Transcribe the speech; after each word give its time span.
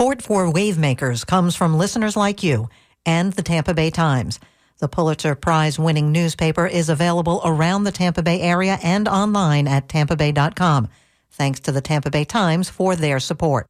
Support 0.00 0.22
for 0.22 0.46
Wavemakers 0.46 1.26
comes 1.26 1.54
from 1.54 1.76
listeners 1.76 2.16
like 2.16 2.42
you 2.42 2.70
and 3.04 3.34
the 3.34 3.42
Tampa 3.42 3.74
Bay 3.74 3.90
Times. 3.90 4.40
The 4.78 4.88
Pulitzer 4.88 5.34
Prize 5.34 5.78
winning 5.78 6.10
newspaper 6.10 6.66
is 6.66 6.88
available 6.88 7.42
around 7.44 7.84
the 7.84 7.92
Tampa 7.92 8.22
Bay 8.22 8.40
area 8.40 8.78
and 8.82 9.06
online 9.06 9.68
at 9.68 9.88
tampabay.com. 9.88 10.88
Thanks 11.32 11.60
to 11.60 11.72
the 11.72 11.82
Tampa 11.82 12.08
Bay 12.08 12.24
Times 12.24 12.70
for 12.70 12.96
their 12.96 13.20
support. 13.20 13.66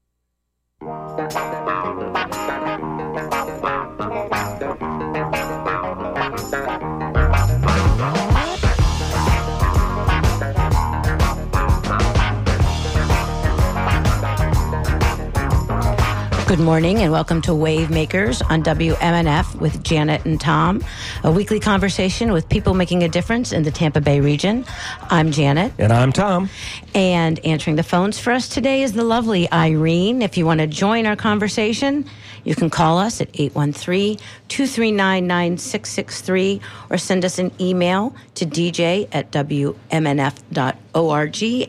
Good 16.51 16.59
morning 16.59 16.99
and 16.99 17.13
welcome 17.13 17.41
to 17.43 17.55
Wave 17.55 17.91
Makers 17.91 18.43
on 18.43 18.65
WMNF 18.65 19.55
with 19.61 19.85
Janet 19.85 20.25
and 20.25 20.41
Tom, 20.41 20.83
a 21.23 21.31
weekly 21.31 21.61
conversation 21.61 22.33
with 22.33 22.49
people 22.49 22.75
making 22.75 23.05
a 23.05 23.09
difference 23.09 23.53
in 23.53 23.63
the 23.63 23.71
Tampa 23.71 24.01
Bay 24.01 24.19
region. 24.19 24.67
I'm 25.03 25.31
Janet. 25.31 25.73
And 25.79 25.93
I'm 25.93 26.13
Tom. 26.13 26.51
And 26.93 27.39
answering 27.47 27.77
the 27.77 27.85
phones 27.85 28.19
for 28.19 28.33
us 28.33 28.49
today 28.49 28.83
is 28.83 28.95
the 28.95 29.05
lovely 29.05 29.49
Irene. 29.53 30.23
If 30.23 30.37
you 30.37 30.45
want 30.45 30.59
to 30.59 30.67
join 30.67 31.07
our 31.07 31.15
conversation, 31.15 32.05
you 32.45 32.55
can 32.55 32.71
call 32.71 32.99
us 32.99 33.21
at 33.21 33.29
813 33.35 34.19
239 34.49 35.27
9663 35.27 36.61
or 36.91 36.99
send 36.99 37.25
us 37.25 37.39
an 37.39 37.53
email 37.61 38.15
to 38.35 38.47
dj 38.47 39.09
at 39.13 39.31
wmnf.org. 39.31 39.79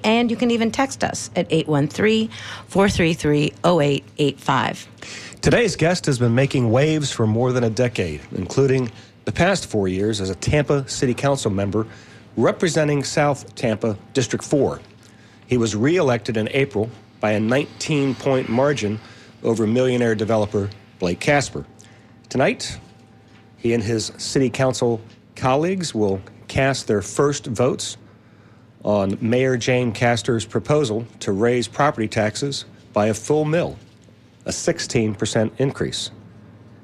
And 0.03 0.31
you 0.31 0.37
can 0.37 0.51
even 0.51 0.71
text 0.71 1.03
us 1.03 1.29
at 1.35 1.47
813 1.49 2.29
433 2.67 3.53
0885. 3.63 4.87
Today's 5.41 5.75
guest 5.75 6.05
has 6.05 6.19
been 6.19 6.35
making 6.35 6.69
waves 6.69 7.11
for 7.11 7.25
more 7.25 7.51
than 7.51 7.63
a 7.63 7.69
decade, 7.69 8.21
including 8.33 8.91
the 9.25 9.31
past 9.31 9.67
four 9.67 9.87
years 9.87 10.21
as 10.21 10.29
a 10.29 10.35
Tampa 10.35 10.87
City 10.87 11.13
Council 11.13 11.51
member 11.51 11.87
representing 12.37 13.03
South 13.03 13.55
Tampa 13.55 13.97
District 14.13 14.43
4. 14.43 14.79
He 15.47 15.57
was 15.57 15.75
reelected 15.75 16.37
in 16.37 16.47
April 16.51 16.89
by 17.19 17.31
a 17.31 17.39
19 17.39 18.15
point 18.15 18.49
margin 18.49 18.99
over 19.43 19.65
millionaire 19.67 20.15
developer 20.15 20.69
Blake 20.99 21.19
Casper. 21.19 21.65
Tonight, 22.29 22.79
he 23.57 23.73
and 23.73 23.83
his 23.83 24.11
city 24.17 24.49
council 24.49 25.01
colleagues 25.35 25.93
will 25.93 26.21
cast 26.47 26.87
their 26.87 27.01
first 27.01 27.47
votes 27.47 27.97
on 28.83 29.17
Mayor 29.21 29.57
Jane 29.57 29.91
Castor's 29.91 30.45
proposal 30.45 31.05
to 31.19 31.31
raise 31.31 31.67
property 31.67 32.07
taxes 32.07 32.65
by 32.93 33.07
a 33.07 33.13
full 33.13 33.45
mill, 33.45 33.77
a 34.45 34.49
16% 34.49 35.51
increase. 35.59 36.11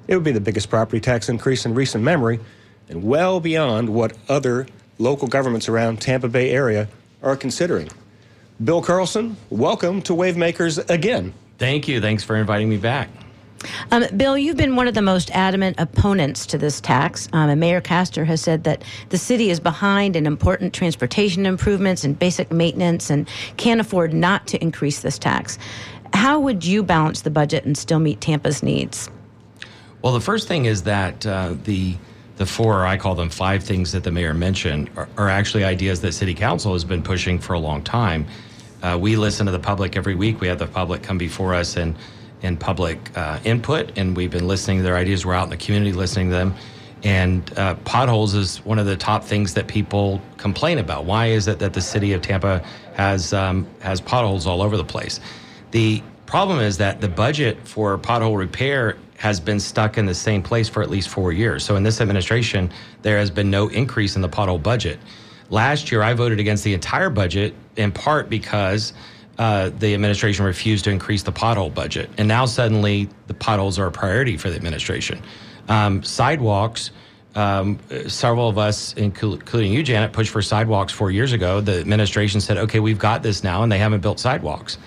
It 0.08 0.16
would 0.16 0.24
be 0.24 0.32
the 0.32 0.42
biggest 0.42 0.70
property 0.70 1.00
tax 1.00 1.28
increase 1.28 1.66
in 1.66 1.74
recent 1.74 2.04
memory 2.04 2.40
and 2.90 3.04
well 3.04 3.40
beyond 3.40 3.90
what 3.90 4.18
other 4.30 4.68
local 5.00 5.28
governments 5.28 5.68
around 5.68 6.02
Tampa 6.02 6.30
Bay 6.30 6.52
area 6.52 6.88
are 7.22 7.36
considering. 7.36 7.90
Bill 8.64 8.82
Carlson, 8.82 9.38
welcome 9.50 10.02
to 10.04 10.14
Wavemakers 10.14 10.90
again. 10.90 11.34
Thank 11.58 11.88
you. 11.88 12.00
Thanks 12.02 12.24
for 12.24 12.36
inviting 12.36 12.70
me 12.70 12.78
back. 12.78 13.10
Um, 13.92 14.06
Bill, 14.16 14.38
you've 14.38 14.58
been 14.58 14.76
one 14.76 14.88
of 14.88 14.94
the 14.94 15.02
most 15.02 15.32
adamant 15.32 15.80
opponents 15.80 16.46
to 16.48 16.58
this 16.58 16.80
tax. 16.80 17.28
Um, 17.34 17.50
and 17.50 17.60
Mayor 17.60 17.82
Castor 17.82 18.26
has 18.26 18.42
said 18.42 18.64
that 18.66 18.84
the 19.10 19.18
city 19.18 19.50
is 19.50 19.60
behind 19.60 20.16
in 20.16 20.28
important 20.28 20.74
transportation 20.74 21.46
improvements 21.46 22.04
and 22.04 22.18
basic 22.18 22.52
maintenance 22.52 23.10
and 23.10 23.28
can't 23.58 23.82
afford 23.82 24.14
not 24.14 24.46
to 24.48 24.62
increase 24.62 25.02
this 25.02 25.18
tax. 25.18 25.58
How 26.14 26.40
would 26.40 26.66
you 26.66 26.84
balance 26.84 27.22
the 27.22 27.30
budget 27.30 27.66
and 27.66 27.78
still 27.78 28.00
meet 28.00 28.22
Tampa's 28.22 28.62
needs? 28.62 29.10
Well, 30.02 30.14
the 30.14 30.22
first 30.22 30.48
thing 30.48 30.66
is 30.66 30.84
that 30.84 31.26
uh, 31.26 31.56
the 31.64 31.98
the 32.38 32.46
four, 32.46 32.86
I 32.86 32.98
call 32.98 33.16
them 33.16 33.30
five 33.32 33.64
things 33.64 33.92
that 33.94 34.04
the 34.04 34.12
mayor 34.12 34.32
mentioned, 34.32 34.92
are, 34.96 35.10
are 35.18 35.28
actually 35.28 35.64
ideas 35.64 36.02
that 36.02 36.12
City 36.12 36.36
Council 36.36 36.73
has 36.73 36.84
been 36.84 37.02
pushing 37.02 37.40
for 37.40 37.54
a 37.54 37.60
long 37.60 37.82
time. 37.82 38.28
Uh, 38.82 38.98
we 38.99 39.15
listen 39.15 39.45
to 39.45 39.52
the 39.52 39.60
public 39.60 39.95
every 39.95 40.15
week. 40.15 40.39
We 40.39 40.48
have 40.48 40.60
the 40.60 40.67
public 40.67 41.04
come 41.04 41.17
before 41.17 41.54
us 41.54 41.77
and 41.77 41.95
and 42.43 42.60
public 42.60 43.17
uh, 43.17 43.39
input, 43.43 43.98
and 43.98 44.15
we've 44.15 44.30
been 44.30 44.48
listening 44.48 44.77
to 44.77 44.83
their 44.83 44.95
ideas. 44.95 45.26
We're 45.26 45.33
out 45.33 45.45
in 45.45 45.49
the 45.49 45.58
community 45.58 45.93
listening 45.93 46.30
to 46.30 46.36
them. 46.36 46.55
And 47.04 47.58
uh, 47.58 47.76
potholes 47.86 48.33
is 48.33 48.64
one 48.66 48.80
of 48.80 48.86
the 48.86 48.98
top 48.98 49.23
things 49.23 49.54
that 49.54 49.67
people 49.67 50.21
complain 50.37 50.77
about. 50.77 51.05
Why 51.05 51.27
is 51.27 51.48
it 51.48 51.60
that 51.60 51.73
the 51.73 51.82
city 51.82 52.14
of 52.14 52.21
Tampa 52.21 52.64
has 52.95 53.33
um, 53.33 53.67
has 53.82 54.02
potholes 54.02 54.48
all 54.48 54.61
over 54.61 54.77
the 54.77 54.83
place? 54.83 55.20
The 55.71 56.02
problem 56.26 56.60
is 56.60 56.77
that 56.77 57.02
the 57.02 57.08
budget 57.08 57.67
for 57.67 57.98
pothole 57.98 58.37
repair 58.37 58.98
has 59.17 59.39
been 59.39 59.60
stuck 59.60 59.98
in 59.98 60.05
the 60.05 60.14
same 60.14 60.43
place 60.43 60.70
for 60.70 60.83
at 60.83 60.89
least 60.89 61.10
four 61.10 61.32
years. 61.32 61.64
So 61.64 61.76
in 61.76 61.83
this 61.83 62.02
administration, 62.02 62.71
there 63.02 63.17
has 63.17 63.32
been 63.32 63.49
no 63.49 63.67
increase 63.67 64.16
in 64.16 64.21
the 64.21 64.30
pothole 64.30 64.61
budget. 64.61 64.99
Last 65.50 65.92
year, 65.92 66.02
I 66.02 66.14
voted 66.14 66.40
against 66.40 66.64
the 66.64 66.74
entire 66.74 67.10
budget 67.10 67.54
in 67.76 67.92
part 67.92 68.30
because 68.30 68.94
uh, 69.38 69.70
the 69.78 69.94
administration 69.94 70.46
refused 70.46 70.86
to 70.86 70.92
increase 70.92 71.24
the 71.24 71.32
pothole 71.32 71.74
budget. 71.74 72.10
And 72.18 72.28
now 72.28 72.46
suddenly 72.46 73.10
the 73.28 73.34
potholes 73.34 73.80
are 73.80 73.88
a 73.88 73.92
priority 73.92 74.36
for 74.36 74.50
the 74.50 74.56
administration. 74.56 75.22
Um, 75.70 76.04
sidewalks, 76.04 76.92
um, 77.36 77.80
several 78.08 78.50
of 78.50 78.58
us, 78.58 78.94
including 78.94 79.72
you, 79.72 79.84
Janet, 79.84 80.12
pushed 80.12 80.32
for 80.32 80.42
sidewalks 80.42 80.92
four 80.92 81.12
years 81.12 81.34
ago. 81.34 81.62
The 81.62 81.80
administration 81.80 82.42
said, 82.42 82.58
okay, 82.58 82.80
we've 82.80 82.98
got 82.98 83.22
this 83.22 83.44
now, 83.44 83.64
and 83.64 83.72
they 83.72 83.78
haven't 83.78 84.02
built 84.02 84.20
sidewalks. 84.20 84.80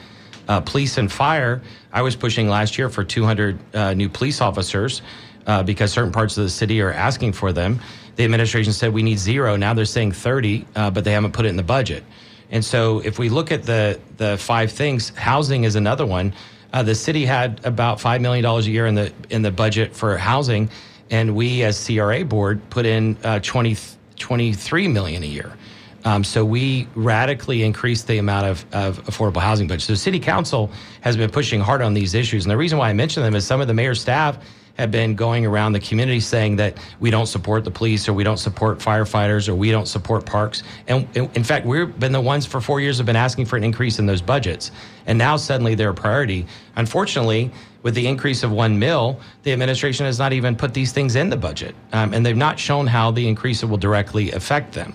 Uh, 0.49 0.61
police 0.61 0.99
and 0.99 1.11
fire, 1.11 1.63
I 1.93 2.03
was 2.03 2.17
pushing 2.17 2.49
last 2.49 2.77
year 2.77 2.89
for 2.89 3.05
200 3.05 3.59
uh, 3.73 3.95
new 3.95 4.09
police 4.09 4.41
officers 4.41 5.01
uh, 5.47 5.63
because 5.63 5.93
certain 5.93 6.11
parts 6.11 6.37
of 6.37 6.43
the 6.43 6.51
city 6.51 6.81
are 6.81 6.93
asking 6.93 7.35
for 7.35 7.53
them. 7.53 7.81
The 8.17 8.25
administration 8.25 8.73
said 8.73 8.93
we 8.93 9.03
need 9.03 9.19
zero. 9.19 9.57
Now 9.57 9.75
they're 9.75 9.85
saying 9.85 10.13
30, 10.13 10.67
uh, 10.75 10.91
but 10.91 11.05
they 11.05 11.13
haven't 11.13 11.33
put 11.33 11.47
it 11.47 11.49
in 11.49 11.57
the 11.57 11.63
budget. 11.63 12.05
And 12.51 12.65
so 12.65 12.99
if 13.01 13.19
we 13.19 13.29
look 13.29 13.53
at 13.53 13.63
the 13.63 14.01
the 14.17 14.37
five 14.37 14.73
things, 14.73 15.11
housing 15.11 15.65
is 15.65 15.77
another 15.77 16.07
one. 16.07 16.35
Uh, 16.73 16.83
the 16.83 16.95
city 16.95 17.25
had 17.25 17.65
about 17.65 18.01
five 18.01 18.21
million 18.21 18.43
dollars 18.43 18.67
a 18.67 18.71
year 18.71 18.87
in 18.87 18.95
the 18.95 19.13
in 19.31 19.43
the 19.43 19.51
budget 19.51 19.95
for 19.95 20.17
housing, 20.17 20.69
and 21.11 21.35
we 21.35 21.63
as 21.63 21.85
CRA 21.85 22.25
board 22.25 22.61
put 22.71 22.87
in 22.87 23.17
uh, 23.25 23.41
20, 23.41 23.77
23 24.19 24.89
million 24.89 25.23
a 25.23 25.27
year. 25.27 25.57
Um, 26.05 26.25
so 26.25 26.45
we 26.45 26.89
radically 26.95 27.63
increased 27.63 28.07
the 28.07 28.19
amount 28.19 28.47
of, 28.47 28.65
of 28.73 29.05
affordable 29.05 29.43
housing 29.43 29.69
budget. 29.69 29.83
So 29.83 29.95
city 29.95 30.19
council 30.19 30.71
has 31.03 31.17
been 31.17 31.31
pushing 31.31 31.61
hard 31.61 31.83
on 31.83 31.93
these 31.93 32.15
issues, 32.15 32.45
and 32.45 32.51
the 32.51 32.57
reason 32.57 32.79
why 32.79 32.89
I 32.89 32.95
mention 32.95 33.23
them 33.23 33.35
is 33.35 33.47
some 33.47 33.61
of 33.61 33.67
the 33.67 33.75
mayor's 33.75 34.01
staff 34.01 34.39
have 34.81 34.91
been 34.91 35.15
going 35.15 35.45
around 35.45 35.73
the 35.73 35.81
community 35.81 36.21
saying 36.21 36.57
that 36.57 36.79
we 37.01 37.11
don't 37.11 37.27
support 37.27 37.65
the 37.65 37.71
police 37.71 38.09
or 38.09 38.15
we 38.15 38.25
don't 38.25 38.39
support 38.39 38.79
firefighters 38.79 39.49
or 39.49 39.55
we 39.55 39.71
don't 39.71 39.87
support 39.87 40.25
parks. 40.25 40.63
And 40.89 41.07
in 41.15 41.45
fact, 41.45 41.67
we've 41.67 41.99
been 42.01 42.13
the 42.13 42.21
ones 42.21 42.47
for 42.47 42.61
four 42.61 42.81
years 42.81 42.97
have 42.97 43.07
been 43.07 43.15
asking 43.15 43.47
for 43.47 43.57
an 43.57 43.65
increase 43.65 43.99
in 43.99 44.07
those 44.07 44.23
budgets. 44.23 44.73
And 45.07 45.19
now 45.19 45.37
suddenly 45.37 45.75
they're 45.75 45.91
a 45.91 45.95
priority. 45.95 46.47
Unfortunately, 46.77 47.51
with 47.83 47.95
the 47.95 48.07
increase 48.07 48.43
of 48.43 48.51
one 48.51 48.79
mill, 48.79 49.21
the 49.43 49.53
administration 49.53 50.07
has 50.07 50.19
not 50.19 50.33
even 50.33 50.57
put 50.57 50.73
these 50.75 50.93
things 50.93 51.15
in 51.15 51.29
the 51.29 51.37
budget. 51.37 51.75
Um, 51.93 52.15
and 52.15 52.25
they've 52.25 52.37
not 52.37 52.59
shown 52.59 52.87
how 52.87 53.11
the 53.11 53.29
increase 53.29 53.63
will 53.63 53.77
directly 53.77 54.33
affect 54.33 54.73
them. 54.73 54.95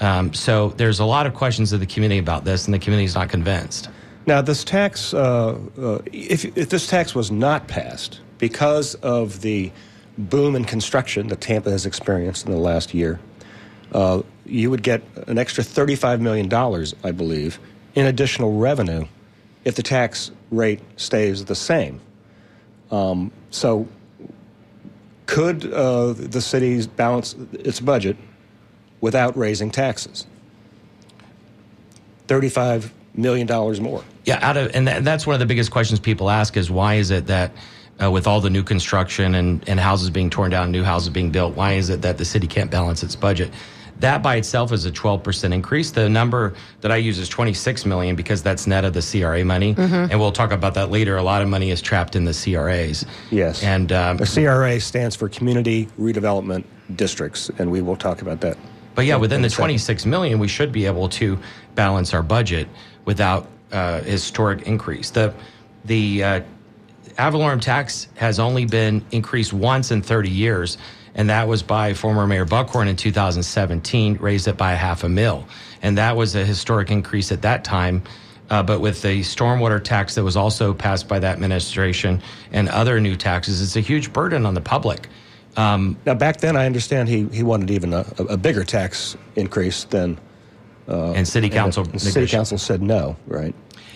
Um, 0.00 0.32
so 0.34 0.68
there's 0.76 1.00
a 1.00 1.04
lot 1.04 1.26
of 1.26 1.34
questions 1.34 1.72
of 1.72 1.80
the 1.80 1.86
community 1.86 2.18
about 2.18 2.44
this, 2.44 2.66
and 2.66 2.74
the 2.74 2.78
community 2.78 3.06
is 3.06 3.14
not 3.14 3.28
convinced. 3.28 3.88
Now, 4.26 4.42
this 4.42 4.64
tax, 4.64 5.14
uh, 5.14 5.58
uh, 5.80 5.98
if, 6.12 6.44
if 6.56 6.68
this 6.68 6.86
tax 6.86 7.14
was 7.14 7.30
not 7.30 7.68
passed, 7.68 8.20
because 8.38 8.94
of 8.96 9.40
the 9.40 9.72
boom 10.18 10.56
in 10.56 10.64
construction 10.64 11.28
that 11.28 11.40
Tampa 11.40 11.70
has 11.70 11.86
experienced 11.86 12.46
in 12.46 12.52
the 12.52 12.58
last 12.58 12.94
year, 12.94 13.20
uh, 13.92 14.22
you 14.44 14.70
would 14.70 14.82
get 14.82 15.02
an 15.26 15.38
extra 15.38 15.62
$35 15.62 16.20
million, 16.20 16.52
I 17.04 17.12
believe, 17.12 17.58
in 17.94 18.06
additional 18.06 18.58
revenue 18.58 19.06
if 19.64 19.74
the 19.74 19.82
tax 19.82 20.30
rate 20.50 20.80
stays 20.96 21.44
the 21.44 21.54
same. 21.54 22.00
Um, 22.90 23.32
so, 23.50 23.88
could 25.26 25.72
uh, 25.72 26.12
the 26.12 26.40
city 26.40 26.86
balance 26.86 27.34
its 27.52 27.80
budget 27.80 28.16
without 29.00 29.36
raising 29.36 29.70
taxes? 29.70 30.26
$35 32.28 32.90
million 33.14 33.46
more. 33.82 34.04
Yeah, 34.24 34.38
out 34.40 34.56
of, 34.56 34.74
and 34.74 34.86
that's 34.86 35.26
one 35.26 35.34
of 35.34 35.40
the 35.40 35.46
biggest 35.46 35.70
questions 35.70 35.98
people 35.98 36.30
ask 36.30 36.56
is 36.56 36.70
why 36.70 36.94
is 36.94 37.10
it 37.10 37.26
that 37.26 37.52
uh, 38.02 38.10
with 38.10 38.26
all 38.26 38.40
the 38.40 38.50
new 38.50 38.62
construction 38.62 39.34
and, 39.34 39.66
and 39.68 39.80
houses 39.80 40.10
being 40.10 40.30
torn 40.30 40.50
down, 40.50 40.70
new 40.70 40.82
houses 40.82 41.08
being 41.08 41.30
built, 41.30 41.54
why 41.56 41.72
is 41.72 41.90
it 41.90 42.02
that 42.02 42.18
the 42.18 42.24
city 42.24 42.46
can't 42.46 42.70
balance 42.70 43.02
its 43.02 43.16
budget? 43.16 43.50
That 44.00 44.22
by 44.22 44.36
itself 44.36 44.72
is 44.72 44.84
a 44.84 44.92
12% 44.92 45.54
increase. 45.54 45.90
The 45.90 46.06
number 46.08 46.52
that 46.82 46.92
I 46.92 46.96
use 46.96 47.18
is 47.18 47.30
26 47.30 47.86
million 47.86 48.14
because 48.14 48.42
that's 48.42 48.66
net 48.66 48.84
of 48.84 48.92
the 48.92 49.00
CRA 49.00 49.42
money. 49.42 49.74
Mm-hmm. 49.74 50.10
And 50.10 50.20
we'll 50.20 50.32
talk 50.32 50.52
about 50.52 50.74
that 50.74 50.90
later. 50.90 51.16
A 51.16 51.22
lot 51.22 51.40
of 51.40 51.48
money 51.48 51.70
is 51.70 51.80
trapped 51.80 52.14
in 52.14 52.24
the 52.24 52.34
CRAs. 52.34 53.06
Yes. 53.30 53.62
And 53.62 53.92
um, 53.92 54.18
the 54.18 54.26
CRA 54.26 54.78
stands 54.80 55.16
for 55.16 55.30
Community 55.30 55.86
Redevelopment 55.98 56.64
Districts, 56.94 57.50
and 57.58 57.70
we 57.70 57.80
will 57.80 57.96
talk 57.96 58.20
about 58.20 58.42
that. 58.42 58.58
But 58.94 59.06
yeah, 59.06 59.16
within 59.16 59.40
the 59.40 59.48
26 59.50 60.04
million, 60.04 60.38
we 60.38 60.48
should 60.48 60.72
be 60.72 60.84
able 60.84 61.08
to 61.10 61.38
balance 61.74 62.12
our 62.12 62.22
budget 62.22 62.68
without 63.06 63.48
uh, 63.72 64.00
historic 64.00 64.62
increase. 64.62 65.10
The 65.10 65.34
the 65.84 66.24
uh, 66.24 66.40
ad 67.18 67.32
valorem 67.32 67.60
tax 67.60 68.08
has 68.16 68.38
only 68.38 68.64
been 68.64 69.04
increased 69.10 69.52
once 69.52 69.90
in 69.90 70.02
30 70.02 70.30
years, 70.30 70.78
and 71.14 71.30
that 71.30 71.48
was 71.48 71.62
by 71.62 71.94
former 71.94 72.26
Mayor 72.26 72.44
Buckhorn 72.44 72.88
in 72.88 72.96
2017, 72.96 74.16
raised 74.16 74.48
it 74.48 74.56
by 74.56 74.72
a 74.72 74.76
half 74.76 75.04
a 75.04 75.08
mil. 75.08 75.46
And 75.82 75.96
that 75.98 76.16
was 76.16 76.34
a 76.34 76.44
historic 76.44 76.90
increase 76.90 77.32
at 77.32 77.42
that 77.42 77.64
time. 77.64 78.02
Uh, 78.48 78.62
but 78.62 78.80
with 78.80 79.02
the 79.02 79.20
stormwater 79.22 79.82
tax 79.82 80.14
that 80.14 80.22
was 80.22 80.36
also 80.36 80.72
passed 80.72 81.08
by 81.08 81.18
that 81.18 81.34
administration 81.34 82.22
and 82.52 82.68
other 82.68 83.00
new 83.00 83.16
taxes, 83.16 83.60
it's 83.60 83.76
a 83.76 83.80
huge 83.80 84.12
burden 84.12 84.46
on 84.46 84.54
the 84.54 84.60
public. 84.60 85.08
Um, 85.56 85.96
now, 86.04 86.14
back 86.14 86.36
then, 86.38 86.56
I 86.56 86.66
understand 86.66 87.08
he, 87.08 87.26
he 87.32 87.42
wanted 87.42 87.70
even 87.70 87.92
a, 87.92 88.04
a 88.18 88.36
bigger 88.36 88.62
tax 88.62 89.16
increase 89.34 89.84
than. 89.84 90.18
Uh, 90.88 91.12
and 91.12 91.26
city 91.26 91.48
council. 91.48 91.84
And 91.90 92.00
city 92.00 92.28
council 92.28 92.58
said 92.58 92.82
no, 92.82 93.16
right? 93.26 93.54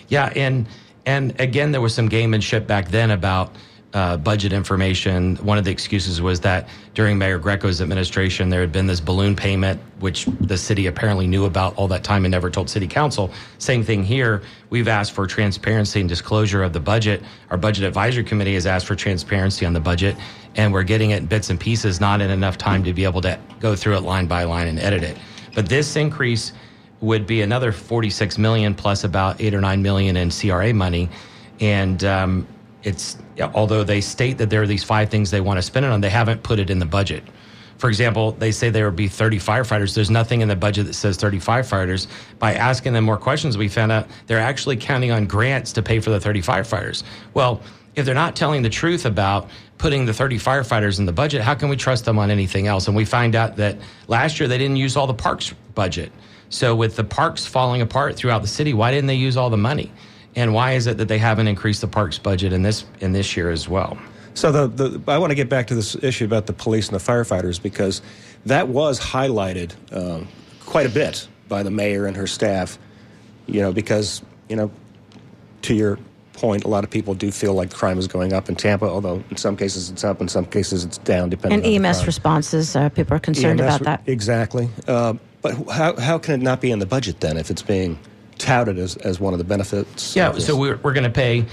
Yeah, 0.08 0.32
and 0.34 0.66
and 1.06 1.38
again, 1.40 1.72
there 1.72 1.80
was 1.80 1.94
some 1.94 2.08
gamemanship 2.08 2.66
back 2.66 2.88
then 2.88 3.10
about 3.10 3.54
uh, 3.92 4.16
budget 4.16 4.52
information. 4.52 5.36
One 5.36 5.58
of 5.58 5.64
the 5.64 5.70
excuses 5.70 6.22
was 6.22 6.40
that 6.40 6.68
during 6.94 7.18
Mayor 7.18 7.38
Greco's 7.38 7.80
administration, 7.80 8.48
there 8.48 8.60
had 8.60 8.70
been 8.70 8.86
this 8.86 9.00
balloon 9.00 9.34
payment, 9.34 9.80
which 9.98 10.26
the 10.26 10.56
city 10.56 10.86
apparently 10.86 11.26
knew 11.26 11.46
about 11.46 11.76
all 11.76 11.88
that 11.88 12.04
time 12.04 12.24
and 12.24 12.30
never 12.30 12.50
told 12.50 12.70
city 12.70 12.86
council. 12.86 13.32
Same 13.58 13.82
thing 13.82 14.04
here. 14.04 14.42
We've 14.70 14.86
asked 14.86 15.12
for 15.12 15.26
transparency 15.26 16.00
and 16.00 16.08
disclosure 16.08 16.62
of 16.62 16.72
the 16.72 16.80
budget. 16.80 17.22
Our 17.50 17.56
budget 17.56 17.84
advisory 17.84 18.24
committee 18.24 18.54
has 18.54 18.66
asked 18.66 18.86
for 18.86 18.94
transparency 18.94 19.66
on 19.66 19.72
the 19.72 19.80
budget, 19.80 20.16
and 20.54 20.72
we're 20.72 20.84
getting 20.84 21.10
it 21.10 21.18
in 21.18 21.26
bits 21.26 21.50
and 21.50 21.58
pieces, 21.58 22.00
not 22.00 22.20
in 22.20 22.30
enough 22.30 22.58
time 22.58 22.84
to 22.84 22.92
be 22.92 23.04
able 23.04 23.22
to 23.22 23.38
go 23.58 23.74
through 23.74 23.96
it 23.96 24.02
line 24.02 24.26
by 24.26 24.44
line 24.44 24.68
and 24.68 24.78
edit 24.78 25.02
it. 25.02 25.18
But 25.54 25.68
this 25.68 25.96
increase 25.96 26.52
would 27.00 27.26
be 27.26 27.42
another 27.42 27.72
46 27.72 28.38
million 28.38 28.74
plus 28.74 29.04
about 29.04 29.40
eight 29.40 29.54
or 29.54 29.60
nine 29.60 29.82
million 29.82 30.16
in 30.16 30.30
CRA 30.30 30.72
money, 30.74 31.08
and 31.60 32.04
um, 32.04 32.46
it's 32.82 33.18
although 33.54 33.84
they 33.84 34.00
state 34.00 34.38
that 34.38 34.50
there 34.50 34.62
are 34.62 34.66
these 34.66 34.84
five 34.84 35.10
things 35.10 35.30
they 35.30 35.40
want 35.40 35.58
to 35.58 35.62
spend 35.62 35.86
it 35.86 35.92
on, 35.92 36.00
they 36.00 36.10
haven't 36.10 36.42
put 36.42 36.58
it 36.58 36.70
in 36.70 36.78
the 36.78 36.86
budget. 36.86 37.22
For 37.78 37.88
example, 37.88 38.32
they 38.32 38.52
say 38.52 38.68
there 38.68 38.84
would 38.84 38.96
be 38.96 39.08
30 39.08 39.38
firefighters. 39.38 39.94
There's 39.94 40.10
nothing 40.10 40.42
in 40.42 40.48
the 40.48 40.56
budget 40.56 40.84
that 40.84 40.92
says 40.92 41.16
30 41.16 41.38
firefighters. 41.38 42.08
By 42.38 42.52
asking 42.52 42.92
them 42.92 43.04
more 43.04 43.16
questions, 43.16 43.56
we 43.56 43.68
found 43.68 43.90
out 43.90 44.06
they're 44.26 44.38
actually 44.38 44.76
counting 44.76 45.10
on 45.10 45.24
grants 45.24 45.72
to 45.72 45.82
pay 45.82 45.98
for 45.98 46.10
the 46.10 46.20
30 46.20 46.42
firefighters. 46.42 47.04
Well, 47.32 47.62
if 47.96 48.04
they're 48.04 48.14
not 48.14 48.36
telling 48.36 48.60
the 48.60 48.68
truth 48.68 49.06
about 49.06 49.48
putting 49.78 50.04
the 50.04 50.12
30 50.12 50.38
firefighters 50.38 50.98
in 50.98 51.06
the 51.06 51.12
budget, 51.12 51.40
how 51.40 51.54
can 51.54 51.70
we 51.70 51.76
trust 51.76 52.04
them 52.04 52.18
on 52.18 52.30
anything 52.30 52.66
else? 52.66 52.86
And 52.86 52.94
we 52.94 53.06
find 53.06 53.34
out 53.34 53.56
that 53.56 53.78
last 54.08 54.38
year 54.38 54.48
they 54.48 54.58
didn't 54.58 54.76
use 54.76 54.94
all 54.94 55.06
the 55.06 55.14
parks 55.14 55.54
budget. 55.74 56.12
So 56.50 56.74
with 56.74 56.96
the 56.96 57.04
parks 57.04 57.46
falling 57.46 57.80
apart 57.80 58.16
throughout 58.16 58.42
the 58.42 58.48
city, 58.48 58.74
why 58.74 58.90
didn't 58.90 59.06
they 59.06 59.14
use 59.14 59.36
all 59.36 59.50
the 59.50 59.56
money? 59.56 59.90
And 60.36 60.52
why 60.52 60.72
is 60.72 60.86
it 60.86 60.98
that 60.98 61.08
they 61.08 61.18
haven't 61.18 61.48
increased 61.48 61.80
the 61.80 61.88
parks 61.88 62.18
budget 62.18 62.52
in 62.52 62.62
this 62.62 62.84
in 63.00 63.12
this 63.12 63.36
year 63.36 63.50
as 63.50 63.68
well? 63.68 63.98
So 64.34 64.52
the, 64.52 64.68
the 64.68 65.02
I 65.10 65.18
want 65.18 65.30
to 65.30 65.34
get 65.34 65.48
back 65.48 65.66
to 65.68 65.74
this 65.74 65.96
issue 65.96 66.24
about 66.24 66.46
the 66.46 66.52
police 66.52 66.88
and 66.88 66.98
the 66.98 67.02
firefighters 67.02 67.60
because 67.60 68.02
that 68.46 68.68
was 68.68 69.00
highlighted 69.00 69.72
uh, 69.92 70.24
quite 70.64 70.86
a 70.86 70.90
bit 70.90 71.26
by 71.48 71.62
the 71.62 71.70
mayor 71.70 72.06
and 72.06 72.16
her 72.16 72.26
staff. 72.26 72.78
You 73.46 73.60
know, 73.60 73.72
because 73.72 74.22
you 74.48 74.56
know, 74.56 74.70
to 75.62 75.74
your 75.74 75.98
point, 76.32 76.64
a 76.64 76.68
lot 76.68 76.84
of 76.84 76.90
people 76.90 77.14
do 77.14 77.30
feel 77.30 77.54
like 77.54 77.72
crime 77.72 77.98
is 77.98 78.08
going 78.08 78.32
up 78.32 78.48
in 78.48 78.56
Tampa, 78.56 78.86
although 78.86 79.22
in 79.30 79.36
some 79.36 79.56
cases 79.56 79.90
it's 79.90 80.04
up, 80.04 80.20
in 80.20 80.28
some 80.28 80.46
cases 80.46 80.84
it's 80.84 80.98
down, 80.98 81.28
depending. 81.28 81.64
And 81.64 81.86
EMS 81.86 82.06
responses, 82.06 82.74
uh, 82.76 82.88
people 82.88 83.14
are 83.14 83.20
concerned 83.20 83.60
EMS, 83.60 83.76
about 83.76 83.84
that. 83.84 84.02
Exactly, 84.06 84.68
uh, 84.86 85.14
but 85.42 85.54
how 85.70 85.96
how 85.96 86.18
can 86.18 86.34
it 86.34 86.42
not 86.42 86.60
be 86.60 86.70
in 86.70 86.78
the 86.78 86.86
budget 86.86 87.20
then 87.20 87.36
if 87.36 87.50
it's 87.50 87.62
being 87.62 87.98
touted 88.40 88.78
as, 88.78 88.96
as 88.96 89.20
one 89.20 89.32
of 89.32 89.38
the 89.38 89.44
benefits. 89.44 90.16
Yeah, 90.16 90.32
so 90.38 90.56
we're, 90.56 90.76
we're 90.78 90.92
going 90.92 91.04
to 91.04 91.10
pay 91.10 91.44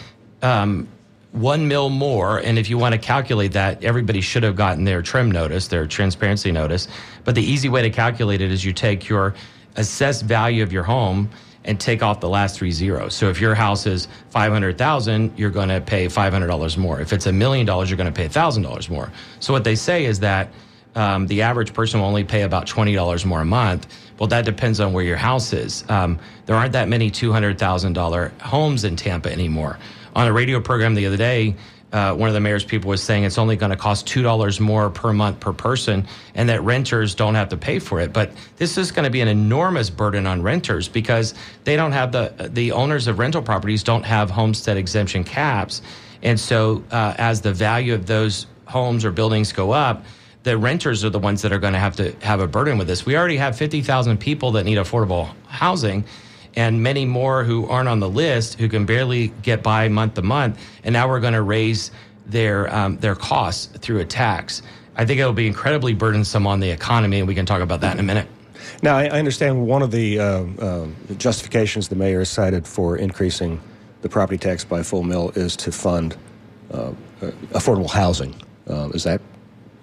um, 0.41 0.87
one 1.33 1.67
mil 1.67 1.89
more. 1.89 2.39
And 2.39 2.57
if 2.57 2.69
you 2.69 2.77
want 2.77 2.93
to 2.93 2.99
calculate 2.99 3.51
that, 3.51 3.83
everybody 3.83 4.21
should 4.21 4.43
have 4.43 4.55
gotten 4.55 4.85
their 4.85 5.01
trim 5.01 5.29
notice, 5.29 5.67
their 5.67 5.85
transparency 5.85 6.51
notice. 6.51 6.87
But 7.25 7.35
the 7.35 7.43
easy 7.43 7.69
way 7.69 7.81
to 7.83 7.89
calculate 7.89 8.41
it 8.41 8.51
is 8.51 8.65
you 8.65 8.73
take 8.73 9.07
your 9.07 9.35
assessed 9.75 10.23
value 10.23 10.63
of 10.63 10.73
your 10.73 10.83
home 10.83 11.29
and 11.65 11.79
take 11.79 12.01
off 12.01 12.21
the 12.21 12.29
last 12.29 12.57
three 12.57 12.71
zeros. 12.71 13.13
So 13.13 13.29
if 13.29 13.41
your 13.41 13.53
house 13.53 13.85
is 13.85 14.07
500,000, 14.29 15.37
you're 15.37 15.49
going 15.49 15.67
to 15.67 15.81
pay 15.81 16.05
$500 16.07 16.77
more. 16.77 17.01
If 17.01 17.11
it's 17.11 17.25
a 17.25 17.33
million 17.33 17.65
dollars, 17.65 17.89
you're 17.89 17.97
going 17.97 18.11
to 18.11 18.17
pay 18.17 18.29
$1,000 18.29 18.89
more. 18.89 19.11
So 19.41 19.51
what 19.51 19.65
they 19.65 19.75
say 19.75 20.05
is 20.05 20.21
that 20.21 20.49
um, 20.97 21.27
the 21.27 21.43
average 21.43 21.73
person 21.73 21.99
will 21.99 22.07
only 22.07 22.23
pay 22.23 22.41
about 22.41 22.65
$20 22.65 23.23
more 23.25 23.41
a 23.41 23.45
month. 23.45 23.87
Well, 24.17 24.27
that 24.27 24.45
depends 24.45 24.79
on 24.79 24.93
where 24.93 25.03
your 25.03 25.15
house 25.15 25.53
is. 25.53 25.85
Um, 25.89 26.19
there 26.47 26.55
aren't 26.55 26.73
that 26.73 26.89
many 26.89 27.11
$200,000 27.11 28.41
homes 28.41 28.83
in 28.83 28.95
Tampa 28.95 29.31
anymore. 29.31 29.77
On 30.15 30.27
a 30.27 30.33
radio 30.33 30.59
program 30.59 30.95
the 30.95 31.05
other 31.05 31.15
day, 31.15 31.55
uh, 31.93 32.15
one 32.15 32.27
of 32.27 32.33
the 32.33 32.39
mayor's 32.39 32.65
people 32.65 32.89
was 32.89 33.01
saying 33.01 33.23
it's 33.23 33.37
only 33.37 33.55
going 33.55 33.69
to 33.69 33.77
cost 33.77 34.07
$2 34.07 34.59
more 34.59 34.89
per 34.89 35.13
month 35.13 35.39
per 35.39 35.53
person 35.53 36.07
and 36.33 36.49
that 36.49 36.63
renters 36.63 37.13
don't 37.13 37.35
have 37.35 37.49
to 37.49 37.57
pay 37.57 37.77
for 37.77 38.01
it. 38.01 38.11
But 38.11 38.31
this 38.57 38.77
is 38.77 38.91
going 38.91 39.05
to 39.05 39.11
be 39.11 39.21
an 39.21 39.27
enormous 39.27 39.91
burden 39.91 40.25
on 40.25 40.41
renters 40.41 40.89
because 40.89 41.35
they 41.63 41.75
don't 41.75 41.91
have 41.91 42.11
the, 42.11 42.49
the 42.51 42.71
owners 42.71 43.07
of 43.07 43.19
rental 43.19 43.43
properties 43.43 43.83
don't 43.83 44.03
have 44.03 44.31
homestead 44.31 44.77
exemption 44.77 45.23
caps. 45.23 45.83
And 46.23 46.39
so 46.39 46.83
uh, 46.89 47.13
as 47.19 47.41
the 47.41 47.53
value 47.53 47.93
of 47.93 48.07
those 48.07 48.47
homes 48.65 49.05
or 49.05 49.11
buildings 49.11 49.53
go 49.53 49.71
up, 49.71 50.03
the 50.47 50.57
renters 50.57 51.03
are 51.03 51.09
the 51.09 51.19
ones 51.19 51.41
that 51.41 51.51
are 51.51 51.59
going 51.59 51.73
to 51.73 51.79
have 51.79 51.97
to 51.97 52.15
have 52.21 52.39
a 52.39 52.47
burden 52.47 52.77
with 52.77 52.87
this. 52.87 53.05
We 53.05 53.17
already 53.17 53.35
have 53.35 53.57
50,000 53.57 54.17
people 54.17 54.51
that 54.51 54.63
need 54.63 54.77
affordable 54.77 55.29
housing 55.47 56.05
and 56.55 56.81
many 56.81 57.03
more 57.05 57.43
who 57.43 57.67
aren't 57.67 57.89
on 57.89 57.99
the 57.99 58.07
list 58.07 58.57
who 58.57 58.69
can 58.69 58.85
barely 58.85 59.27
get 59.41 59.61
by 59.61 59.89
month 59.89 60.13
to 60.13 60.21
month. 60.21 60.57
And 60.85 60.93
now 60.93 61.09
we're 61.09 61.19
going 61.19 61.33
to 61.33 61.41
raise 61.41 61.91
their, 62.25 62.73
um, 62.73 62.95
their 62.99 63.13
costs 63.13 63.65
through 63.79 63.99
a 63.99 64.05
tax. 64.05 64.61
I 64.95 65.05
think 65.05 65.19
it'll 65.19 65.33
be 65.33 65.47
incredibly 65.47 65.93
burdensome 65.93 66.47
on 66.47 66.61
the 66.61 66.69
economy, 66.69 67.19
and 67.19 67.27
we 67.27 67.35
can 67.35 67.45
talk 67.45 67.59
about 67.59 67.81
that 67.81 67.95
in 67.95 67.99
a 67.99 68.03
minute. 68.03 68.29
Now, 68.81 68.95
I 68.95 69.09
understand 69.09 69.67
one 69.67 69.81
of 69.81 69.91
the 69.91 70.17
uh, 70.17 70.45
uh, 70.59 70.87
justifications 71.17 71.89
the 71.89 71.95
mayor 71.95 72.19
has 72.19 72.29
cited 72.29 72.65
for 72.65 72.95
increasing 72.95 73.59
the 74.01 74.07
property 74.07 74.37
tax 74.37 74.63
by 74.63 74.81
full 74.81 75.03
mill 75.03 75.31
is 75.35 75.57
to 75.57 75.73
fund 75.73 76.15
uh, 76.71 76.91
affordable 77.51 77.89
housing. 77.89 78.33
Uh, 78.69 78.89
is 78.93 79.03
that 79.03 79.21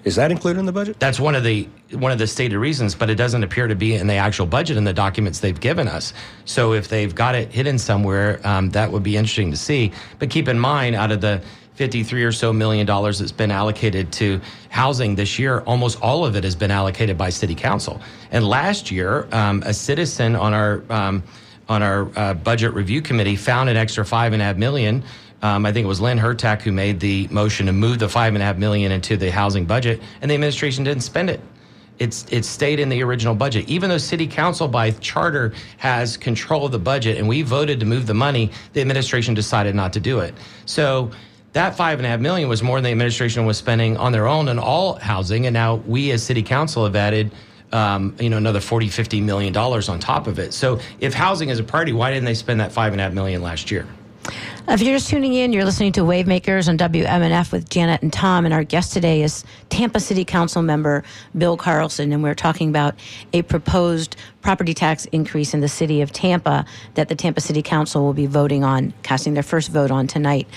is 0.05 0.17
that 0.17 0.31
included 0.31 0.61
in 0.61 0.67
the 0.67 0.73
budget? 0.73 1.01
That's 1.01 1.19
one 1.19 1.35
of 1.35 1.45
the 1.45 1.69
one 1.93 2.13
of 2.13 2.19
the 2.19 2.27
stated 2.27 2.59
reasons, 2.59 2.95
but 2.95 3.09
it 3.09 3.15
doesn't 3.15 3.43
appear 3.43 3.67
to 3.67 3.75
be 3.75 3.95
in 3.95 4.07
the 4.07 4.15
actual 4.15 4.47
budget 4.47 4.77
in 4.77 4.85
the 4.85 4.93
documents 4.93 5.41
they've 5.41 5.59
given 5.59 5.89
us. 5.89 6.13
So 6.45 6.75
if 6.75 6.89
they've 6.89 7.15
got 7.15 7.35
it 7.35 7.51
hidden 7.51 7.79
somewhere, 7.79 8.41
um, 8.45 8.71
that 8.71 8.93
would 8.93 9.03
be 9.03 9.17
interesting 9.17 9.51
to 9.51 9.57
see. 9.57 9.93
But 10.19 10.31
keep 10.31 10.49
in 10.49 10.59
mind, 10.59 10.95
out 10.95 11.11
of 11.11 11.21
the 11.21 11.43
53 11.75 12.23
or 12.23 12.33
so 12.33 12.53
million 12.53 12.87
dollars 12.87 13.19
that's 13.19 13.33
been 13.33 13.51
allocated 13.51 14.13
to 14.13 14.41
housing 14.69 15.15
this 15.15 15.39
year, 15.39 15.61
almost 15.61 16.01
all 16.01 16.25
of 16.25 16.37
it 16.37 16.45
has 16.45 16.55
been 16.55 16.71
allocated 16.71 17.19
by 17.19 17.31
City 17.31 17.55
Council. 17.55 18.01
And 18.31 18.47
last 18.47 18.91
year, 18.91 19.27
um, 19.33 19.63
a 19.65 19.73
citizen 19.73 20.37
on 20.37 20.53
our 20.53 20.83
um, 20.91 21.23
on 21.69 21.83
our 21.83 22.11
uh, 22.17 22.35
budget 22.35 22.75
review 22.75 23.01
committee 23.01 23.37
found 23.37 23.71
an 23.71 23.77
extra 23.77 24.05
five 24.05 24.35
and 24.35 24.43
a 24.43 24.45
half 24.45 24.57
million 24.57 25.03
um, 25.45 25.67
I 25.67 25.73
think 25.73 25.85
it 25.85 25.89
was 25.89 26.01
Lynn 26.01 26.19
Hurtak 26.19 26.63
who 26.63 26.73
made 26.73 27.01
the 27.01 27.29
motion 27.31 27.67
to 27.67 27.73
move 27.73 27.99
the 27.99 28.09
five 28.09 28.33
and 28.33 28.43
a 28.43 28.47
half 28.47 28.57
million 28.57 28.91
into 28.91 29.19
the 29.19 29.31
housing 29.31 29.67
budget, 29.67 30.01
and 30.23 30.31
the 30.31 30.35
administration 30.35 30.85
didn't 30.85 31.03
spend 31.03 31.29
it. 31.29 31.39
It's 31.99 32.25
it 32.31 32.47
stayed 32.47 32.81
in 32.81 32.89
the 32.89 33.03
original 33.03 33.35
budget, 33.35 33.69
even 33.69 33.91
though 33.91 33.99
City 33.99 34.27
Council 34.27 34.69
by 34.69 34.93
charter 34.93 35.53
has 35.77 36.17
control 36.17 36.65
of 36.65 36.73
the 36.73 36.79
budget, 36.79 37.19
and 37.19 37.29
we 37.29 37.43
voted 37.43 37.79
to 37.81 37.87
move 37.87 38.07
the 38.07 38.15
money. 38.15 38.51
The 38.73 38.81
administration 38.81 39.35
decided 39.35 39.75
not 39.75 39.93
to 39.93 40.01
do 40.01 40.21
it. 40.21 40.35
So 40.65 41.11
that 41.53 41.77
five 41.77 41.99
and 41.99 42.07
a 42.07 42.09
half 42.09 42.21
million 42.21 42.49
was 42.49 42.63
more 42.63 42.79
than 42.79 42.85
the 42.85 42.93
administration 42.93 43.45
was 43.45 43.59
spending 43.59 43.99
on 43.99 44.13
their 44.13 44.27
own 44.27 44.49
and 44.49 44.59
all 44.59 44.95
housing, 44.95 45.45
and 45.45 45.53
now 45.53 45.75
we 45.75 46.11
as 46.13 46.23
City 46.23 46.43
Council 46.43 46.85
have 46.85 46.97
added. 46.97 47.31
Um, 47.71 48.15
you 48.21 48.31
know, 48.31 48.37
another 48.37 48.61
40, 48.61 48.89
50 48.89 49.21
million 49.21 49.53
dollars 49.53 49.89
on 49.89 49.99
top 49.99 50.29
of 50.29 50.39
it. 50.39 50.55
So 50.55 50.79
if 51.01 51.13
housing 51.13 51.49
is 51.49 51.59
a 51.59 51.65
priority, 51.65 51.93
why 51.93 52.13
didn't 52.13 52.25
they 52.25 52.35
spend 52.35 52.61
that 52.61 52.71
five 52.71 52.93
and 52.93 53.01
a 53.01 53.05
half 53.05 53.13
million 53.13 53.43
last 53.43 53.69
year? 53.69 53.85
If 54.67 54.81
you're 54.81 54.97
just 54.97 55.11
tuning 55.11 55.35
in, 55.35 55.53
you're 55.53 55.67
listening 55.67 55.93
to 55.93 56.01
Wavemakers 56.01 56.71
on 56.71 56.79
WMNF 56.79 57.53
with 57.53 57.69
Janet 57.69 58.01
and 58.01 58.11
Tom, 58.11 58.47
and 58.47 58.55
our 58.55 58.65
guest 58.65 58.95
today 58.95 59.23
is 59.23 59.45
Tampa 59.69 60.01
City 60.01 60.25
Council 60.25 60.63
member 60.63 61.05
Bill 61.37 61.59
Carlson, 61.59 62.13
and 62.13 62.23
we're 62.23 62.35
talking 62.35 62.71
about 62.71 62.99
a 63.35 63.43
proposed 63.43 64.17
property 64.41 64.73
tax 64.73 65.05
increase 65.13 65.53
in 65.53 65.61
the 65.61 65.69
city 65.69 66.01
of 66.01 66.13
Tampa 66.13 66.65
that 66.95 67.11
the 67.11 67.15
Tampa 67.15 67.43
City 67.43 67.61
Council 67.61 68.03
will 68.03 68.15
be 68.15 68.25
voting 68.25 68.65
on, 68.65 68.95
casting 69.03 69.35
their 69.35 69.43
first 69.43 69.71
vote 69.71 69.91
on 69.91 70.07
tonight. 70.07 70.49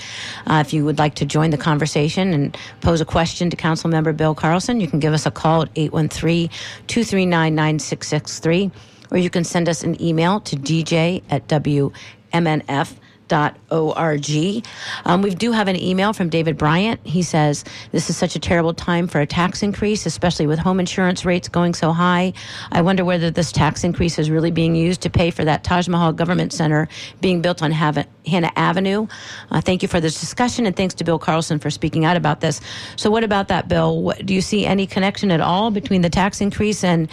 Uh, 0.46 0.64
if 0.66 0.72
you 0.72 0.86
would 0.86 0.98
like 0.98 1.14
to 1.16 1.26
join 1.26 1.50
the 1.50 1.58
conversation 1.58 2.32
and 2.32 2.56
pose 2.80 3.02
a 3.02 3.04
question 3.04 3.50
to 3.50 3.56
Council 3.56 3.90
member 3.90 4.14
Bill 4.14 4.34
Carlson, 4.34 4.80
you 4.80 4.88
can 4.88 5.00
give 5.00 5.12
us 5.12 5.26
a 5.26 5.30
call 5.30 5.62
at 5.62 5.68
813 5.76 6.48
239 6.86 7.54
9663, 7.54 8.70
or 9.10 9.18
you 9.18 9.28
can 9.28 9.44
send 9.44 9.68
us 9.68 9.84
an 9.84 10.00
email 10.02 10.40
to 10.40 10.56
dj 10.56 11.22
at 11.28 11.46
WMNF 11.46 12.96
org. 13.32 14.64
Um, 15.04 15.22
we 15.22 15.34
do 15.34 15.52
have 15.52 15.68
an 15.68 15.76
email 15.80 16.12
from 16.12 16.28
David 16.28 16.56
Bryant. 16.56 17.00
He 17.04 17.22
says, 17.22 17.64
This 17.92 18.10
is 18.10 18.16
such 18.16 18.36
a 18.36 18.38
terrible 18.38 18.74
time 18.74 19.08
for 19.08 19.20
a 19.20 19.26
tax 19.26 19.62
increase, 19.62 20.06
especially 20.06 20.46
with 20.46 20.58
home 20.58 20.80
insurance 20.80 21.24
rates 21.24 21.48
going 21.48 21.74
so 21.74 21.92
high. 21.92 22.32
I 22.72 22.82
wonder 22.82 23.04
whether 23.04 23.30
this 23.30 23.52
tax 23.52 23.84
increase 23.84 24.18
is 24.18 24.30
really 24.30 24.50
being 24.50 24.74
used 24.74 25.00
to 25.02 25.10
pay 25.10 25.30
for 25.30 25.44
that 25.44 25.64
Taj 25.64 25.88
Mahal 25.88 26.12
Government 26.12 26.52
Center 26.52 26.88
being 27.20 27.40
built 27.40 27.62
on 27.62 27.70
Hannah 27.70 28.52
Avenue. 28.56 29.06
Uh, 29.50 29.60
thank 29.60 29.82
you 29.82 29.88
for 29.88 30.00
this 30.00 30.20
discussion, 30.20 30.66
and 30.66 30.76
thanks 30.76 30.94
to 30.94 31.04
Bill 31.04 31.18
Carlson 31.18 31.58
for 31.58 31.70
speaking 31.70 32.04
out 32.04 32.16
about 32.16 32.40
this. 32.40 32.60
So, 32.96 33.10
what 33.10 33.24
about 33.24 33.48
that, 33.48 33.68
Bill? 33.68 34.02
What, 34.02 34.24
do 34.24 34.34
you 34.34 34.40
see 34.40 34.66
any 34.66 34.86
connection 34.86 35.30
at 35.30 35.40
all 35.40 35.70
between 35.70 36.02
the 36.02 36.10
tax 36.10 36.40
increase 36.40 36.84
and 36.84 37.08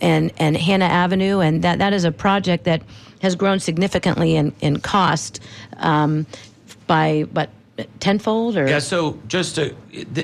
and 0.00 0.32
and 0.38 0.56
Hannah 0.56 0.86
Avenue, 0.86 1.40
and 1.40 1.62
that 1.62 1.78
that 1.78 1.92
is 1.92 2.04
a 2.04 2.12
project 2.12 2.64
that 2.64 2.82
has 3.20 3.34
grown 3.34 3.60
significantly 3.60 4.36
in 4.36 4.52
in 4.60 4.78
cost 4.80 5.40
um, 5.78 6.26
by 6.86 7.22
what 7.32 7.50
tenfold 8.00 8.56
or 8.56 8.68
yeah 8.68 8.78
so 8.78 9.16
just 9.28 9.54
to 9.54 9.74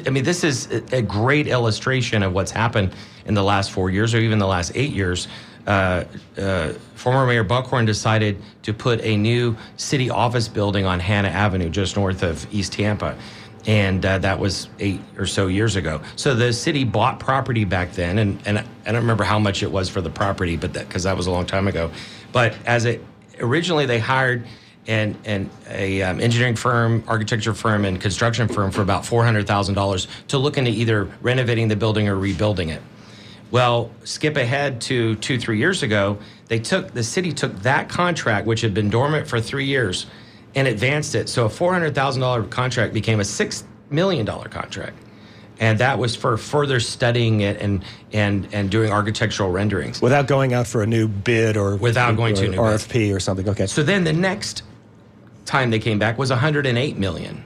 i 0.06 0.10
mean 0.10 0.24
this 0.24 0.42
is 0.42 0.66
a 0.92 1.00
great 1.00 1.46
illustration 1.46 2.22
of 2.22 2.32
what's 2.32 2.50
happened 2.50 2.92
in 3.26 3.34
the 3.34 3.42
last 3.42 3.70
four 3.70 3.90
years 3.90 4.12
or 4.12 4.18
even 4.18 4.38
the 4.38 4.46
last 4.46 4.72
eight 4.74 4.92
years 4.92 5.28
uh, 5.68 6.04
uh, 6.36 6.72
former 6.94 7.26
mayor 7.26 7.44
buckhorn 7.44 7.84
decided 7.84 8.36
to 8.62 8.72
put 8.72 9.00
a 9.02 9.16
new 9.16 9.56
city 9.76 10.10
office 10.10 10.48
building 10.48 10.84
on 10.84 10.98
hannah 10.98 11.28
avenue 11.28 11.68
just 11.68 11.94
north 11.94 12.24
of 12.24 12.44
east 12.52 12.72
tampa 12.72 13.16
and 13.66 14.04
uh, 14.04 14.18
that 14.18 14.38
was 14.38 14.68
eight 14.78 15.00
or 15.16 15.26
so 15.26 15.46
years 15.46 15.76
ago. 15.76 16.00
So 16.16 16.34
the 16.34 16.52
city 16.52 16.84
bought 16.84 17.18
property 17.18 17.64
back 17.64 17.92
then, 17.92 18.18
and, 18.18 18.38
and 18.46 18.58
I 18.58 18.64
don't 18.84 18.96
remember 18.96 19.24
how 19.24 19.38
much 19.38 19.62
it 19.62 19.70
was 19.70 19.88
for 19.88 20.00
the 20.00 20.10
property, 20.10 20.56
but 20.56 20.74
that 20.74 20.86
because 20.86 21.04
that 21.04 21.16
was 21.16 21.26
a 21.26 21.30
long 21.30 21.46
time 21.46 21.66
ago. 21.66 21.90
But 22.34 22.56
as 22.66 22.84
it 22.84 23.00
originally, 23.38 23.86
they 23.86 24.00
hired 24.00 24.44
an, 24.88 25.16
an 25.24 25.48
a 25.70 26.02
um, 26.02 26.20
engineering 26.20 26.56
firm, 26.56 27.04
architecture 27.06 27.54
firm, 27.54 27.84
and 27.84 28.00
construction 28.00 28.48
firm 28.48 28.72
for 28.72 28.82
about 28.82 29.06
four 29.06 29.24
hundred 29.24 29.46
thousand 29.46 29.76
dollars 29.76 30.08
to 30.28 30.36
look 30.36 30.58
into 30.58 30.72
either 30.72 31.04
renovating 31.22 31.68
the 31.68 31.76
building 31.76 32.08
or 32.08 32.16
rebuilding 32.16 32.70
it. 32.70 32.82
Well, 33.52 33.92
skip 34.02 34.36
ahead 34.36 34.80
to 34.82 35.14
two 35.14 35.38
three 35.38 35.58
years 35.58 35.84
ago, 35.84 36.18
they 36.48 36.58
took 36.58 36.92
the 36.92 37.04
city 37.04 37.32
took 37.32 37.54
that 37.60 37.88
contract, 37.88 38.48
which 38.48 38.62
had 38.62 38.74
been 38.74 38.90
dormant 38.90 39.28
for 39.28 39.40
three 39.40 39.66
years 39.66 40.06
and 40.56 40.66
advanced 40.66 41.14
it. 41.14 41.28
So 41.28 41.46
a 41.46 41.48
$400,000 41.48 42.48
contract 42.50 42.94
became 42.94 43.18
a 43.18 43.24
$6 43.24 43.64
million 43.90 44.24
contract. 44.24 44.96
And 45.60 45.78
that 45.78 45.98
was 45.98 46.16
for 46.16 46.36
further 46.36 46.80
studying 46.80 47.42
it 47.42 47.60
and, 47.60 47.84
and, 48.12 48.48
and 48.52 48.70
doing 48.70 48.90
architectural 48.90 49.50
renderings. 49.50 50.02
Without 50.02 50.26
going 50.26 50.52
out 50.52 50.66
for 50.66 50.82
a 50.82 50.86
new 50.86 51.06
bid 51.06 51.56
or 51.56 51.76
without 51.76 52.16
going 52.16 52.34
or 52.34 52.40
to 52.40 52.46
a 52.46 52.48
new 52.50 52.58
RFP 52.58 52.92
bid. 52.92 53.12
or 53.12 53.20
something. 53.20 53.48
Okay. 53.48 53.66
So 53.66 53.82
then 53.82 54.04
the 54.04 54.12
next 54.12 54.64
time 55.44 55.70
they 55.70 55.78
came 55.78 55.98
back 55.98 56.18
was 56.18 56.30
108 56.30 56.96
million. 56.98 57.44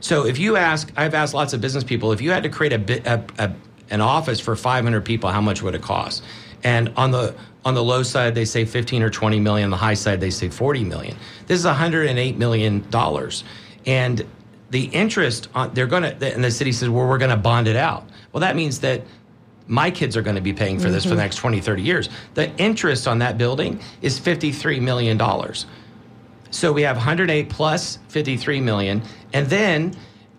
So 0.00 0.26
if 0.26 0.38
you 0.38 0.56
ask, 0.56 0.92
I've 0.96 1.14
asked 1.14 1.34
lots 1.34 1.52
of 1.52 1.60
business 1.60 1.84
people, 1.84 2.12
if 2.12 2.20
you 2.20 2.30
had 2.30 2.42
to 2.42 2.48
create 2.48 2.72
a, 2.72 3.12
a, 3.12 3.24
a 3.38 3.54
an 3.90 4.00
office 4.00 4.40
for 4.40 4.54
500 4.54 5.04
people, 5.04 5.30
how 5.30 5.40
much 5.40 5.62
would 5.62 5.74
it 5.74 5.82
cost? 5.82 6.22
And 6.64 6.92
on 6.96 7.10
the 7.10 7.34
on 7.64 7.74
the 7.74 7.82
low 7.82 8.02
side, 8.02 8.34
they 8.34 8.44
say 8.44 8.64
15 8.64 9.02
or 9.02 9.10
20 9.10 9.40
million. 9.40 9.66
On 9.66 9.70
the 9.70 9.76
high 9.76 9.94
side, 9.94 10.20
they 10.20 10.30
say 10.30 10.48
40 10.48 10.84
million. 10.84 11.16
This 11.46 11.58
is 11.58 11.64
108 11.64 12.36
million 12.36 12.88
dollars, 12.90 13.44
and 13.86 14.26
the 14.70 14.84
interest 14.86 15.48
on 15.54 15.72
they're 15.74 15.86
going 15.86 16.02
to 16.02 16.34
and 16.34 16.44
the 16.44 16.50
city 16.50 16.72
says, 16.72 16.88
well, 16.88 17.06
we're 17.06 17.18
going 17.18 17.30
to 17.30 17.36
bond 17.36 17.68
it 17.68 17.76
out. 17.76 18.08
Well, 18.32 18.40
that 18.40 18.56
means 18.56 18.80
that 18.80 19.02
my 19.66 19.90
kids 19.90 20.16
are 20.16 20.22
going 20.22 20.36
to 20.36 20.42
be 20.42 20.52
paying 20.52 20.78
for 20.78 20.84
mm-hmm. 20.84 20.94
this 20.94 21.04
for 21.04 21.10
the 21.10 21.16
next 21.16 21.36
20, 21.36 21.60
30 21.60 21.82
years. 21.82 22.08
The 22.34 22.54
interest 22.56 23.06
on 23.06 23.18
that 23.18 23.38
building 23.38 23.80
is 24.02 24.18
53 24.18 24.80
million 24.80 25.16
dollars. 25.16 25.66
So 26.50 26.72
we 26.72 26.82
have 26.82 26.96
108 26.96 27.50
plus 27.50 27.98
53 28.08 28.60
million, 28.60 29.02
and 29.34 29.46
then 29.48 29.94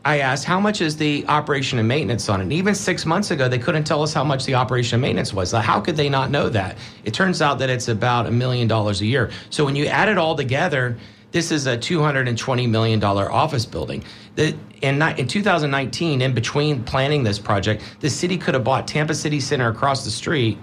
I 0.06 0.20
asked, 0.20 0.46
how 0.46 0.60
much 0.60 0.82
is 0.82 0.96
the 0.96 1.26
operation 1.28 1.78
and 1.78 1.88
maintenance 1.88 2.30
on 2.30 2.40
it? 2.40 2.44
And 2.44 2.54
even 2.54 2.74
six 2.74 3.06
months 3.06 3.32
ago, 3.32 3.50
they 3.50 3.60
couldn't 3.60 3.84
tell 3.84 4.02
us 4.02 4.14
how 4.14 4.24
much 4.24 4.46
the 4.46 4.56
operation 4.56 4.96
and 4.96 5.02
maintenance 5.02 5.34
was. 5.34 5.52
How 5.52 5.82
could 5.82 5.98
they 5.98 6.10
not 6.10 6.32
know 6.32 6.50
that? 6.50 6.78
It 7.04 7.14
turns 7.14 7.42
out 7.42 7.60
that 7.60 7.70
it's 7.70 7.90
about 7.90 8.26
a 8.26 8.32
million 8.32 8.68
dollars 8.68 9.02
a 9.02 9.06
year. 9.06 9.30
So 9.50 9.66
when 9.66 9.76
you 9.76 9.86
add 9.88 10.08
it 10.08 10.18
all 10.18 10.36
together, 10.36 10.98
this 11.32 11.52
is 11.52 11.68
a 11.68 11.78
$220 11.78 12.70
million 12.70 13.04
office 13.04 13.66
building. 13.66 14.04
The, 14.36 14.58
in, 14.82 15.02
in 15.02 15.28
2019, 15.28 16.22
in 16.22 16.34
between 16.34 16.84
planning 16.84 17.24
this 17.24 17.40
project, 17.40 17.84
the 18.00 18.10
city 18.10 18.38
could 18.38 18.54
have 18.54 18.64
bought 18.64 18.88
Tampa 18.88 19.14
City 19.14 19.40
Center 19.40 19.70
across 19.70 20.04
the 20.04 20.12
street 20.12 20.58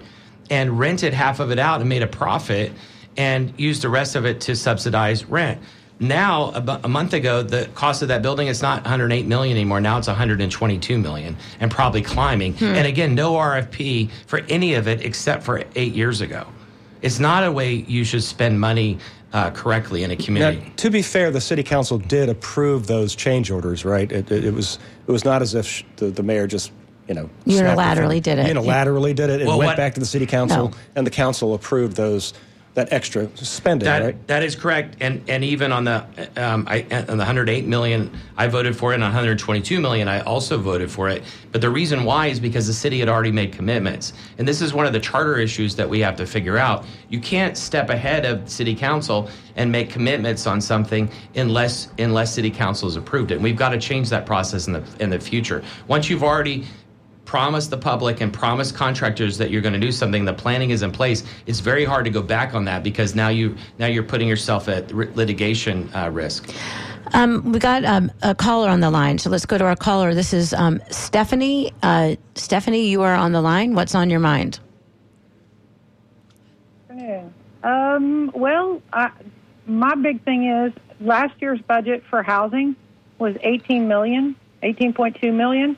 and 0.49 0.77
rented 0.79 1.13
half 1.13 1.39
of 1.39 1.51
it 1.51 1.59
out 1.59 1.79
and 1.79 1.89
made 1.89 2.03
a 2.03 2.07
profit 2.07 2.71
and 3.15 3.53
used 3.57 3.81
the 3.81 3.89
rest 3.89 4.15
of 4.15 4.25
it 4.25 4.41
to 4.41 4.55
subsidize 4.55 5.25
rent. 5.25 5.61
Now, 5.99 6.51
a 6.83 6.87
month 6.87 7.13
ago, 7.13 7.41
the 7.41 7.67
cost 7.73 8.03
of 8.03 8.09
that 8.09 8.21
building 8.21 8.47
is 8.47 8.61
not 8.61 8.83
108 8.83 9.25
million 9.25 9.57
anymore. 9.57 9.81
Now 9.81 9.97
it's 9.97 10.07
122 10.07 10.97
million, 10.99 11.35
and 11.59 11.71
probably 11.71 12.03
climbing. 12.03 12.53
Hmm. 12.53 12.65
And 12.65 12.85
again, 12.85 13.15
no 13.15 13.33
RFP 13.33 14.11
for 14.27 14.41
any 14.47 14.75
of 14.75 14.87
it 14.87 15.03
except 15.03 15.41
for 15.41 15.63
eight 15.75 15.93
years 15.93 16.21
ago. 16.21 16.45
It's 17.01 17.19
not 17.19 17.43
a 17.43 17.51
way 17.51 17.73
you 17.73 18.03
should 18.03 18.23
spend 18.23 18.59
money 18.59 18.99
uh, 19.33 19.51
correctly 19.51 20.03
in 20.03 20.11
a 20.11 20.15
community. 20.15 20.59
Now, 20.59 20.71
to 20.77 20.89
be 20.89 21.01
fair, 21.01 21.31
the 21.31 21.41
city 21.41 21.63
council 21.63 21.97
did 21.97 22.29
approve 22.29 22.87
those 22.87 23.15
change 23.15 23.51
orders, 23.51 23.85
right? 23.85 24.11
It, 24.11 24.31
it, 24.31 24.45
it 24.45 24.53
was 24.53 24.79
it 25.07 25.11
was 25.11 25.25
not 25.25 25.41
as 25.41 25.53
if 25.53 25.83
the, 25.97 26.07
the 26.07 26.23
mayor 26.23 26.47
just 26.47 26.71
you 27.07 27.13
know 27.13 27.29
unilaterally 27.45 28.21
did 28.21 28.39
it. 28.39 28.47
Unilaterally 28.47 29.15
did 29.15 29.29
it 29.29 29.41
and 29.41 29.47
well, 29.47 29.57
went 29.57 29.69
what, 29.69 29.77
back 29.77 29.93
to 29.95 29.99
the 29.99 30.05
city 30.05 30.25
council, 30.25 30.69
no. 30.69 30.77
and 30.95 31.05
the 31.05 31.11
council 31.11 31.53
approved 31.53 31.95
those 31.95 32.33
that 32.77 32.93
extra 32.93 33.27
spending, 33.35 33.87
that, 33.87 34.03
right? 34.03 34.27
That 34.27 34.43
is 34.43 34.55
correct, 34.55 34.97
and 34.99 35.27
and 35.27 35.43
even 35.43 35.71
on 35.71 35.83
the 35.83 36.05
um, 36.37 36.67
I, 36.69 36.83
on 37.09 37.17
the 37.17 37.25
108 37.25 37.65
million, 37.65 38.15
I 38.37 38.45
voted 38.45 38.77
for 38.77 38.91
it, 38.91 38.95
and 38.95 39.03
122 39.03 39.81
million, 39.81 40.07
I 40.07 40.19
also 40.21 40.59
voted 40.59 40.91
for 40.91 41.09
it. 41.09 41.23
But 41.51 41.61
the 41.61 41.71
reason 41.71 42.03
why 42.03 42.27
is 42.27 42.39
because 42.39 42.67
the 42.67 42.73
city 42.73 42.99
had 42.99 43.09
already 43.09 43.31
made 43.31 43.51
commitments, 43.51 44.13
and 44.37 44.47
this 44.47 44.61
is 44.61 44.75
one 44.75 44.85
of 44.85 44.93
the 44.93 44.99
charter 44.99 45.39
issues 45.39 45.75
that 45.75 45.89
we 45.89 45.99
have 46.01 46.15
to 46.17 46.27
figure 46.27 46.59
out. 46.59 46.85
You 47.09 47.19
can't 47.19 47.57
step 47.57 47.89
ahead 47.89 48.25
of 48.25 48.47
city 48.47 48.75
council 48.75 49.27
and 49.55 49.71
make 49.71 49.89
commitments 49.89 50.45
on 50.45 50.61
something 50.61 51.09
unless 51.33 51.89
unless 51.97 52.35
city 52.35 52.51
council 52.51 52.87
has 52.87 52.95
approved 52.95 53.31
it. 53.31 53.35
And 53.35 53.43
we've 53.43 53.57
got 53.57 53.69
to 53.69 53.79
change 53.79 54.07
that 54.11 54.27
process 54.27 54.67
in 54.67 54.73
the 54.73 54.83
in 54.99 55.09
the 55.09 55.19
future. 55.19 55.63
Once 55.87 56.11
you've 56.11 56.23
already 56.23 56.67
promise 57.27 57.67
the 57.67 57.77
public 57.77 58.21
and 58.21 58.33
promise 58.33 58.71
contractors 58.71 59.37
that 59.37 59.51
you're 59.51 59.61
going 59.61 59.73
to 59.73 59.79
do 59.79 59.91
something 59.91 60.23
the 60.23 60.33
planning 60.33 60.69
is 60.69 60.81
in 60.81 60.91
place 60.91 61.25
it's 61.45 61.59
very 61.59 61.83
hard 61.83 62.05
to 62.05 62.09
go 62.09 62.21
back 62.21 62.55
on 62.55 62.63
that 62.63 62.83
because 62.83 63.13
now 63.13 63.27
you 63.27 63.55
now 63.77 63.85
you're 63.85 64.01
putting 64.01 64.29
yourself 64.29 64.69
at 64.69 64.91
litigation 64.93 65.93
uh, 65.93 66.09
risk. 66.09 66.49
Um, 67.13 67.51
we 67.51 67.59
got 67.59 67.85
um, 67.85 68.11
a 68.21 68.33
caller 68.33 68.69
on 68.69 68.79
the 68.79 68.89
line 68.89 69.17
so 69.17 69.29
let's 69.29 69.45
go 69.45 69.57
to 69.57 69.65
our 69.65 69.75
caller. 69.75 70.13
This 70.13 70.33
is 70.33 70.53
um, 70.53 70.81
stephanie 70.89 71.73
uh, 71.83 72.15
stephanie 72.35 72.87
you 72.87 73.01
are 73.01 73.13
on 73.13 73.33
the 73.33 73.41
line. 73.41 73.75
What's 73.75 73.93
on 73.93 74.09
your 74.09 74.21
mind? 74.21 74.59
Um, 77.63 78.31
well 78.33 78.81
I, 78.93 79.11
my 79.65 79.95
big 79.95 80.23
thing 80.23 80.47
is 80.47 80.71
last 81.01 81.33
year's 81.41 81.59
budget 81.59 82.05
for 82.09 82.23
housing 82.23 82.77
was 83.19 83.35
18 83.41 83.85
million 83.85 84.33
18.2 84.63 85.33
million 85.33 85.77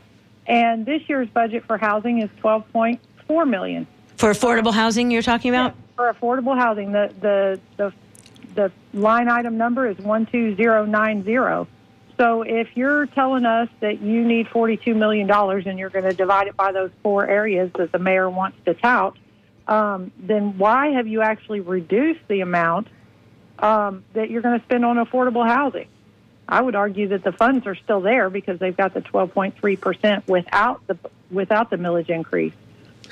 and 0.49 0.85
this 0.85 1.07
year's 1.07 1.29
budget 1.29 1.63
for 1.65 1.77
housing 1.77 2.21
is 2.21 2.29
12.4 2.41 3.49
million. 3.49 3.87
For 4.17 4.31
affordable 4.31 4.73
housing, 4.73 5.11
you're 5.11 5.21
talking 5.21 5.51
about? 5.51 5.75
Yeah, 5.75 5.95
for 5.95 6.13
affordable 6.13 6.57
housing, 6.57 6.91
the 6.91 7.13
the 7.21 7.59
the 7.77 7.93
the 8.55 8.71
line 8.93 9.29
item 9.29 9.57
number 9.57 9.87
is 9.87 9.95
12090. 9.97 11.71
So 12.17 12.41
if 12.41 12.75
you're 12.75 13.05
telling 13.05 13.45
us 13.45 13.69
that 13.79 14.01
you 14.01 14.25
need 14.25 14.47
$42 14.47 14.93
million 14.93 15.31
and 15.31 15.79
you're 15.79 15.89
going 15.89 16.03
to 16.03 16.13
divide 16.13 16.47
it 16.47 16.57
by 16.57 16.73
those 16.73 16.91
four 17.01 17.25
areas 17.25 17.71
that 17.77 17.93
the 17.93 17.99
mayor 17.99 18.29
wants 18.29 18.57
to 18.65 18.73
tout, 18.73 19.15
um, 19.69 20.11
then 20.17 20.57
why 20.57 20.87
have 20.87 21.07
you 21.07 21.21
actually 21.21 21.61
reduced 21.61 22.19
the 22.27 22.41
amount 22.41 22.89
um, 23.59 24.03
that 24.15 24.29
you're 24.29 24.41
going 24.41 24.59
to 24.59 24.65
spend 24.65 24.83
on 24.83 24.97
affordable 24.97 25.47
housing? 25.47 25.87
I 26.49 26.61
would 26.61 26.75
argue 26.75 27.07
that 27.09 27.23
the 27.23 27.31
funds 27.31 27.65
are 27.67 27.75
still 27.75 28.01
there 28.01 28.29
because 28.29 28.59
they've 28.59 28.75
got 28.75 28.93
the 28.93 29.01
12.3 29.01 29.79
percent 29.79 30.27
without 30.27 30.85
the 30.87 30.97
without 31.31 31.69
the 31.69 31.77
millage 31.77 32.09
increase. 32.09 32.53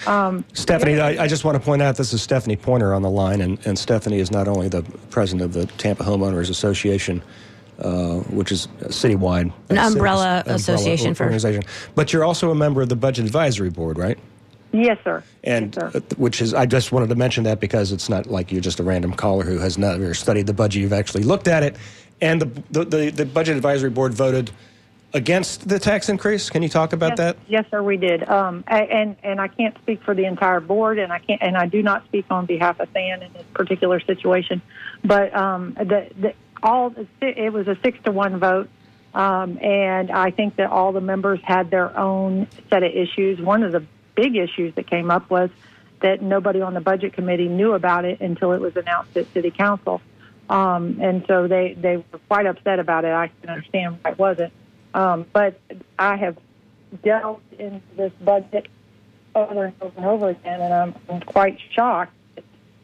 Um, 0.05 0.43
Stephanie. 0.53 0.99
I, 0.99 1.23
I, 1.23 1.27
just 1.27 1.43
want 1.43 1.55
to 1.55 1.63
point 1.63 1.81
out 1.81 1.95
this 1.95 2.13
is 2.13 2.21
Stephanie 2.21 2.57
Poynor 2.57 2.95
on 2.95 3.01
the 3.01 3.09
line, 3.09 3.41
and, 3.41 3.57
and 3.65 3.79
Stephanie 3.79 4.19
is 4.19 4.29
not 4.29 4.47
only 4.47 4.67
the 4.67 4.83
president 5.09 5.43
of 5.43 5.53
the 5.53 5.65
Tampa 5.77 6.03
Homeowners 6.03 6.51
Association, 6.51 7.21
uh, 7.79 8.17
which 8.29 8.51
is 8.51 8.67
citywide, 8.83 9.51
an 9.69 9.77
umbrella, 9.77 10.39
umbrella 10.39 10.43
association 10.45 11.15
organization, 11.19 11.63
for, 11.63 11.91
but 11.95 12.13
you're 12.13 12.23
also 12.23 12.51
a 12.51 12.55
member 12.55 12.83
of 12.83 12.89
the 12.89 12.95
Budget 12.95 13.25
Advisory 13.25 13.71
Board, 13.71 13.97
right? 13.97 14.19
Yes, 14.71 14.99
sir. 15.03 15.23
And 15.43 15.75
yes, 15.75 15.93
sir. 15.93 15.97
Uh, 15.97 16.15
which 16.17 16.41
is, 16.41 16.53
I 16.53 16.67
just 16.67 16.91
wanted 16.91 17.09
to 17.09 17.15
mention 17.15 17.43
that 17.45 17.59
because 17.59 17.91
it's 17.91 18.09
not 18.09 18.27
like 18.27 18.51
you're 18.51 18.61
just 18.61 18.79
a 18.79 18.83
random 18.83 19.13
caller 19.13 19.45
who 19.45 19.57
has 19.57 19.79
never 19.79 20.13
studied 20.13 20.45
the 20.45 20.53
budget. 20.53 20.81
You've 20.81 20.93
actually 20.93 21.23
looked 21.23 21.47
at 21.47 21.63
it 21.63 21.75
and 22.21 22.41
the, 22.41 22.63
the, 22.71 22.85
the, 22.85 23.09
the, 23.11 23.25
Budget 23.25 23.55
Advisory 23.55 23.89
Board 23.89 24.13
voted 24.13 24.51
against 25.13 25.67
the 25.67 25.79
tax 25.79 26.09
increase. 26.09 26.49
Can 26.49 26.63
you 26.63 26.69
talk 26.69 26.93
about 26.93 27.11
yes, 27.11 27.17
that? 27.17 27.37
Yes, 27.47 27.65
sir, 27.71 27.81
we 27.81 27.97
did. 27.97 28.27
Um, 28.27 28.63
and 28.67 29.15
and 29.23 29.39
I 29.39 29.47
can't 29.47 29.77
speak 29.79 30.01
for 30.03 30.13
the 30.13 30.25
entire 30.25 30.59
board, 30.59 30.99
and 30.99 31.11
I 31.11 31.19
can't 31.19 31.41
and 31.41 31.57
I 31.57 31.65
do 31.67 31.81
not 31.81 32.05
speak 32.05 32.25
on 32.29 32.45
behalf 32.45 32.79
of 32.79 32.91
THAN 32.93 33.23
in 33.23 33.33
this 33.33 33.45
particular 33.53 33.99
situation. 33.99 34.61
But 35.03 35.35
um, 35.35 35.73
the, 35.73 36.09
the, 36.19 36.33
all 36.61 36.93
it 37.21 37.53
was 37.53 37.67
a 37.67 37.77
six 37.83 37.99
to 38.05 38.11
one 38.11 38.39
vote, 38.39 38.69
um, 39.13 39.59
and 39.61 40.11
I 40.11 40.31
think 40.31 40.55
that 40.57 40.69
all 40.69 40.91
the 40.91 41.01
members 41.01 41.39
had 41.43 41.69
their 41.69 41.97
own 41.97 42.47
set 42.69 42.83
of 42.83 42.91
issues. 42.91 43.39
One 43.39 43.63
of 43.63 43.71
the 43.71 43.85
big 44.15 44.35
issues 44.35 44.73
that 44.75 44.87
came 44.87 45.11
up 45.11 45.29
was 45.29 45.49
that 46.01 46.21
nobody 46.21 46.61
on 46.61 46.73
the 46.73 46.81
budget 46.81 47.13
committee 47.13 47.47
knew 47.47 47.73
about 47.73 48.05
it 48.05 48.19
until 48.21 48.51
it 48.51 48.61
was 48.61 48.75
announced 48.75 49.15
at 49.17 49.31
city 49.33 49.51
council, 49.51 50.01
um, 50.49 50.99
and 51.01 51.25
so 51.27 51.47
they 51.47 51.73
they 51.73 51.97
were 51.97 52.19
quite 52.27 52.45
upset 52.45 52.79
about 52.79 53.05
it. 53.05 53.11
I 53.11 53.29
can 53.41 53.49
understand 53.49 53.99
why 54.01 54.11
it 54.11 54.19
wasn't, 54.19 54.53
um, 54.93 55.25
but 55.33 55.59
I 55.99 56.15
have 56.17 56.37
delved 57.03 57.53
into 57.53 57.81
this 57.95 58.13
budget 58.21 58.67
over 59.35 59.65
and 59.65 59.73
over 59.81 59.93
and 59.97 60.05
over 60.05 60.29
again, 60.29 60.61
and 60.61 60.95
I'm, 61.09 61.21
quite 61.21 61.59
shocked. 61.71 62.13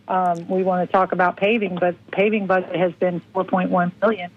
Um, 0.08 0.48
we 0.48 0.63
want 0.63 0.88
to 0.88 0.91
talk 0.91 1.13
about 1.13 1.38
paving, 1.38 1.75
but 1.75 1.96
paving 2.12 2.46
budget 2.46 2.75
has 2.75 2.91
been 2.93 3.22
4.1 3.34 3.91
million 4.01 4.29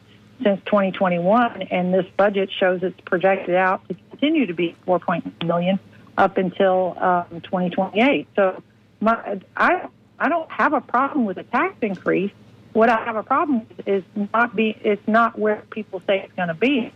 since 0.43 0.61
2021, 0.67 1.63
and 1.63 1.93
this 1.93 2.07
budget 2.17 2.51
shows 2.53 2.83
it's 2.83 3.01
projected 3.01 3.57
out 3.57 3.87
to 3.89 3.97
continue 4.11 4.47
to 4.47 4.55
be 4.55 4.77
4.1 4.87 5.45
million 5.45 5.81
up 6.17 6.39
until 6.39 6.97
um, 7.01 7.41
2028. 7.41 8.29
So, 8.37 8.63
my, 9.01 9.41
I 9.57 9.89
I 10.19 10.29
don't 10.29 10.51
have 10.51 10.73
a 10.73 10.81
problem 10.81 11.27
with 11.27 11.37
a 11.37 11.43
tax 11.43 11.75
increase. 11.83 12.33
What 12.77 12.91
I 12.91 13.03
have 13.07 13.17
a 13.17 13.23
problem 13.23 13.67
with 13.67 13.89
is 13.89 14.05
not 14.35 14.55
be 14.55 14.77
it's 14.83 15.09
not 15.09 15.39
where 15.39 15.63
people 15.71 16.03
say 16.07 16.21
it's 16.21 16.35
going 16.35 16.49
to 16.49 16.55
be, 16.55 16.93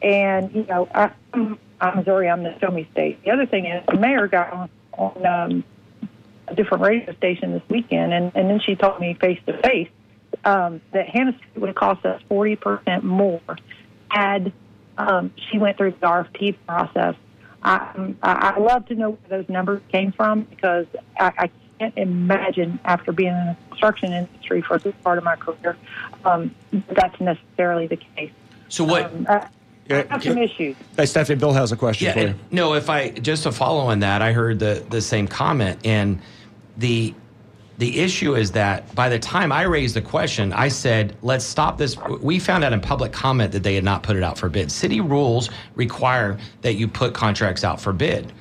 and 0.00 0.54
you 0.54 0.64
know 0.66 0.88
I, 0.94 1.10
I'm, 1.32 1.58
I'm 1.80 1.96
Missouri. 1.96 2.30
I'm 2.30 2.44
the 2.44 2.56
show 2.60 2.70
me 2.70 2.88
state. 2.92 3.24
The 3.24 3.32
other 3.32 3.44
thing 3.44 3.66
is 3.66 3.84
the 3.88 3.98
mayor 3.98 4.28
got 4.28 4.52
on, 4.52 4.70
on 4.92 5.26
um, 5.26 5.64
a 6.46 6.54
different 6.54 6.84
radio 6.84 7.12
station 7.16 7.50
this 7.50 7.62
weekend, 7.68 8.12
and, 8.12 8.30
and 8.36 8.48
then 8.48 8.60
she 8.60 8.76
told 8.76 9.00
me 9.00 9.14
face 9.14 9.40
to 9.46 9.60
face 9.62 9.88
that 10.44 11.08
Hannah 11.12 11.36
Street 11.36 11.56
would 11.56 11.74
cost 11.74 12.06
us 12.06 12.22
40% 12.30 13.02
more 13.02 13.40
had 14.08 14.52
um, 14.96 15.32
she 15.50 15.58
went 15.58 15.76
through 15.76 15.90
the 15.90 16.06
RFP 16.06 16.54
process. 16.68 17.16
I, 17.64 18.14
I 18.22 18.60
love 18.60 18.86
to 18.86 18.94
know 18.94 19.10
where 19.10 19.40
those 19.40 19.48
numbers 19.48 19.82
came 19.90 20.12
from 20.12 20.42
because 20.42 20.86
I, 21.18 21.32
I 21.36 21.50
can't 21.78 21.96
imagine 21.96 22.78
after 22.84 23.12
being 23.12 23.30
in 23.30 23.46
the 23.46 23.56
construction 23.68 24.12
industry 24.12 24.62
for 24.62 24.78
this 24.78 24.94
part 25.02 25.18
of 25.18 25.24
my 25.24 25.36
career 25.36 25.76
um, 26.24 26.54
that's 26.88 27.20
necessarily 27.20 27.86
the 27.86 27.96
case. 27.96 28.32
So 28.68 28.84
what? 28.84 29.12
Um, 29.12 29.26
I, 29.28 29.48
I 29.90 30.06
have 30.10 30.22
some 30.22 30.38
issues. 30.38 30.76
Hey, 30.96 31.06
Stephanie, 31.06 31.38
Bill 31.38 31.52
has 31.52 31.70
a 31.70 31.76
question 31.76 32.06
Yeah, 32.06 32.12
for 32.12 32.18
you. 32.20 32.26
and, 32.28 32.52
no. 32.52 32.74
If 32.74 32.90
I 32.90 33.10
just 33.10 33.44
to 33.44 33.52
follow 33.52 33.82
on 33.82 34.00
that, 34.00 34.22
I 34.22 34.32
heard 34.32 34.58
the 34.58 34.84
the 34.90 35.00
same 35.00 35.28
comment, 35.28 35.78
and 35.84 36.20
the 36.76 37.14
the 37.78 38.00
issue 38.00 38.34
is 38.34 38.52
that 38.52 38.92
by 38.94 39.08
the 39.08 39.18
time 39.18 39.52
I 39.52 39.62
raised 39.62 39.94
the 39.94 40.02
question, 40.02 40.52
I 40.52 40.68
said, 40.68 41.16
"Let's 41.22 41.44
stop 41.44 41.78
this." 41.78 41.96
We 42.20 42.40
found 42.40 42.64
out 42.64 42.72
in 42.72 42.80
public 42.80 43.12
comment 43.12 43.52
that 43.52 43.62
they 43.62 43.76
had 43.76 43.84
not 43.84 44.02
put 44.02 44.16
it 44.16 44.24
out 44.24 44.36
for 44.36 44.48
bid. 44.48 44.72
City 44.72 45.00
rules 45.00 45.50
require 45.76 46.36
that 46.62 46.74
you 46.74 46.88
put 46.88 47.14
contracts 47.14 47.62
out 47.62 47.80
for 47.80 47.92
bid. 47.92 48.32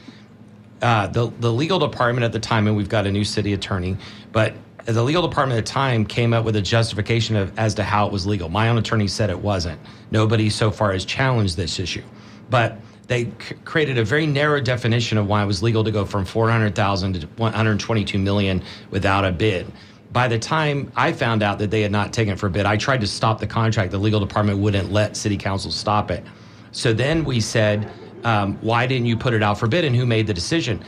Uh, 0.81 1.07
the 1.07 1.31
the 1.39 1.51
legal 1.51 1.79
department 1.79 2.23
at 2.23 2.31
the 2.31 2.39
time, 2.39 2.67
and 2.67 2.75
we've 2.75 2.89
got 2.89 3.07
a 3.07 3.11
new 3.11 3.23
city 3.23 3.53
attorney, 3.53 3.97
but 4.31 4.53
the 4.85 5.03
legal 5.03 5.27
department 5.27 5.57
at 5.57 5.65
the 5.65 5.71
time 5.71 6.05
came 6.05 6.33
up 6.33 6.45
with 6.45 6.55
a 6.55 6.61
justification 6.61 7.35
of 7.35 7.57
as 7.57 7.73
to 7.75 7.83
how 7.83 8.05
it 8.05 8.11
was 8.11 8.27
legal. 8.27 8.49
My 8.49 8.69
own 8.69 8.77
attorney 8.77 9.07
said 9.07 9.29
it 9.29 9.39
wasn't. 9.39 9.79
Nobody 10.11 10.49
so 10.49 10.69
far 10.71 10.93
has 10.93 11.05
challenged 11.05 11.57
this 11.57 11.79
issue, 11.79 12.03
but 12.49 12.77
they 13.07 13.25
c- 13.25 13.55
created 13.65 13.97
a 13.97 14.03
very 14.03 14.27
narrow 14.27 14.59
definition 14.61 15.17
of 15.17 15.27
why 15.27 15.41
it 15.43 15.45
was 15.45 15.63
legal 15.63 15.83
to 15.83 15.91
go 15.91 16.05
from 16.05 16.25
400,000 16.25 17.21
to 17.21 17.27
122 17.37 18.17
million 18.19 18.63
without 18.91 19.25
a 19.25 19.31
bid. 19.31 19.71
By 20.11 20.27
the 20.27 20.39
time 20.39 20.91
I 20.95 21.11
found 21.11 21.43
out 21.43 21.59
that 21.59 21.71
they 21.71 21.81
had 21.81 21.91
not 21.91 22.13
taken 22.13 22.33
it 22.33 22.39
for 22.39 22.47
a 22.47 22.49
bid, 22.49 22.65
I 22.65 22.77
tried 22.77 23.01
to 23.01 23.07
stop 23.07 23.39
the 23.39 23.47
contract. 23.47 23.91
The 23.91 23.97
legal 23.97 24.19
department 24.19 24.59
wouldn't 24.59 24.91
let 24.91 25.17
city 25.17 25.37
council 25.37 25.71
stop 25.71 26.11
it. 26.11 26.23
So 26.71 26.93
then 26.93 27.23
we 27.23 27.39
said, 27.39 27.91
um, 28.25 28.57
why 28.61 28.85
didn't 28.87 29.05
you 29.05 29.15
put 29.15 29.33
it 29.33 29.41
out 29.41 29.57
for 29.57 29.67
bid 29.67 29.85
and 29.85 29.95
who 29.95 30.05
made 30.05 30.27
the 30.27 30.33
decision? 30.33 30.83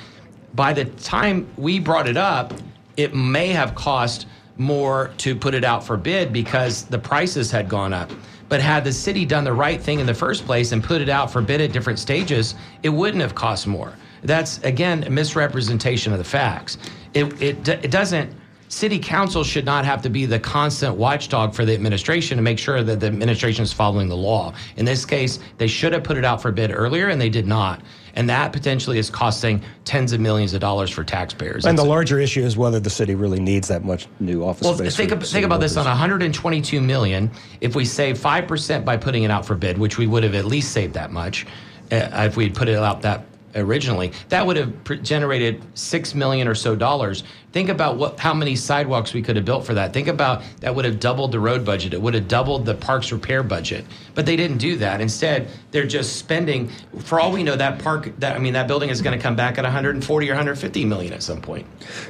By 0.55 0.73
the 0.73 0.85
time 0.85 1.47
we 1.55 1.79
brought 1.79 2.09
it 2.09 2.17
up, 2.17 2.53
it 2.97 3.15
may 3.15 3.49
have 3.49 3.75
cost 3.75 4.25
more 4.57 5.11
to 5.17 5.35
put 5.35 5.53
it 5.53 5.63
out 5.63 5.83
for 5.83 5.95
bid 5.97 6.33
because 6.33 6.85
the 6.85 6.97
prices 6.97 7.51
had 7.51 7.69
gone 7.69 7.93
up. 7.93 8.11
But 8.49 8.59
had 8.59 8.83
the 8.83 8.93
city 8.93 9.25
done 9.25 9.43
the 9.43 9.53
right 9.53 9.79
thing 9.79 9.99
in 9.99 10.05
the 10.05 10.13
first 10.13 10.45
place 10.45 10.71
and 10.71 10.83
put 10.83 11.01
it 11.01 11.09
out 11.09 11.29
for 11.29 11.41
bid 11.41 11.61
at 11.61 11.73
different 11.73 11.99
stages, 11.99 12.55
it 12.81 12.89
wouldn't 12.89 13.21
have 13.21 13.35
cost 13.35 13.67
more. 13.67 13.93
That's 14.23 14.57
again 14.63 15.03
a 15.03 15.09
misrepresentation 15.09 16.11
of 16.11 16.17
the 16.17 16.25
facts. 16.25 16.77
It 17.13 17.39
it, 17.41 17.67
it 17.67 17.91
doesn't. 17.91 18.33
City 18.69 18.99
council 18.99 19.43
should 19.43 19.65
not 19.65 19.85
have 19.85 20.01
to 20.01 20.09
be 20.09 20.25
the 20.25 20.39
constant 20.39 20.95
watchdog 20.95 21.53
for 21.53 21.63
the 21.63 21.73
administration 21.73 22.37
to 22.37 22.43
make 22.43 22.59
sure 22.59 22.83
that 22.83 22.99
the 22.99 23.07
administration 23.07 23.63
is 23.63 23.71
following 23.71 24.09
the 24.09 24.17
law. 24.17 24.53
In 24.75 24.85
this 24.85 25.05
case, 25.05 25.39
they 25.57 25.67
should 25.67 25.93
have 25.93 26.03
put 26.03 26.17
it 26.17 26.25
out 26.25 26.41
for 26.41 26.51
bid 26.51 26.71
earlier, 26.71 27.07
and 27.07 27.19
they 27.19 27.29
did 27.29 27.47
not. 27.47 27.81
And 28.15 28.29
that 28.29 28.51
potentially 28.51 28.97
is 28.97 29.09
costing 29.09 29.61
tens 29.85 30.11
of 30.11 30.19
millions 30.19 30.53
of 30.53 30.59
dollars 30.59 30.89
for 30.89 31.03
taxpayers. 31.03 31.65
And 31.65 31.77
the 31.77 31.85
larger 31.85 32.19
issue 32.19 32.41
is 32.41 32.57
whether 32.57 32.79
the 32.79 32.89
city 32.89 33.15
really 33.15 33.39
needs 33.39 33.67
that 33.67 33.85
much 33.85 34.07
new 34.19 34.43
office 34.43 34.65
well, 34.65 34.75
space. 34.75 34.95
think, 34.97 35.09
for 35.11 35.15
ab- 35.15 35.23
city 35.23 35.33
think 35.33 35.45
about 35.45 35.61
this 35.61 35.77
on 35.77 35.85
122 35.85 36.81
million. 36.81 37.31
If 37.61 37.75
we 37.75 37.85
save 37.85 38.17
five 38.17 38.47
percent 38.47 38.85
by 38.85 38.97
putting 38.97 39.23
it 39.23 39.31
out 39.31 39.45
for 39.45 39.55
bid, 39.55 39.77
which 39.77 39.97
we 39.97 40.07
would 40.07 40.23
have 40.23 40.35
at 40.35 40.45
least 40.45 40.73
saved 40.73 40.95
that 40.95 41.11
much, 41.11 41.45
uh, 41.91 42.09
if 42.27 42.35
we 42.35 42.45
had 42.45 42.55
put 42.55 42.67
it 42.67 42.75
out 42.75 43.01
that 43.03 43.23
originally, 43.55 44.11
that 44.29 44.45
would 44.45 44.57
have 44.57 45.03
generated 45.03 45.63
six 45.73 46.13
million 46.13 46.47
or 46.47 46.55
so 46.55 46.75
dollars. 46.75 47.23
Think 47.51 47.69
about 47.69 47.97
what 47.97 48.19
how 48.19 48.33
many 48.33 48.55
sidewalks 48.55 49.13
we 49.13 49.21
could 49.21 49.35
have 49.35 49.45
built 49.45 49.65
for 49.65 49.73
that. 49.73 49.93
Think 49.93 50.07
about 50.07 50.43
that 50.59 50.75
would 50.75 50.85
have 50.85 50.99
doubled 50.99 51.31
the 51.31 51.39
road 51.39 51.65
budget. 51.65 51.93
It 51.93 52.01
would 52.01 52.13
have 52.13 52.27
doubled 52.27 52.65
the 52.65 52.75
parks 52.75 53.11
repair 53.11 53.41
budget. 53.43 53.85
But 54.13 54.25
they 54.25 54.35
didn't 54.35 54.57
do 54.57 54.75
that. 54.77 55.01
Instead, 55.01 55.47
they're 55.71 55.87
just 55.87 56.17
spending. 56.17 56.69
For 56.99 57.19
all 57.19 57.31
we 57.31 57.43
know, 57.43 57.55
that 57.55 57.79
park 57.79 58.11
that 58.19 58.35
I 58.35 58.39
mean 58.39 58.53
that 58.53 58.67
building 58.67 58.89
is 58.89 59.01
going 59.01 59.17
to 59.17 59.21
come 59.21 59.35
back 59.35 59.57
at 59.57 59.63
140 59.63 60.29
or 60.29 60.31
150 60.31 60.85
million 60.85 61.13
at 61.13 61.23
some 61.23 61.41
point. 61.41 61.65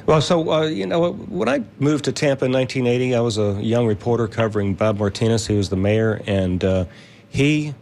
Well, 0.06 0.20
so 0.20 0.50
uh, 0.50 0.66
you 0.66 0.86
know, 0.86 1.12
when 1.12 1.48
I 1.48 1.64
moved 1.78 2.04
to 2.06 2.12
Tampa 2.12 2.44
in 2.44 2.52
1980, 2.52 3.14
I 3.14 3.20
was 3.20 3.38
a 3.38 3.52
young 3.62 3.86
reporter 3.86 4.28
covering 4.28 4.74
Bob 4.74 4.98
Martinez. 4.98 5.46
who 5.46 5.56
was 5.56 5.68
the 5.68 5.76
mayor, 5.76 6.20
and 6.26 6.62
uh, 6.64 6.84
he 7.28 7.74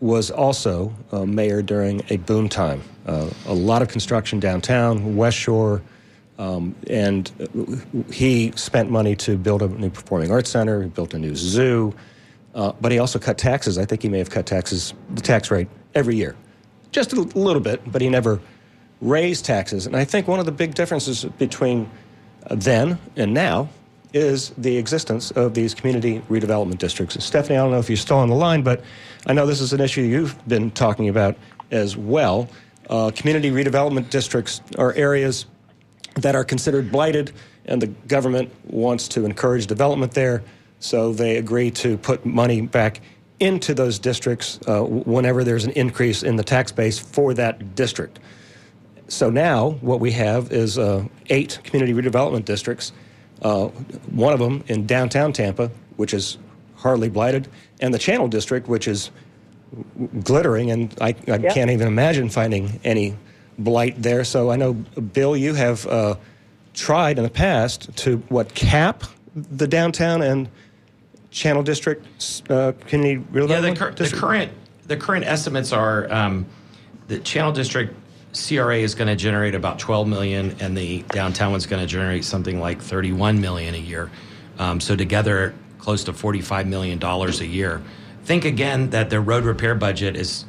was 0.00 0.30
also 0.30 0.92
uh, 1.12 1.24
mayor 1.24 1.62
during 1.62 2.02
a 2.10 2.16
boom 2.16 2.48
time. 2.48 2.82
Uh, 3.06 3.28
a 3.46 3.54
lot 3.54 3.82
of 3.82 3.88
construction 3.88 4.40
downtown, 4.40 5.16
West 5.16 5.36
Shore, 5.36 5.82
um, 6.38 6.74
and 6.88 7.30
he 8.10 8.52
spent 8.56 8.90
money 8.90 9.14
to 9.16 9.36
build 9.36 9.62
a 9.62 9.68
new 9.68 9.90
performing 9.90 10.30
arts 10.30 10.50
center. 10.50 10.82
He 10.82 10.88
built 10.88 11.12
a 11.12 11.18
new 11.18 11.36
zoo, 11.36 11.94
uh, 12.54 12.72
but 12.80 12.92
he 12.92 12.98
also 12.98 13.18
cut 13.18 13.36
taxes. 13.36 13.76
I 13.76 13.84
think 13.84 14.02
he 14.02 14.08
may 14.08 14.18
have 14.18 14.30
cut 14.30 14.46
taxes, 14.46 14.94
the 15.14 15.20
tax 15.20 15.50
rate 15.50 15.68
every 15.94 16.16
year, 16.16 16.34
just 16.92 17.12
a 17.12 17.20
little 17.20 17.60
bit, 17.60 17.82
but 17.92 18.00
he 18.00 18.08
never 18.08 18.40
raised 19.02 19.44
taxes. 19.44 19.86
And 19.86 19.94
I 19.94 20.04
think 20.04 20.28
one 20.28 20.40
of 20.40 20.46
the 20.46 20.52
big 20.52 20.74
differences 20.74 21.24
between 21.24 21.90
uh, 22.46 22.54
then 22.54 22.98
and 23.16 23.34
now 23.34 23.68
is 24.12 24.50
the 24.58 24.76
existence 24.76 25.30
of 25.32 25.54
these 25.54 25.74
community 25.74 26.20
redevelopment 26.28 26.78
districts. 26.78 27.22
Stephanie, 27.24 27.56
I 27.56 27.62
don't 27.62 27.70
know 27.70 27.78
if 27.78 27.88
you're 27.88 27.96
still 27.96 28.18
on 28.18 28.28
the 28.28 28.34
line, 28.34 28.62
but 28.62 28.82
I 29.26 29.32
know 29.32 29.46
this 29.46 29.60
is 29.60 29.72
an 29.72 29.80
issue 29.80 30.02
you've 30.02 30.36
been 30.48 30.70
talking 30.70 31.08
about 31.08 31.36
as 31.70 31.96
well. 31.96 32.48
Uh, 32.88 33.10
community 33.14 33.50
redevelopment 33.50 34.10
districts 34.10 34.60
are 34.78 34.92
areas 34.94 35.46
that 36.16 36.34
are 36.34 36.44
considered 36.44 36.90
blighted, 36.90 37.32
and 37.66 37.80
the 37.80 37.86
government 37.86 38.52
wants 38.64 39.06
to 39.08 39.24
encourage 39.24 39.66
development 39.66 40.12
there, 40.12 40.42
so 40.80 41.12
they 41.12 41.36
agree 41.36 41.70
to 41.70 41.96
put 41.98 42.26
money 42.26 42.60
back 42.62 43.00
into 43.38 43.74
those 43.74 43.98
districts 43.98 44.58
uh, 44.66 44.82
whenever 44.82 45.44
there's 45.44 45.64
an 45.64 45.70
increase 45.72 46.22
in 46.22 46.36
the 46.36 46.44
tax 46.44 46.72
base 46.72 46.98
for 46.98 47.32
that 47.34 47.74
district. 47.74 48.18
So 49.08 49.30
now 49.30 49.70
what 49.80 49.98
we 49.98 50.12
have 50.12 50.52
is 50.52 50.78
uh, 50.78 51.06
eight 51.30 51.58
community 51.64 51.92
redevelopment 51.92 52.44
districts, 52.44 52.92
uh, 53.42 53.66
one 54.10 54.32
of 54.32 54.38
them 54.40 54.62
in 54.68 54.86
downtown 54.86 55.32
Tampa, 55.32 55.70
which 55.96 56.14
is 56.14 56.38
hardly 56.76 57.08
blighted, 57.08 57.48
and 57.80 57.92
the 57.92 57.98
Channel 57.98 58.28
District, 58.28 58.68
which 58.68 58.88
is 58.88 59.10
glittering, 60.24 60.70
and 60.70 60.94
I, 61.00 61.08
I 61.28 61.36
Yep. 61.36 61.54
can't 61.54 61.70
even 61.70 61.86
imagine 61.86 62.28
finding 62.28 62.80
any 62.84 63.16
blight 63.58 64.00
there. 64.02 64.24
So 64.24 64.50
I 64.50 64.56
know, 64.56 64.72
Bill, 64.72 65.36
you 65.36 65.54
have 65.54 65.86
uh, 65.86 66.16
tried 66.74 67.18
in 67.18 67.24
the 67.24 67.30
past 67.30 67.94
to 67.98 68.16
what 68.28 68.54
cap 68.54 69.04
the 69.34 69.66
downtown 69.66 70.22
and 70.22 70.48
Channel 71.30 71.62
District 71.62 72.04
uh, 72.50 72.72
community 72.88 73.24
redevelopment 73.32 73.48
Yeah, 73.48 73.60
the, 73.60 73.74
cur- 73.76 73.92
the 73.92 74.10
current 74.16 74.52
the 74.88 74.96
current 74.96 75.24
estimates 75.24 75.72
are 75.72 76.12
um, 76.12 76.44
the 77.06 77.20
Channel 77.20 77.52
District 77.52 77.94
CRA 78.32 78.76
is 78.78 78.94
going 78.94 79.08
to 79.08 79.16
generate 79.16 79.54
about 79.54 79.78
12 79.78 80.06
million, 80.06 80.56
and 80.60 80.76
the 80.76 81.02
downtown 81.08 81.50
one's 81.50 81.66
going 81.66 81.80
to 81.82 81.86
generate 81.86 82.24
something 82.24 82.60
like 82.60 82.80
31 82.80 83.40
million 83.40 83.74
a 83.74 83.78
year. 83.78 84.10
Um, 84.58 84.80
so 84.80 84.94
together, 84.94 85.54
close 85.78 86.04
to 86.04 86.12
45 86.12 86.66
million 86.66 86.98
dollars 86.98 87.40
a 87.40 87.46
year. 87.46 87.82
Think 88.24 88.44
again 88.44 88.90
that 88.90 89.10
their 89.10 89.20
road 89.20 89.44
repair 89.44 89.74
budget 89.74 90.16
is. 90.16 90.44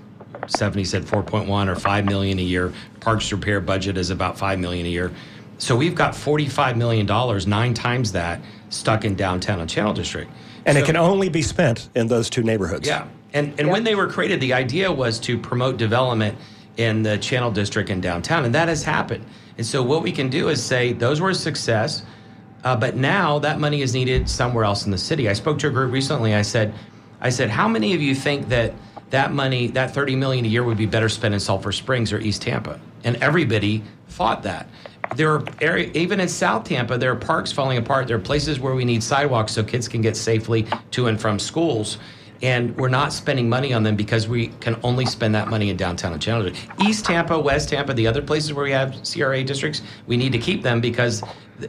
Stephanie 0.47 0.85
said 0.85 1.03
4.1 1.03 1.67
or 1.67 1.75
5 1.75 2.05
million 2.05 2.39
a 2.39 2.41
year. 2.41 2.73
Parks 2.99 3.31
repair 3.31 3.61
budget 3.61 3.95
is 3.95 4.09
about 4.09 4.39
5 4.39 4.59
million 4.59 4.85
a 4.87 4.89
year. 4.89 5.11
So 5.59 5.75
we've 5.75 5.93
got 5.93 6.15
45 6.15 6.77
million 6.77 7.05
dollars, 7.05 7.45
nine 7.45 7.75
times 7.75 8.11
that, 8.13 8.41
stuck 8.69 9.05
in 9.05 9.15
downtown 9.15 9.59
and 9.59 9.69
Channel 9.69 9.93
District. 9.93 10.31
And 10.65 10.75
So- 10.75 10.83
it 10.83 10.85
can 10.87 10.97
only 10.97 11.29
be 11.29 11.43
spent 11.43 11.89
in 11.95 12.07
those 12.07 12.29
two 12.29 12.41
neighborhoods. 12.43 12.87
yeah. 12.87 13.05
And, 13.33 13.53
and 13.59 13.69
when 13.69 13.83
they 13.83 13.93
were 13.95 14.07
created, 14.07 14.41
the 14.41 14.53
idea 14.53 14.91
was 14.91 15.19
to 15.21 15.37
promote 15.37 15.77
development 15.77 16.37
in 16.77 17.03
the 17.03 17.17
Channel 17.17 17.51
District 17.51 17.89
and 17.89 18.01
downtown, 18.01 18.45
and 18.45 18.55
that 18.55 18.67
has 18.67 18.83
happened. 18.83 19.25
And 19.57 19.65
so 19.65 19.83
what 19.83 20.03
we 20.03 20.11
can 20.11 20.29
do 20.29 20.49
is 20.49 20.63
say 20.63 20.93
those 20.93 21.21
were 21.21 21.31
a 21.31 21.35
success, 21.35 22.03
uh, 22.63 22.75
but 22.75 22.95
now 22.95 23.39
that 23.39 23.59
money 23.59 23.81
is 23.81 23.93
needed 23.93 24.29
somewhere 24.29 24.63
else 24.63 24.85
in 24.85 24.91
the 24.91 24.97
city. 24.97 25.29
I 25.29 25.33
spoke 25.33 25.59
to 25.59 25.67
a 25.67 25.71
group 25.71 25.91
recently. 25.91 26.33
I 26.33 26.41
said, 26.41 26.73
I 27.19 27.29
said, 27.29 27.49
how 27.49 27.67
many 27.67 27.93
of 27.93 28.01
you 28.01 28.15
think 28.15 28.49
that 28.49 28.73
that 29.09 29.33
money, 29.33 29.67
that 29.67 29.93
30 29.93 30.15
million 30.15 30.45
a 30.45 30.47
year, 30.47 30.63
would 30.63 30.77
be 30.77 30.85
better 30.85 31.09
spent 31.09 31.33
in 31.33 31.39
Sulphur 31.39 31.71
Springs 31.71 32.13
or 32.13 32.19
East 32.19 32.41
Tampa? 32.41 32.79
And 33.03 33.17
everybody 33.17 33.83
fought 34.07 34.43
that. 34.43 34.67
There 35.15 35.33
are 35.33 35.43
area, 35.59 35.91
even 35.93 36.19
in 36.21 36.29
South 36.29 36.63
Tampa, 36.63 36.97
there 36.97 37.11
are 37.11 37.17
parks 37.17 37.51
falling 37.51 37.77
apart. 37.77 38.07
There 38.07 38.15
are 38.15 38.21
places 38.21 38.59
where 38.59 38.73
we 38.73 38.85
need 38.85 39.03
sidewalks 39.03 39.51
so 39.51 39.63
kids 39.63 39.87
can 39.87 40.01
get 40.01 40.15
safely 40.15 40.67
to 40.91 41.07
and 41.07 41.19
from 41.19 41.37
schools 41.37 41.97
and 42.41 42.75
we're 42.77 42.89
not 42.89 43.13
spending 43.13 43.47
money 43.47 43.73
on 43.73 43.83
them 43.83 43.95
because 43.95 44.27
we 44.27 44.47
can 44.59 44.79
only 44.83 45.05
spend 45.05 45.35
that 45.35 45.47
money 45.47 45.69
in 45.69 45.77
downtown 45.77 46.13
and 46.13 46.21
Channel 46.21 46.51
East 46.81 47.05
Tampa, 47.05 47.39
West 47.39 47.69
Tampa, 47.69 47.93
the 47.93 48.07
other 48.07 48.21
places 48.21 48.53
where 48.53 48.65
we 48.65 48.71
have 48.71 48.95
CRA 49.03 49.43
districts, 49.43 49.81
we 50.07 50.17
need 50.17 50.31
to 50.31 50.39
keep 50.39 50.63
them 50.63 50.81
because 50.81 51.23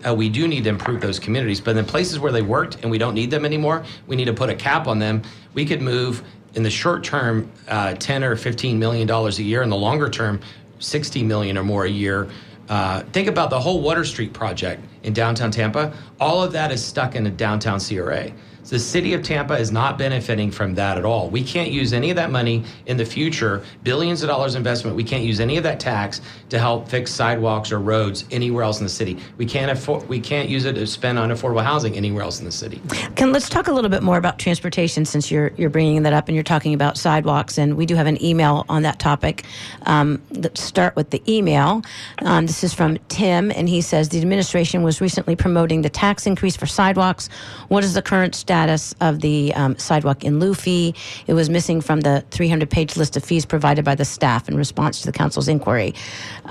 uh, 0.06 0.14
we 0.14 0.28
do 0.28 0.48
need 0.48 0.64
to 0.64 0.70
improve 0.70 1.00
those 1.00 1.18
communities. 1.18 1.60
But 1.60 1.76
in 1.76 1.84
places 1.84 2.18
where 2.18 2.32
they 2.32 2.42
worked 2.42 2.76
and 2.82 2.90
we 2.90 2.98
don't 2.98 3.14
need 3.14 3.30
them 3.30 3.44
anymore, 3.44 3.84
we 4.06 4.16
need 4.16 4.24
to 4.26 4.32
put 4.32 4.48
a 4.48 4.54
cap 4.54 4.86
on 4.86 4.98
them. 4.98 5.22
We 5.54 5.66
could 5.66 5.82
move 5.82 6.22
in 6.54 6.62
the 6.62 6.70
short 6.70 7.04
term 7.04 7.50
uh, 7.68 7.94
10 7.94 8.24
or 8.24 8.36
15 8.36 8.78
million 8.78 9.06
dollars 9.06 9.38
a 9.38 9.42
year, 9.42 9.62
in 9.62 9.68
the 9.70 9.76
longer 9.76 10.08
term 10.08 10.40
60 10.78 11.22
million 11.22 11.58
or 11.58 11.64
more 11.64 11.84
a 11.84 11.90
year. 11.90 12.28
Uh, 12.68 13.02
think 13.12 13.28
about 13.28 13.50
the 13.50 13.60
whole 13.60 13.80
Water 13.80 14.04
Street 14.04 14.32
project 14.32 14.82
in 15.02 15.12
downtown 15.12 15.50
Tampa. 15.50 15.92
All 16.20 16.42
of 16.42 16.52
that 16.52 16.72
is 16.72 16.84
stuck 16.84 17.14
in 17.14 17.26
a 17.26 17.30
downtown 17.30 17.80
CRA. 17.80 18.32
So 18.64 18.76
the 18.76 18.80
city 18.80 19.12
of 19.12 19.22
Tampa 19.22 19.54
is 19.54 19.72
not 19.72 19.98
benefiting 19.98 20.52
from 20.52 20.74
that 20.76 20.96
at 20.96 21.04
all. 21.04 21.28
We 21.28 21.42
can't 21.42 21.72
use 21.72 21.92
any 21.92 22.10
of 22.10 22.16
that 22.16 22.30
money 22.30 22.62
in 22.86 22.96
the 22.96 23.04
future, 23.04 23.64
billions 23.82 24.22
of 24.22 24.28
dollars 24.28 24.54
investment. 24.54 24.96
We 24.96 25.02
can't 25.02 25.24
use 25.24 25.40
any 25.40 25.56
of 25.56 25.64
that 25.64 25.80
tax 25.80 26.20
to 26.50 26.60
help 26.60 26.88
fix 26.88 27.10
sidewalks 27.10 27.72
or 27.72 27.80
roads 27.80 28.24
anywhere 28.30 28.62
else 28.62 28.78
in 28.78 28.84
the 28.84 28.90
city. 28.90 29.18
We 29.36 29.46
can't 29.46 29.70
afford. 29.70 30.08
We 30.08 30.20
can't 30.20 30.48
use 30.48 30.64
it 30.64 30.74
to 30.74 30.86
spend 30.86 31.18
on 31.18 31.30
affordable 31.30 31.64
housing 31.64 31.96
anywhere 31.96 32.22
else 32.22 32.38
in 32.38 32.44
the 32.44 32.52
city. 32.52 32.80
Can 33.16 33.32
let's 33.32 33.48
talk 33.48 33.66
a 33.66 33.72
little 33.72 33.90
bit 33.90 34.02
more 34.02 34.16
about 34.16 34.38
transportation 34.38 35.04
since 35.04 35.28
you're 35.28 35.50
you're 35.56 35.70
bringing 35.70 36.04
that 36.04 36.12
up 36.12 36.28
and 36.28 36.36
you're 36.36 36.44
talking 36.44 36.72
about 36.72 36.96
sidewalks 36.96 37.58
and 37.58 37.76
we 37.76 37.84
do 37.84 37.96
have 37.96 38.06
an 38.06 38.22
email 38.22 38.64
on 38.68 38.82
that 38.82 39.00
topic. 39.00 39.44
Um, 39.86 40.22
let's 40.30 40.62
start 40.62 40.94
with 40.94 41.10
the 41.10 41.22
email. 41.26 41.82
Um, 42.20 42.46
this 42.46 42.62
is 42.62 42.72
from 42.72 42.98
Tim 43.08 43.50
and 43.50 43.68
he 43.68 43.80
says 43.80 44.10
the 44.10 44.20
administration 44.20 44.84
was 44.84 44.91
recently 45.00 45.36
promoting 45.36 45.82
the 45.82 45.90
tax 45.90 46.26
increase 46.26 46.56
for 46.56 46.66
sidewalks. 46.66 47.28
What 47.68 47.84
is 47.84 47.94
the 47.94 48.02
current 48.02 48.34
status 48.34 48.94
of 49.00 49.20
the 49.20 49.54
um, 49.54 49.78
sidewalk 49.78 50.24
in 50.24 50.38
lieu 50.38 50.54
fee? 50.54 50.94
It 51.26 51.34
was 51.34 51.48
missing 51.50 51.80
from 51.80 52.00
the 52.00 52.24
300-page 52.30 52.96
list 52.96 53.16
of 53.16 53.24
fees 53.24 53.44
provided 53.44 53.84
by 53.84 53.94
the 53.94 54.04
staff 54.04 54.48
in 54.48 54.56
response 54.56 55.00
to 55.00 55.06
the 55.06 55.12
council's 55.12 55.48
inquiry. 55.48 55.94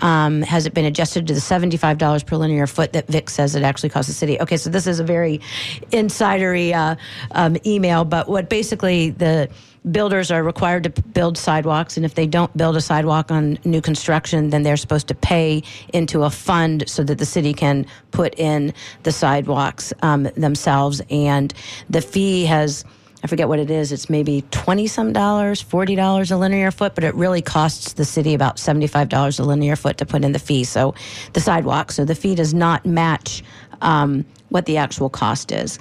Um, 0.01 0.41
has 0.41 0.65
it 0.65 0.73
been 0.73 0.85
adjusted 0.85 1.27
to 1.27 1.33
the 1.33 1.39
$75 1.39 2.25
per 2.25 2.35
linear 2.37 2.67
foot 2.67 2.93
that 2.93 3.07
Vic 3.07 3.29
says 3.29 3.55
it 3.55 3.63
actually 3.63 3.89
costs 3.89 4.07
the 4.07 4.15
city? 4.15 4.39
Okay, 4.39 4.57
so 4.57 4.69
this 4.69 4.87
is 4.87 4.99
a 4.99 5.03
very 5.03 5.39
insidery 5.91 6.73
uh, 6.73 6.95
um, 7.31 7.57
email, 7.65 8.05
but 8.05 8.27
what 8.27 8.49
basically 8.49 9.09
the 9.09 9.49
builders 9.89 10.29
are 10.29 10.43
required 10.43 10.83
to 10.83 10.89
build 10.89 11.37
sidewalks, 11.37 11.97
and 11.97 12.05
if 12.05 12.15
they 12.15 12.27
don't 12.27 12.55
build 12.55 12.75
a 12.77 12.81
sidewalk 12.81 13.31
on 13.31 13.57
new 13.65 13.81
construction, 13.81 14.49
then 14.49 14.63
they're 14.63 14.77
supposed 14.77 15.07
to 15.07 15.15
pay 15.15 15.63
into 15.93 16.23
a 16.23 16.29
fund 16.29 16.83
so 16.87 17.03
that 17.03 17.17
the 17.17 17.25
city 17.25 17.53
can 17.53 17.85
put 18.11 18.37
in 18.37 18.73
the 19.03 19.11
sidewalks 19.11 19.91
um, 20.01 20.23
themselves. 20.35 21.01
And 21.09 21.53
the 21.89 22.01
fee 22.01 22.45
has 22.45 22.85
I 23.23 23.27
forget 23.27 23.47
what 23.47 23.59
it 23.59 23.69
is. 23.69 23.91
It's 23.91 24.09
maybe 24.09 24.43
20 24.49 24.87
some 24.87 25.13
dollars, 25.13 25.63
$40 25.63 26.31
a 26.31 26.35
linear 26.35 26.71
foot, 26.71 26.95
but 26.95 27.03
it 27.03 27.13
really 27.13 27.41
costs 27.41 27.93
the 27.93 28.05
city 28.05 28.33
about 28.33 28.57
$75 28.57 29.39
a 29.39 29.43
linear 29.43 29.75
foot 29.75 29.99
to 29.99 30.05
put 30.05 30.23
in 30.23 30.31
the 30.31 30.39
fee. 30.39 30.63
So 30.63 30.95
the 31.33 31.39
sidewalk. 31.39 31.91
So 31.91 32.03
the 32.03 32.15
fee 32.15 32.33
does 32.33 32.53
not 32.53 32.83
match 32.83 33.43
um, 33.81 34.25
what 34.49 34.65
the 34.65 34.77
actual 34.77 35.09
cost 35.09 35.51
is. 35.51 35.77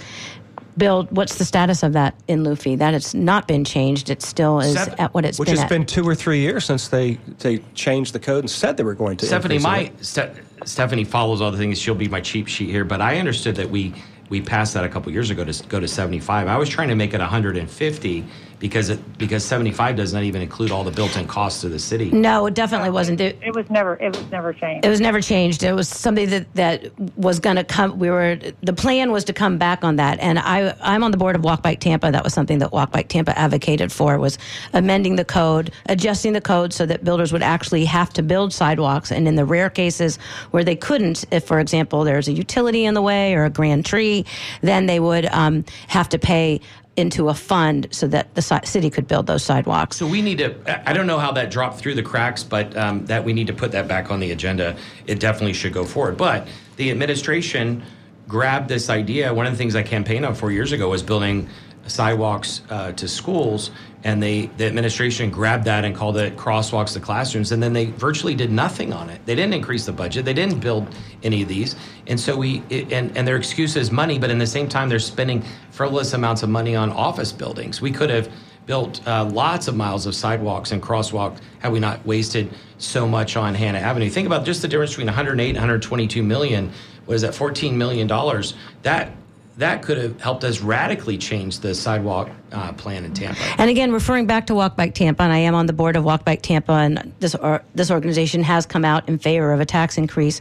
Bill, 0.79 1.05
what's 1.11 1.37
the 1.37 1.45
status 1.45 1.83
of 1.83 1.93
that 1.95 2.15
in 2.29 2.45
lieu 2.45 2.57
fee? 2.57 2.77
That 2.77 2.93
has 2.95 3.15
not 3.15 3.47
been 3.49 3.65
changed. 3.65 4.09
It 4.11 4.23
still 4.23 4.61
is 4.61 4.75
Seven- 4.75 4.95
at 4.99 5.13
what 5.15 5.25
it's 5.25 5.39
Which 5.39 5.47
been 5.49 5.57
has 5.57 5.65
at. 5.65 5.69
been 5.69 5.85
two 5.85 6.07
or 6.09 6.15
three 6.15 6.41
years 6.41 6.65
since 6.65 6.89
they, 6.89 7.19
they 7.41 7.59
changed 7.75 8.15
the 8.15 8.19
code 8.21 8.45
and 8.45 8.51
said 8.51 8.77
they 8.77 8.85
were 8.85 8.95
going 8.95 9.17
to. 9.19 9.27
Stephanie, 9.27 9.59
my. 9.59 9.91
Ste- 10.01 10.31
Stephanie 10.65 11.05
follows 11.05 11.41
all 11.41 11.51
the 11.51 11.59
things. 11.59 11.79
She'll 11.81 11.95
be 11.95 12.09
my 12.09 12.21
cheap 12.21 12.47
sheet 12.47 12.69
here, 12.71 12.85
but 12.85 13.01
I 13.01 13.19
understood 13.19 13.57
that 13.57 13.71
we 13.71 13.95
we 14.29 14.41
passed 14.41 14.75
that 14.75 14.85
a 14.85 14.89
couple 14.89 15.11
years 15.11 15.31
ago 15.31 15.45
to 15.45 15.67
go 15.69 15.81
to 15.81 15.89
75. 15.89 16.47
I 16.47 16.57
was 16.57 16.69
trying 16.69 16.89
to 16.89 16.95
make 16.95 17.13
it 17.15 17.19
150 17.21 18.25
because 18.61 18.91
it 18.91 19.19
because 19.19 19.43
75 19.43 19.97
does 19.97 20.13
not 20.13 20.23
even 20.23 20.43
include 20.43 20.71
all 20.71 20.85
the 20.85 20.91
built-in 20.91 21.27
costs 21.27 21.63
to 21.63 21.69
the 21.69 21.79
city. 21.79 22.11
no, 22.11 22.47
it 22.47 22.55
definitely 22.55 22.91
wasn't. 22.91 23.21
It, 23.21 23.39
It 23.43 23.55
was 23.55 23.69
never. 23.71 23.95
It 23.97 24.15
was 24.15 24.31
never 24.31 24.53
changed. 24.53 24.85
It 24.85 24.89
was 24.89 25.01
never 25.01 25.21
changed. 25.21 25.63
It 25.63 25.73
was 25.73 25.89
something 25.89 26.29
that, 26.29 26.55
that 26.55 27.17
was 27.17 27.41
going 27.41 27.57
to 27.57 27.65
come. 27.65 27.99
We 27.99 28.11
were 28.11 28.39
the 28.63 28.75
plan 28.75 29.11
was 29.11 29.25
to 29.25 29.33
come 29.33 29.57
back 29.57 29.83
on 29.83 29.97
that, 29.97 30.21
and 30.21 30.39
I 30.39 30.77
I'm 30.83 31.03
on 31.03 31.11
the 31.11 31.17
board 31.17 31.35
of 31.35 31.43
Walk 31.43 31.63
Bike 31.63 31.81
Tampa. 31.81 32.13
That 32.13 32.23
was 32.23 32.35
something 32.35 32.59
that 32.59 32.71
Walk 32.71 32.93
Bike 32.93 33.09
Tampa 33.09 33.37
advocated 33.37 33.91
for 33.91 34.19
was 34.19 34.39
amending 34.75 35.17
the 35.17 35.25
code, 35.25 35.73
adjusting 35.87 36.35
the 36.35 36.41
code 36.41 36.73
so 36.75 36.85
that 36.85 37.03
builders 37.03 37.33
would 37.33 37.43
actually 37.43 37.87
have 37.87 38.11
to 38.11 38.23
build 38.23 38.53
sidewalks, 38.53 39.11
and 39.11 39.27
in 39.27 39.37
the 39.37 39.45
rare 39.45 39.71
cases 39.71 40.19
where 40.51 40.63
they 40.63 40.77
couldn't, 40.77 41.25
if 41.31 41.45
for 41.45 41.61
example 41.61 42.05
there's 42.05 42.29
a 42.29 42.33
utility 42.33 42.85
in 42.85 42.93
the 42.93 43.03
way 43.03 43.35
or 43.35 43.47
a 43.47 43.51
grand 43.51 43.87
tree, 43.87 44.27
then 44.61 44.85
they 44.85 45.01
would 45.01 45.25
um, 45.27 45.65
have 45.89 46.11
to 46.11 46.19
pay 46.19 46.61
into 47.01 47.29
a 47.31 47.35
fund 47.35 47.89
so 47.91 48.07
that 48.07 48.33
the 48.35 48.43
city 48.65 48.91
could 48.91 49.09
build 49.09 49.27
those 49.27 49.43
sidewalks. 49.43 49.97
So 49.97 50.07
we 50.07 50.23
need 50.23 50.39
to. 50.39 50.89
I- 50.89 50.93
don't 50.93 51.07
know 51.07 51.19
how 51.19 51.33
that 51.33 51.51
dropped 51.51 51.79
through 51.79 51.95
the 51.95 52.03
cracks, 52.03 52.45
but 52.45 52.77
um, 52.77 53.07
that 53.07 53.25
we 53.25 53.33
need 53.33 53.47
to 53.47 53.55
put 53.55 53.73
that 53.73 53.89
back 53.89 54.11
on 54.11 54.21
the 54.21 54.31
agenda. 54.33 54.77
It 55.07 55.19
definitely 55.19 55.55
should 55.55 55.73
go 55.73 55.85
forward. 55.85 56.17
But 56.19 56.47
the 56.77 56.91
administration 56.91 57.83
grabbed 58.29 58.69
this 58.69 58.91
idea. 58.91 59.33
One 59.33 59.47
of 59.47 59.53
the 59.53 59.59
things 59.59 59.75
I 59.75 59.83
campaigned 59.83 60.25
on 60.27 60.35
four 60.35 60.53
years 60.53 60.73
ago 60.73 60.89
was 60.91 61.03
building 61.03 61.49
sidewalks 61.91 62.63
uh, 62.71 62.93
to 62.93 63.09
schools, 63.09 63.71
and 64.05 64.23
they 64.23 64.47
the 64.57 64.67
administration 64.67 65.31
grabbed 65.31 65.65
that 65.65 65.85
and 65.85 65.95
called 65.95 66.17
it 66.17 66.37
crosswalks 66.37 66.93
to 66.95 67.01
classrooms, 67.01 67.53
and 67.53 67.63
then 67.63 67.73
they 67.73 67.87
virtually 67.87 68.35
did 68.35 68.51
nothing 68.51 68.93
on 68.93 69.11
it. 69.11 69.21
They 69.27 69.35
didn't 69.35 69.55
increase 69.55 69.85
the 69.85 69.93
budget. 69.93 70.25
They 70.25 70.35
didn't 70.35 70.61
build 70.61 70.95
any 71.23 71.43
of 71.43 71.49
these, 71.49 71.77
and 72.07 72.19
so 72.19 72.37
we 72.37 72.63
it, 72.71 72.93
and 72.93 73.17
and 73.17 73.27
their 73.27 73.37
excuse 73.37 73.77
is 73.77 73.91
money, 73.91 74.19
but 74.19 74.31
in 74.31 74.39
the 74.39 74.47
same 74.47 74.69
time 74.69 74.89
they're 74.89 74.99
spending 74.99 75.45
frivolous 75.71 76.15
amounts 76.15 76.43
of 76.43 76.49
money 76.49 76.77
on 76.77 76.91
office 76.91 77.33
buildings. 77.33 77.81
We 77.81 77.91
could 77.91 78.11
have 78.11 78.31
built 78.67 79.07
uh, 79.07 79.25
lots 79.25 79.67
of 79.67 79.75
miles 79.77 80.07
of 80.07 80.15
sidewalks 80.15 80.71
and 80.71 80.81
crosswalks 80.81 81.39
had 81.59 81.73
we 81.73 81.81
not 81.81 82.05
wasted 82.07 82.49
so 82.79 83.07
much 83.07 83.37
on 83.37 83.55
Hannah 83.55 83.79
Avenue. 83.79 84.09
Think 84.09 84.27
about 84.27 84.45
just 84.45 84.63
the 84.63 84.69
difference 84.69 84.93
between 84.93 85.09
108 85.09 85.49
and 85.49 85.57
122 85.57 86.23
million. 86.23 86.71
What 87.07 87.15
is 87.15 87.23
that? 87.23 87.35
14 87.35 87.77
million 87.77 88.07
dollars. 88.07 88.55
That 88.83 89.13
that 89.59 89.83
could 89.83 89.99
have 89.99 90.21
helped 90.21 90.45
us 90.45 90.61
radically 90.61 91.19
change 91.19 91.59
the 91.61 91.75
sidewalk 91.75 92.31
uh, 92.53 92.73
plan 92.73 93.05
in 93.05 93.13
Tampa. 93.13 93.41
And 93.59 93.69
again, 93.69 93.93
referring 93.93 94.27
back 94.27 94.47
to 94.47 94.55
Walk 94.55 94.77
Bike 94.77 94.95
Tampa, 94.95 95.23
and 95.23 95.33
I 95.33 95.39
am 95.39 95.55
on 95.55 95.67
the 95.67 95.73
board 95.73 95.97
of 95.97 96.05
Walk 96.05 96.25
Bike 96.25 96.43
Tampa, 96.43 96.73
and 96.73 97.13
this 97.21 97.35
or, 97.35 97.63
this 97.75 97.91
organization 97.91 98.43
has 98.43 98.65
come 98.67 98.85
out 98.85 99.09
in 99.09 99.19
favor 99.19 99.53
of 99.53 99.61
a 99.61 99.67
tax 99.67 99.99
increase, 99.99 100.41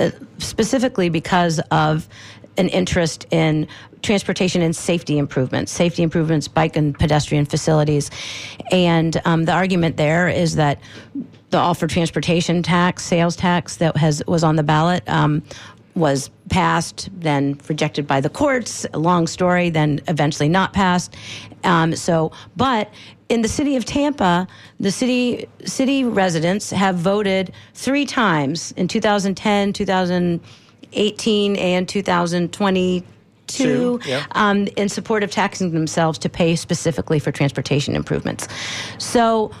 uh, 0.00 0.10
specifically 0.38 1.08
because 1.08 1.60
of 1.70 2.08
an 2.56 2.68
interest 2.68 3.26
in 3.30 3.66
transportation 4.02 4.62
and 4.62 4.76
safety 4.76 5.18
improvements, 5.18 5.72
safety 5.72 6.02
improvements, 6.02 6.46
bike 6.46 6.76
and 6.76 6.98
pedestrian 6.98 7.44
facilities, 7.44 8.10
and 8.70 9.20
um, 9.24 9.44
the 9.44 9.52
argument 9.52 9.96
there 9.96 10.28
is 10.28 10.56
that 10.56 10.78
the 11.50 11.74
for 11.74 11.86
transportation 11.86 12.64
tax, 12.64 13.04
sales 13.04 13.36
tax 13.36 13.76
that 13.76 13.96
has 13.96 14.22
was 14.26 14.42
on 14.42 14.56
the 14.56 14.62
ballot. 14.62 15.08
Um, 15.08 15.42
was 15.94 16.30
passed, 16.48 17.08
then 17.12 17.58
rejected 17.68 18.06
by 18.06 18.20
the 18.20 18.28
courts. 18.28 18.86
A 18.92 18.98
long 18.98 19.26
story, 19.26 19.70
then 19.70 20.00
eventually 20.08 20.48
not 20.48 20.72
passed. 20.72 21.14
Um, 21.62 21.94
so, 21.96 22.32
but 22.56 22.92
in 23.28 23.42
the 23.42 23.48
city 23.48 23.76
of 23.76 23.84
Tampa, 23.84 24.46
the 24.80 24.90
city 24.90 25.48
city 25.64 26.04
residents 26.04 26.70
have 26.70 26.96
voted 26.96 27.52
three 27.74 28.06
times 28.06 28.72
in 28.72 28.88
2010, 28.88 29.72
2018, 29.72 31.56
and 31.56 31.88
2022 31.88 33.06
Two, 33.46 34.00
yeah. 34.06 34.24
um, 34.32 34.68
in 34.76 34.88
support 34.88 35.22
of 35.22 35.30
taxing 35.30 35.72
themselves 35.72 36.18
to 36.20 36.30
pay 36.30 36.56
specifically 36.56 37.18
for 37.18 37.30
transportation 37.30 37.94
improvements. 37.94 38.48
So, 38.98 39.52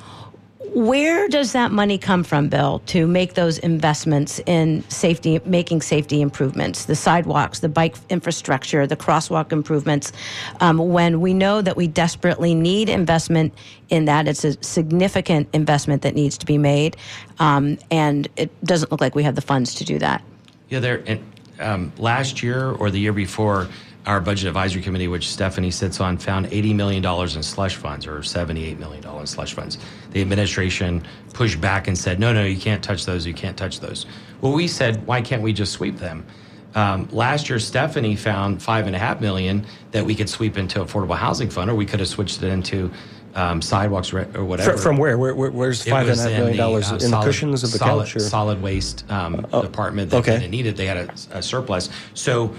where 0.72 1.28
does 1.28 1.52
that 1.52 1.72
money 1.72 1.98
come 1.98 2.24
from, 2.24 2.48
Bill, 2.48 2.80
to 2.86 3.06
make 3.06 3.34
those 3.34 3.58
investments 3.58 4.40
in 4.46 4.82
safety, 4.88 5.40
making 5.44 5.82
safety 5.82 6.20
improvements, 6.20 6.86
the 6.86 6.96
sidewalks, 6.96 7.60
the 7.60 7.68
bike 7.68 7.96
infrastructure, 8.10 8.86
the 8.86 8.96
crosswalk 8.96 9.52
improvements, 9.52 10.12
um, 10.60 10.78
when 10.78 11.20
we 11.20 11.34
know 11.34 11.60
that 11.60 11.76
we 11.76 11.86
desperately 11.86 12.54
need 12.54 12.88
investment 12.88 13.54
in 13.90 14.06
that? 14.06 14.26
It's 14.26 14.44
a 14.44 14.60
significant 14.62 15.48
investment 15.52 16.02
that 16.02 16.14
needs 16.14 16.38
to 16.38 16.46
be 16.46 16.58
made, 16.58 16.96
um, 17.38 17.78
and 17.90 18.28
it 18.36 18.50
doesn't 18.64 18.90
look 18.90 19.00
like 19.00 19.14
we 19.14 19.22
have 19.22 19.34
the 19.34 19.42
funds 19.42 19.74
to 19.74 19.84
do 19.84 19.98
that. 19.98 20.22
Yeah, 20.70 20.80
there. 20.80 21.02
And 21.06 21.24
um, 21.60 21.92
last 21.98 22.42
year 22.42 22.70
or 22.70 22.90
the 22.90 22.98
year 22.98 23.12
before, 23.12 23.68
our 24.06 24.20
budget 24.20 24.48
advisory 24.48 24.82
committee, 24.82 25.08
which 25.08 25.28
Stephanie 25.28 25.70
sits 25.70 26.00
on, 26.00 26.18
found 26.18 26.46
$80 26.46 26.74
million 26.74 27.04
in 27.04 27.42
slush 27.42 27.76
funds 27.76 28.06
or 28.06 28.18
$78 28.18 28.78
million 28.78 29.04
in 29.04 29.26
slush 29.26 29.54
funds. 29.54 29.78
The 30.10 30.20
administration 30.20 31.04
pushed 31.32 31.60
back 31.60 31.88
and 31.88 31.96
said, 31.96 32.20
no, 32.20 32.32
no, 32.32 32.44
you 32.44 32.58
can't 32.58 32.84
touch 32.84 33.06
those. 33.06 33.26
You 33.26 33.34
can't 33.34 33.56
touch 33.56 33.80
those. 33.80 34.04
Well, 34.40 34.52
we 34.52 34.68
said, 34.68 35.06
why 35.06 35.22
can't 35.22 35.42
we 35.42 35.52
just 35.52 35.72
sweep 35.72 35.96
them? 35.96 36.26
Um, 36.74 37.08
last 37.12 37.48
year, 37.48 37.58
Stephanie 37.58 38.16
found 38.16 38.62
five 38.62 38.86
and 38.86 38.96
a 38.96 38.98
half 38.98 39.20
million 39.20 39.64
that 39.92 40.04
we 40.04 40.14
could 40.14 40.28
sweep 40.28 40.58
into 40.58 40.84
affordable 40.84 41.16
housing 41.16 41.48
fund, 41.48 41.70
or 41.70 41.74
we 41.74 41.86
could 41.86 42.00
have 42.00 42.08
switched 42.08 42.42
it 42.42 42.48
into 42.48 42.90
um, 43.34 43.62
sidewalks 43.62 44.12
or 44.12 44.44
whatever. 44.44 44.76
From 44.76 44.96
where? 44.96 45.16
where, 45.16 45.34
where 45.34 45.50
where's 45.50 45.84
five 45.84 46.08
and 46.08 46.18
a 46.18 46.22
half 46.22 46.32
million 46.32 46.56
dollars 46.56 46.90
uh, 46.90 46.94
in 46.94 47.00
solid, 47.00 47.22
the 47.22 47.26
cushions 47.26 47.64
of 47.64 47.72
the 47.72 47.78
solid, 47.78 48.04
couch? 48.04 48.16
Or? 48.16 48.20
Solid 48.20 48.62
waste 48.62 49.08
um, 49.10 49.46
Oh, 49.52 49.62
department 49.62 50.10
that 50.10 50.18
okay. 50.18 50.38
didn't 50.38 50.50
need 50.50 50.66
it. 50.66 50.76
They 50.76 50.86
had 50.86 50.96
a, 50.96 51.38
a 51.38 51.42
surplus. 51.42 51.90
So 52.14 52.54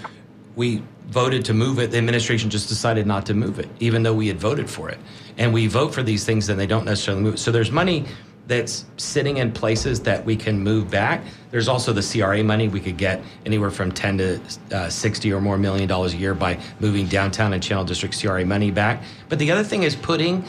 we 0.56 0.84
voted 1.08 1.46
to 1.46 1.54
move 1.54 1.80
it. 1.80 1.92
The 1.92 1.98
administration 1.98 2.50
just 2.50 2.70
decided 2.70 3.06
not 3.06 3.26
to 3.28 3.34
move 3.34 3.60
it, 3.60 3.70
even 3.80 4.04
though 4.04 4.14
we 4.14 4.28
had 4.28 4.40
voted 4.40 4.70
for 4.70 4.90
it. 4.90 4.98
And 5.38 5.54
we 5.54 5.68
vote 5.68 5.94
for 5.94 6.04
these 6.04 6.26
things, 6.26 6.50
and 6.50 6.60
they 6.60 6.68
don't 6.68 6.86
necessarily 6.86 7.24
move. 7.24 7.40
So 7.40 7.52
there's 7.52 7.72
money 7.72 8.06
that's 8.48 8.86
sitting 8.98 9.38
in 9.38 9.52
places 9.52 10.00
that 10.02 10.24
we 10.24 10.36
can 10.36 10.60
move 10.60 10.90
back. 10.90 11.24
There's 11.50 11.68
also 11.68 11.94
the 11.94 12.02
CRA 12.02 12.44
money. 12.44 12.68
We 12.68 12.80
could 12.80 12.98
get 12.98 13.22
anywhere 13.46 13.72
from 13.72 13.92
10 13.92 14.18
to 14.20 14.40
uh, 14.72 14.90
60 14.90 15.34
or 15.34 15.42
more 15.42 15.58
million 15.58 15.88
dollars 15.88 16.14
a 16.14 16.18
year 16.18 16.34
by 16.36 16.60
moving 16.80 17.08
downtown 17.08 17.54
and 17.54 17.64
Channel 17.64 17.86
District 17.86 18.20
CRA 18.20 18.46
money 18.46 18.72
back. 18.72 19.02
But 19.30 19.40
the 19.40 19.52
other 19.52 19.64
thing 19.64 19.84
is 19.84 19.96
putting 19.96 20.46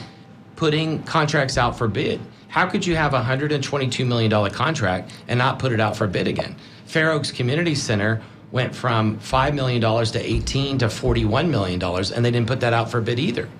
putting 0.56 1.02
contracts 1.02 1.58
out 1.58 1.76
for 1.76 1.86
bid. 1.86 2.18
How 2.48 2.66
could 2.66 2.86
you 2.86 2.96
have 2.96 3.12
a 3.12 3.20
$122 3.20 4.06
million 4.06 4.50
contract 4.50 5.12
and 5.28 5.38
not 5.38 5.58
put 5.58 5.70
it 5.70 5.80
out 5.80 5.94
for 5.94 6.06
bid 6.06 6.26
again? 6.26 6.56
Fair 6.86 7.10
Oaks 7.10 7.30
Community 7.30 7.74
Center 7.74 8.22
went 8.56 8.74
from 8.74 9.18
$5 9.18 9.54
million 9.54 9.82
to 9.82 10.18
18 10.18 10.78
to 10.78 10.86
$41 10.86 11.50
million, 11.50 11.82
and 11.82 12.24
they 12.24 12.30
didn't 12.30 12.48
put 12.48 12.60
that 12.60 12.72
out 12.72 12.90
for 12.90 13.02
bid 13.02 13.18
either. 13.18 13.50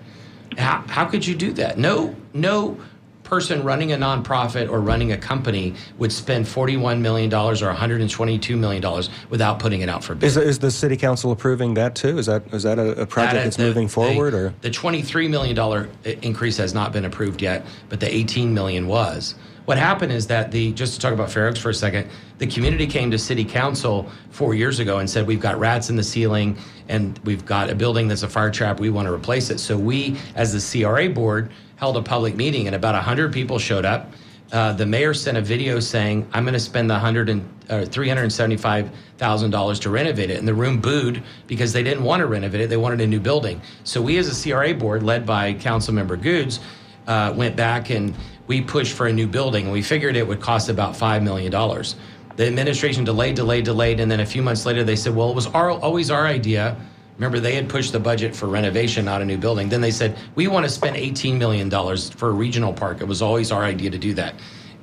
How, 0.57 0.83
how 0.89 1.05
could 1.05 1.27
you 1.27 1.35
do 1.35 1.53
that? 1.53 1.77
No, 1.77 2.17
no 2.33 2.79
person 3.23 3.63
running 3.63 3.93
a 3.93 3.97
nonprofit 3.97 4.71
or 4.71 4.81
running 4.81 5.13
a 5.13 5.19
company 5.19 5.75
would 5.99 6.11
spend 6.13 6.47
$41 6.47 7.01
million 7.01 7.31
or 7.35 7.53
$122 7.55 8.59
million 8.59 9.05
without 9.29 9.59
putting 9.59 9.83
it 9.83 9.91
out 9.91 10.03
for 10.03 10.15
bid. 10.15 10.29
Is, 10.29 10.39
is 10.39 10.61
the 10.61 10.71
city 10.71 10.97
council 10.97 11.31
approving 11.31 11.75
that 11.75 11.95
too? 11.95 12.17
Is 12.17 12.25
that 12.25 12.43
is 12.55 12.63
that 12.63 12.79
a, 12.79 13.03
a 13.03 13.07
project 13.07 13.35
That- 13.35 13.45
that's 13.45 13.57
the- 13.57 13.65
moving 13.65 13.89
forward, 13.89 14.33
the, 14.33 14.39
or 14.39 14.55
the 14.63 14.71
twenty-three 14.71 15.29
million 15.29 15.55
dollar 15.55 15.91
increase 16.23 16.57
has 16.57 16.73
not 16.73 16.93
been 16.93 17.05
approved 17.05 17.43
yet, 17.43 17.67
but 17.91 18.01
the 18.01 18.09
eighteen 18.15 18.55
million 18.55 18.87
was. 18.87 19.35
What 19.67 19.79
happened 19.79 20.13
is 20.13 20.29
that 20.29 20.53
the 20.53 20.73
just 20.73 20.95
to 20.95 21.01
talk 21.01 21.13
about 21.13 21.29
Fair 21.29 21.49
Oaks 21.49 21.59
for 21.59 21.71
a 21.71 21.75
second, 21.75 22.09
the 22.39 22.47
community 22.47 22.87
came 22.87 23.11
to 23.11 23.19
city 23.19 23.45
council 23.45 24.09
four 24.31 24.55
years 24.55 24.79
ago 24.79 24.99
and 24.99 25.11
said 25.11 25.27
we've 25.27 25.41
got 25.41 25.59
rats 25.59 25.91
in 25.91 25.97
the 25.97 26.05
ceiling 26.05 26.57
and 26.89 27.19
we've 27.25 27.45
got 27.45 27.69
a 27.69 27.75
building 27.75 28.07
that's 28.07 28.23
a 28.23 28.29
fire 28.29 28.51
trap. 28.51 28.79
We 28.79 28.91
want 28.91 29.07
to 29.07 29.13
replace 29.13 29.51
it. 29.51 29.59
So 29.59 29.77
we, 29.77 30.19
as 30.37 30.53
the 30.53 30.83
CRA 30.83 31.11
board, 31.11 31.51
held 31.75 31.97
a 31.97 32.03
public 32.03 32.37
meeting 32.37 32.69
and 32.69 32.77
about 32.77 32.95
hundred 33.03 33.33
people 33.33 33.59
showed 33.59 33.85
up. 33.85 34.13
Uh, 34.53 34.73
the 34.73 34.87
mayor 34.87 35.13
sent 35.13 35.37
a 35.37 35.43
video 35.43 35.81
saying, 35.81 36.29
"I'm 36.33 36.45
going 36.45 36.55
to 36.55 36.61
spend 36.61 36.89
the 36.89 36.97
hundred 36.97 37.29
and 37.29 37.49
uh, 37.69 37.85
three 37.87 38.09
hundred 38.09 38.31
seventy-five 38.31 38.89
thousand 39.19 39.51
dollars 39.51 39.81
to 39.81 39.91
renovate 39.91 40.31
it," 40.31 40.39
and 40.39 40.47
the 40.47 40.55
room 40.55 40.81
booed 40.81 41.25
because 41.49 41.73
they 41.73 41.83
didn't 41.83 42.05
want 42.05 42.21
to 42.21 42.27
renovate 42.27 42.61
it; 42.61 42.71
they 42.71 42.77
wanted 42.77 43.01
a 43.01 43.07
new 43.09 43.19
building. 43.19 43.61
So 43.83 44.01
we, 44.01 44.19
as 44.19 44.29
a 44.29 44.49
CRA 44.49 44.73
board, 44.73 45.03
led 45.03 45.27
by 45.27 45.55
Councilmember 45.55 46.17
Gudes, 46.17 46.61
uh, 47.09 47.35
went 47.37 47.57
back 47.57 47.91
and 47.91 48.15
we 48.47 48.61
pushed 48.61 48.93
for 48.93 49.07
a 49.07 49.13
new 49.13 49.27
building, 49.27 49.65
and 49.65 49.73
we 49.73 49.83
figured 49.83 50.17
it 50.17 50.27
would 50.27 50.41
cost 50.41 50.69
about 50.69 50.97
five 50.97 51.23
million 51.23 51.51
dollars. 51.51 51.97
The 52.37 52.47
administration 52.47 53.05
delayed, 53.05 53.35
delayed, 53.35 53.65
delayed, 53.65 53.99
and 53.99 54.11
then 54.11 54.21
a 54.21 54.27
few 54.27 54.43
months 54.43 54.67
later 54.67 54.85
they 54.85 54.97
said, 54.97 55.15
"Well, 55.15 55.31
it 55.31 55.35
was 55.35 55.47
our, 55.49 55.71
always 55.71 56.11
our 56.11 56.27
idea." 56.27 56.77
Remember, 57.17 57.41
they 57.41 57.55
had 57.55 57.69
pushed 57.69 57.93
the 57.93 58.01
budget 58.01 58.37
for 58.37 58.47
renovation, 58.47 59.05
not 59.07 59.23
a 59.23 59.25
new 59.25 59.39
building. 59.39 59.71
Then 59.71 59.81
they 59.81 59.91
said, 59.91 60.19
we 60.35 60.49
want 60.49 60.67
to 60.67 60.71
spend 60.71 60.97
$18 60.97 61.39
million 61.39 61.71
for 61.71 62.29
a 62.29 62.33
regional 62.33 62.75
park. 62.75 63.01
It 63.01 63.07
was 63.07 63.23
always 63.23 63.51
our 63.51 63.65
idea 63.65 63.89
to 63.91 63.97
do 63.97 64.13
that. 64.15 64.35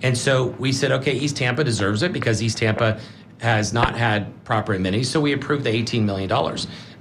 And 0.01 0.17
so 0.17 0.47
we 0.57 0.71
said, 0.71 0.91
okay, 0.91 1.13
East 1.13 1.37
Tampa 1.37 1.63
deserves 1.63 2.01
it 2.01 2.11
because 2.11 2.41
East 2.41 2.57
Tampa 2.57 2.99
has 3.39 3.71
not 3.71 3.95
had 3.95 4.43
proper 4.45 4.73
amenities. 4.73 5.11
So 5.11 5.19
we 5.19 5.33
approved 5.33 5.63
the 5.63 5.69
$18 5.69 6.03
million. 6.03 6.29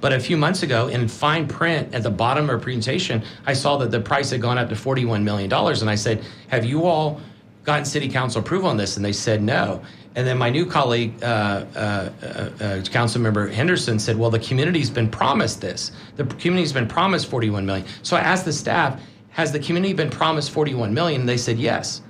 But 0.03 0.13
a 0.13 0.19
few 0.21 0.37
months 0.37 0.65
ago, 0.65 0.89
in 0.89 1.07
fine 1.07 1.47
print 1.47 1.95
at 1.95 2.03
the 2.03 2.11
bottom 2.11 2.51
of 2.51 2.57
a 2.57 2.63
presentation, 2.63 3.23
I 3.47 3.53
saw 3.53 3.77
that 3.79 3.93
the 3.93 4.01
price 4.01 4.31
had 4.31 4.43
gone 4.43 4.59
up 4.59 4.69
to 4.71 4.75
$41 4.75 5.23
million. 5.23 5.51
And 5.53 5.89
I 5.89 5.95
said, 5.95 6.25
have 6.49 6.65
you 6.65 6.85
all 6.87 7.21
gotten 7.63 7.85
city 7.85 8.09
council 8.09 8.41
approval 8.41 8.69
on 8.69 8.77
this? 8.77 8.97
And 8.97 9.05
they 9.05 9.13
said 9.13 9.43
no. 9.43 9.81
And 10.17 10.27
then 10.27 10.37
my 10.39 10.51
new 10.51 10.67
colleague, 10.67 11.15
uh, 11.23 11.27
uh, 11.27 11.79
uh, 11.79 12.27
uh, 12.27 12.51
Councilmember 12.83 13.51
Henderson, 13.51 13.99
said, 13.99 14.19
"Well, 14.19 14.29
the 14.29 14.39
community's 14.39 14.91
been 14.91 15.09
promised 15.09 15.63
this. 15.63 15.91
The 16.17 16.25
community's 16.25 16.75
been 16.75 16.87
promised 16.87 17.29
41 17.29 17.65
million." 17.65 17.87
So 18.03 18.19
I 18.19 18.21
asked 18.21 18.45
the 18.45 18.53
staff, 18.53 19.01
"Has 19.31 19.53
the 19.53 19.59
community 19.59 19.95
been 19.95 20.11
promised 20.11 20.51
41 20.51 20.93
million?" 20.93 21.23
And 21.23 21.29
they 21.29 21.39
said 21.39 21.59
yes. 21.59 22.03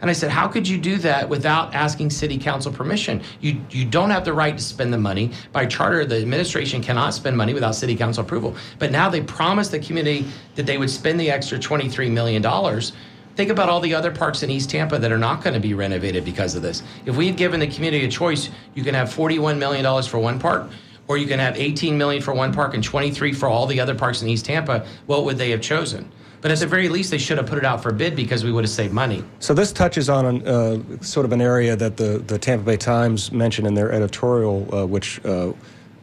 And 0.00 0.10
I 0.10 0.12
said, 0.12 0.30
"How 0.30 0.46
could 0.46 0.68
you 0.68 0.76
do 0.76 0.96
that 0.98 1.28
without 1.28 1.74
asking 1.74 2.10
city 2.10 2.36
council 2.36 2.70
permission? 2.70 3.22
You 3.40 3.60
you 3.70 3.84
don't 3.84 4.10
have 4.10 4.24
the 4.24 4.32
right 4.32 4.56
to 4.56 4.62
spend 4.62 4.92
the 4.92 4.98
money 4.98 5.30
by 5.52 5.66
charter. 5.66 6.04
The 6.04 6.20
administration 6.20 6.82
cannot 6.82 7.14
spend 7.14 7.36
money 7.36 7.54
without 7.54 7.74
city 7.74 7.96
council 7.96 8.22
approval. 8.22 8.54
But 8.78 8.92
now 8.92 9.08
they 9.08 9.22
promised 9.22 9.70
the 9.70 9.78
community 9.78 10.26
that 10.54 10.66
they 10.66 10.76
would 10.76 10.90
spend 10.90 11.18
the 11.18 11.30
extra 11.30 11.58
23 11.58 12.10
million 12.10 12.42
dollars." 12.42 12.92
Think 13.36 13.50
about 13.50 13.68
all 13.68 13.80
the 13.80 13.94
other 13.94 14.10
parks 14.10 14.42
in 14.42 14.50
East 14.50 14.70
Tampa 14.70 14.98
that 14.98 15.12
are 15.12 15.18
not 15.18 15.44
going 15.44 15.52
to 15.52 15.60
be 15.60 15.74
renovated 15.74 16.24
because 16.24 16.54
of 16.54 16.62
this. 16.62 16.82
If 17.04 17.16
we 17.16 17.26
had 17.26 17.36
given 17.36 17.60
the 17.60 17.66
community 17.66 18.06
a 18.06 18.08
choice, 18.08 18.48
you 18.74 18.82
can 18.82 18.94
have 18.94 19.10
$41 19.10 19.58
million 19.58 20.02
for 20.04 20.18
one 20.18 20.38
park, 20.38 20.70
or 21.06 21.18
you 21.18 21.26
can 21.26 21.38
have 21.38 21.54
18 21.54 21.98
million 21.98 22.22
for 22.22 22.32
one 22.32 22.50
park 22.50 22.72
and 22.72 22.82
23 22.82 23.34
for 23.34 23.46
all 23.46 23.66
the 23.66 23.78
other 23.78 23.94
parks 23.94 24.22
in 24.22 24.28
East 24.28 24.46
Tampa. 24.46 24.86
What 25.04 25.26
would 25.26 25.36
they 25.36 25.50
have 25.50 25.60
chosen? 25.60 26.10
But 26.40 26.50
at 26.50 26.58
the 26.58 26.66
very 26.66 26.88
least, 26.88 27.10
they 27.10 27.18
should 27.18 27.38
have 27.38 27.46
put 27.46 27.58
it 27.58 27.64
out 27.64 27.82
for 27.82 27.92
bid 27.92 28.14
because 28.14 28.44
we 28.44 28.52
would 28.52 28.64
have 28.64 28.70
saved 28.70 28.92
money. 28.92 29.24
So 29.40 29.54
this 29.54 29.72
touches 29.72 30.08
on 30.08 30.26
an, 30.26 30.46
uh, 30.46 31.00
sort 31.02 31.26
of 31.26 31.32
an 31.32 31.40
area 31.40 31.76
that 31.76 31.96
the, 31.96 32.18
the 32.18 32.38
Tampa 32.38 32.64
Bay 32.64 32.76
Times 32.76 33.32
mentioned 33.32 33.66
in 33.66 33.74
their 33.74 33.90
editorial, 33.90 34.74
uh, 34.74 34.86
which 34.86 35.24
uh, 35.24 35.52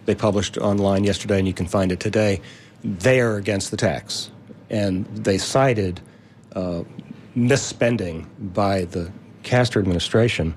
they 0.06 0.16
published 0.16 0.58
online 0.58 1.04
yesterday, 1.04 1.40
and 1.40 1.48
you 1.48 1.54
can 1.54 1.68
find 1.68 1.92
it 1.92 2.00
today. 2.00 2.42
They 2.84 3.22
are 3.22 3.38
against 3.38 3.72
the 3.72 3.78
tax, 3.78 4.32
and 4.70 5.06
they 5.16 5.38
cited 5.38 6.02
uh, 6.56 6.84
misspending 7.36 8.28
by 8.54 8.86
the 8.86 9.12
Castor 9.44 9.80
administration 9.80 10.56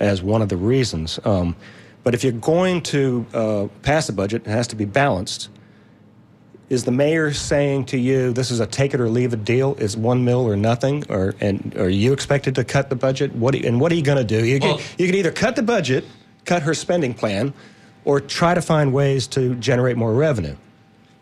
as 0.00 0.22
one 0.22 0.42
of 0.42 0.48
the 0.48 0.56
reasons. 0.56 1.18
Um, 1.24 1.56
but 2.04 2.14
if 2.14 2.22
you're 2.22 2.32
going 2.32 2.82
to 2.82 3.26
uh, 3.34 3.66
pass 3.82 4.08
a 4.08 4.12
budget, 4.12 4.46
it 4.46 4.50
has 4.50 4.68
to 4.68 4.76
be 4.76 4.84
balanced. 4.84 5.48
Is 6.68 6.84
the 6.84 6.90
mayor 6.90 7.32
saying 7.32 7.86
to 7.86 7.98
you, 7.98 8.32
"This 8.32 8.50
is 8.50 8.58
a 8.58 8.66
take 8.66 8.92
it 8.92 9.00
or 9.00 9.08
leave 9.08 9.32
it 9.32 9.44
deal"? 9.44 9.76
Is 9.78 9.96
one 9.96 10.24
mill 10.24 10.40
or 10.40 10.56
nothing, 10.56 11.04
or 11.08 11.34
and 11.40 11.74
are 11.76 11.88
you 11.88 12.12
expected 12.12 12.56
to 12.56 12.64
cut 12.64 12.90
the 12.90 12.96
budget? 12.96 13.34
What 13.36 13.54
you, 13.54 13.66
and 13.66 13.80
what 13.80 13.92
are 13.92 13.94
you 13.94 14.02
going 14.02 14.18
to 14.18 14.24
do? 14.24 14.44
You 14.44 14.58
can, 14.58 14.78
you 14.98 15.06
can 15.06 15.14
either 15.14 15.30
cut 15.30 15.54
the 15.54 15.62
budget, 15.62 16.04
cut 16.44 16.62
her 16.62 16.74
spending 16.74 17.14
plan, 17.14 17.54
or 18.04 18.20
try 18.20 18.54
to 18.54 18.62
find 18.62 18.92
ways 18.92 19.28
to 19.28 19.54
generate 19.56 19.96
more 19.96 20.12
revenue. 20.12 20.56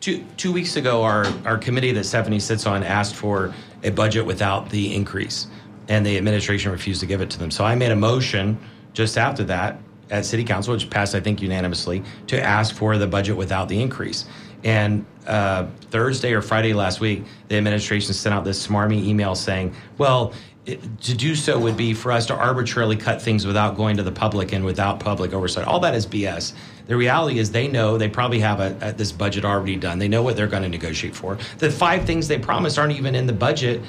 Two, 0.00 0.24
two 0.36 0.52
weeks 0.52 0.76
ago, 0.76 1.02
our, 1.02 1.26
our 1.46 1.56
committee 1.56 1.92
that 1.92 2.04
Stephanie 2.04 2.38
sits 2.38 2.66
on 2.66 2.82
asked 2.82 3.14
for 3.14 3.54
a 3.82 3.90
budget 3.90 4.24
without 4.24 4.68
the 4.68 4.94
increase, 4.94 5.46
and 5.88 6.04
the 6.04 6.16
administration 6.16 6.70
refused 6.70 7.00
to 7.00 7.06
give 7.06 7.20
it 7.22 7.30
to 7.30 7.38
them. 7.38 7.50
So 7.50 7.64
I 7.64 7.74
made 7.74 7.90
a 7.90 7.96
motion 7.96 8.58
just 8.92 9.16
after 9.16 9.44
that 9.44 9.78
at 10.10 10.26
City 10.26 10.44
Council, 10.44 10.74
which 10.74 10.90
passed, 10.90 11.14
I 11.14 11.20
think, 11.20 11.40
unanimously, 11.40 12.02
to 12.26 12.42
ask 12.42 12.74
for 12.74 12.98
the 12.98 13.06
budget 13.06 13.36
without 13.36 13.68
the 13.68 13.80
increase. 13.80 14.26
And 14.64 15.04
uh, 15.26 15.66
Thursday 15.90 16.32
or 16.32 16.42
Friday 16.42 16.72
last 16.72 17.00
week, 17.00 17.24
the 17.48 17.56
administration 17.56 18.12
sent 18.14 18.34
out 18.34 18.44
this 18.44 18.66
smarmy 18.66 19.04
email 19.04 19.34
saying, 19.34 19.74
well, 19.98 20.32
it, 20.66 20.80
to 21.02 21.14
do 21.14 21.34
so 21.34 21.58
would 21.58 21.76
be 21.76 21.92
for 21.92 22.10
us 22.10 22.24
to 22.26 22.34
arbitrarily 22.34 22.96
cut 22.96 23.20
things 23.20 23.46
without 23.46 23.76
going 23.76 23.98
to 23.98 24.02
the 24.02 24.12
public 24.12 24.52
and 24.52 24.64
without 24.64 24.98
public 24.98 25.34
oversight. 25.34 25.66
All 25.66 25.78
that 25.80 25.94
is 25.94 26.06
BS. 26.06 26.54
The 26.86 26.96
reality 26.96 27.38
is 27.38 27.50
they 27.50 27.68
know 27.68 27.98
they 27.98 28.08
probably 28.08 28.38
have 28.40 28.60
a, 28.60 28.76
a, 28.80 28.92
this 28.92 29.12
budget 29.12 29.44
already 29.44 29.76
done. 29.76 29.98
They 29.98 30.08
know 30.08 30.22
what 30.22 30.36
they're 30.36 30.46
going 30.46 30.62
to 30.62 30.68
negotiate 30.68 31.14
for. 31.14 31.36
The 31.58 31.70
five 31.70 32.06
things 32.06 32.28
they 32.28 32.38
promised 32.38 32.78
aren't 32.78 32.94
even 32.94 33.14
in 33.14 33.26
the 33.26 33.32
budget 33.32 33.82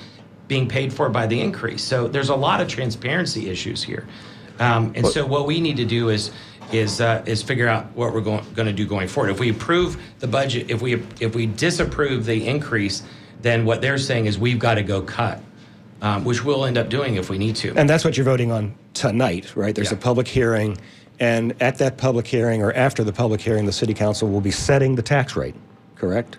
being 0.49 0.67
paid 0.67 0.93
for 0.93 1.09
by 1.09 1.27
the 1.27 1.39
increase. 1.39 1.81
So 1.81 2.07
there's 2.09 2.29
a 2.29 2.35
lot 2.35 2.59
of 2.59 2.67
transparency 2.67 3.49
issues 3.49 3.81
here. 3.81 4.05
Um, 4.59 4.93
and 4.95 5.05
so 5.05 5.25
what 5.25 5.45
we 5.45 5.59
need 5.59 5.77
to 5.77 5.85
do 5.85 6.09
is 6.09 6.31
is 6.71 7.01
uh, 7.01 7.23
is 7.25 7.41
figure 7.43 7.67
out 7.67 7.85
what 7.95 8.13
we're 8.13 8.21
going 8.21 8.45
going 8.53 8.67
to 8.67 8.73
do 8.73 8.85
going 8.85 9.07
forward. 9.07 9.29
If 9.29 9.39
we 9.39 9.49
approve 9.49 10.01
the 10.19 10.27
budget, 10.27 10.69
if 10.69 10.81
we 10.81 10.93
if 11.19 11.35
we 11.35 11.45
disapprove 11.45 12.25
the 12.25 12.47
increase, 12.47 13.03
then 13.41 13.65
what 13.65 13.81
they're 13.81 13.97
saying 13.97 14.25
is 14.25 14.37
we've 14.37 14.59
got 14.59 14.75
to 14.75 14.83
go 14.83 15.01
cut, 15.01 15.41
um, 16.01 16.23
which 16.23 16.43
we'll 16.43 16.65
end 16.65 16.77
up 16.77 16.89
doing 16.89 17.15
if 17.15 17.29
we 17.29 17.37
need 17.37 17.55
to. 17.57 17.73
And 17.75 17.89
that's 17.89 18.03
what 18.03 18.17
you're 18.17 18.25
voting 18.25 18.51
on 18.51 18.73
tonight, 18.93 19.55
right? 19.55 19.73
There's 19.75 19.91
Yeah. 19.91 19.97
a 19.97 20.01
public 20.01 20.27
hearing, 20.27 20.77
and 21.19 21.53
at 21.61 21.77
that 21.79 21.97
public 21.97 22.25
hearing 22.27 22.61
or 22.61 22.73
after 22.73 23.03
the 23.03 23.13
public 23.13 23.41
hearing, 23.41 23.65
the 23.65 23.71
city 23.73 23.93
council 23.93 24.29
will 24.29 24.41
be 24.41 24.51
setting 24.51 24.95
the 24.95 25.01
tax 25.01 25.35
rate, 25.35 25.55
correct? 25.95 26.37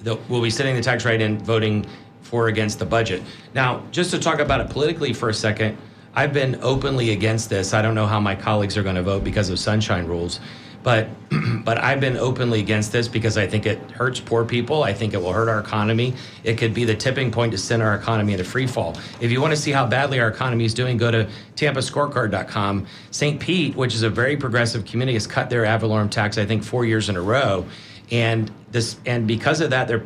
the, 0.00 0.16
we'll 0.28 0.40
be 0.42 0.50
setting 0.50 0.76
the 0.76 0.80
tax 0.80 1.04
rate 1.04 1.20
and 1.20 1.42
voting 1.42 1.84
for 2.22 2.44
or 2.44 2.48
against 2.48 2.78
the 2.78 2.84
budget. 2.84 3.20
Now, 3.54 3.82
just 3.90 4.10
to 4.12 4.18
talk 4.20 4.38
about 4.38 4.60
it 4.60 4.70
politically 4.70 5.12
for 5.12 5.28
a 5.28 5.34
second, 5.34 5.76
I've 6.18 6.32
been 6.32 6.58
openly 6.62 7.12
against 7.12 7.48
this. 7.48 7.72
I 7.72 7.80
don't 7.80 7.94
know 7.94 8.08
how 8.08 8.18
my 8.18 8.34
colleagues 8.34 8.76
are 8.76 8.82
going 8.82 8.96
to 8.96 9.04
vote 9.04 9.22
because 9.22 9.50
of 9.50 9.58
sunshine 9.60 10.04
rules, 10.04 10.40
but 10.82 11.06
but 11.64 11.78
I've 11.78 12.00
been 12.00 12.16
openly 12.16 12.58
against 12.58 12.90
this 12.90 13.06
because 13.06 13.38
I 13.38 13.46
think 13.46 13.66
it 13.66 13.78
hurts 13.92 14.18
poor 14.18 14.44
people. 14.44 14.82
I 14.82 14.92
think 14.92 15.14
it 15.14 15.18
will 15.18 15.32
hurt 15.32 15.48
our 15.48 15.60
economy. 15.60 16.14
It 16.42 16.58
could 16.58 16.74
be 16.74 16.84
the 16.84 16.96
tipping 16.96 17.30
point 17.30 17.52
to 17.52 17.58
send 17.58 17.84
our 17.84 17.94
economy 17.94 18.32
into 18.32 18.44
free 18.44 18.66
fall. 18.66 18.96
If 19.20 19.30
you 19.30 19.40
want 19.40 19.52
to 19.52 19.56
see 19.56 19.70
how 19.70 19.86
badly 19.86 20.18
our 20.18 20.26
economy 20.26 20.64
is 20.64 20.74
doing, 20.74 20.96
go 20.96 21.12
to 21.12 21.28
tampascorecard.com. 21.54 22.88
St. 23.12 23.38
Pete, 23.38 23.76
which 23.76 23.94
is 23.94 24.02
a 24.02 24.10
very 24.10 24.36
progressive 24.36 24.84
community, 24.84 25.14
has 25.14 25.28
cut 25.28 25.48
their 25.48 25.64
ad 25.64 25.82
valorem 25.82 26.10
tax 26.10 26.36
I 26.36 26.44
think 26.44 26.64
4 26.64 26.84
years 26.84 27.08
in 27.08 27.14
a 27.14 27.22
row 27.22 27.64
and 28.10 28.50
this 28.70 28.96
and 29.06 29.26
because 29.26 29.60
of 29.60 29.70
that 29.70 29.88
they're 29.88 30.00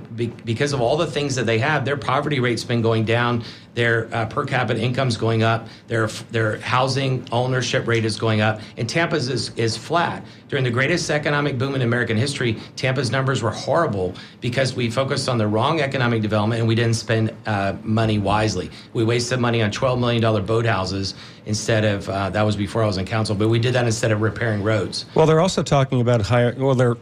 because 0.45 0.73
of 0.73 0.81
all 0.81 0.97
the 0.97 1.07
things 1.07 1.35
that 1.35 1.47
they 1.47 1.59
have 1.59 1.85
their 1.85 1.97
poverty 1.97 2.39
rate's 2.39 2.63
been 2.63 2.81
going 2.81 3.05
down 3.05 3.43
their 3.75 4.13
uh, 4.15 4.27
per 4.27 4.45
capita 4.45 4.81
income's 4.81 5.17
going 5.17 5.43
up 5.43 5.67
their 5.89 6.07
their 6.31 6.59
housing 6.61 7.27
ownership 7.33 7.87
rate 7.89 8.05
is 8.05 8.17
going 8.19 8.41
up 8.41 8.61
and 8.77 8.89
tampa's 8.89 9.29
is, 9.29 9.51
is 9.57 9.77
flat. 9.77 10.25
During 10.49 10.65
the 10.65 10.71
greatest 10.71 11.11
economic 11.11 11.59
boom 11.59 11.75
in 11.75 11.83
american 11.83 12.17
history 12.17 12.59
tampa's 12.77 13.11
numbers 13.11 13.43
were 13.43 13.51
horrible 13.51 14.15
because 14.41 14.75
we 14.75 14.91
focused 14.91 15.29
on 15.29 15.39
the 15.39 15.47
wrong 15.47 15.81
economic 15.81 16.23
development 16.23 16.61
and 16.61 16.69
we 16.69 16.77
didn't 16.77 16.95
spend 16.95 17.35
uh, 17.47 17.75
money 17.83 18.19
wisely. 18.19 18.71
We 18.93 19.05
wasted 19.05 19.41
money 19.41 19.63
on 19.63 19.73
$12 19.73 19.99
million 19.99 20.23
boathouses 20.23 21.15
instead 21.47 21.85
of 21.85 22.09
uh, 22.09 22.31
that 22.31 22.43
was 22.43 22.55
before 22.55 22.85
i 22.85 22.87
was 22.87 22.99
in 22.99 23.05
council 23.05 23.35
but 23.35 23.49
we 23.49 23.59
did 23.59 23.75
that 23.75 23.87
instead 23.87 24.13
of 24.13 24.21
repairing 24.21 24.63
roads. 24.63 25.07
Well 25.17 25.27
they're 25.27 25.41
also 25.41 25.65
talking 25.65 26.01
about 26.01 26.23
higher 26.23 26.55
well 26.57 26.77
they're 26.77 26.97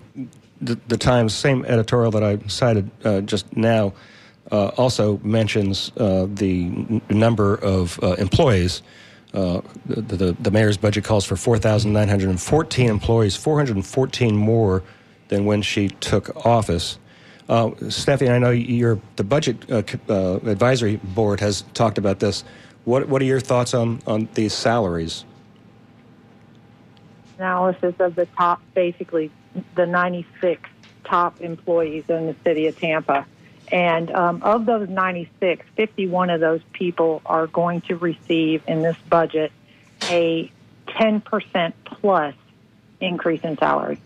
the, 0.60 0.78
the 0.88 0.96
Times, 0.96 1.34
same 1.34 1.64
editorial 1.64 2.10
that 2.12 2.22
I 2.22 2.38
cited 2.46 2.90
uh, 3.04 3.20
just 3.22 3.56
now, 3.56 3.92
uh, 4.50 4.68
also 4.76 5.18
mentions 5.18 5.92
uh, 5.96 6.26
the 6.28 6.66
n- 6.66 7.02
number 7.08 7.54
of 7.54 7.98
uh, 8.02 8.14
employees. 8.14 8.82
Uh, 9.32 9.60
the, 9.86 10.16
the, 10.16 10.36
the, 10.40 10.50
mayor's 10.50 10.76
budget 10.76 11.04
calls 11.04 11.24
for 11.24 11.36
4,914 11.36 12.88
employees, 12.88 13.36
414 13.36 14.36
more 14.36 14.82
than 15.28 15.44
when 15.44 15.62
she 15.62 15.88
took 15.88 16.44
office. 16.44 16.98
Uh, 17.48 17.70
Stephanie, 17.88 18.30
I 18.30 18.38
know 18.38 18.50
you're, 18.50 18.98
the 19.14 19.22
budget 19.22 19.70
advisory 19.70 20.96
board 20.96 21.38
has 21.38 21.62
talked 21.74 21.96
about 21.96 22.18
this. 22.18 22.42
What, 22.84 23.08
what 23.08 23.22
are 23.22 23.24
your 23.24 23.38
thoughts 23.38 23.72
on, 23.72 24.00
on 24.04 24.28
these 24.34 24.52
salaries? 24.52 25.24
Analysis 27.38 27.94
of 28.00 28.16
the 28.16 28.26
top, 28.36 28.60
basically 28.74 29.30
the 29.74 29.86
96 29.86 30.68
top 31.04 31.40
employees 31.40 32.04
in 32.08 32.26
the 32.26 32.36
city 32.44 32.66
of 32.66 32.78
Tampa. 32.78 33.26
And 33.72 34.10
um, 34.10 34.42
of 34.42 34.66
those 34.66 34.88
96, 34.88 35.64
51 35.76 36.30
of 36.30 36.40
those 36.40 36.60
people 36.72 37.22
are 37.24 37.46
going 37.46 37.82
to 37.82 37.96
receive 37.96 38.62
in 38.66 38.82
this 38.82 38.96
budget 39.08 39.52
a 40.04 40.50
10% 40.88 41.72
plus 41.84 42.34
increase 43.00 43.42
in 43.42 43.56
salary. 43.58 44.00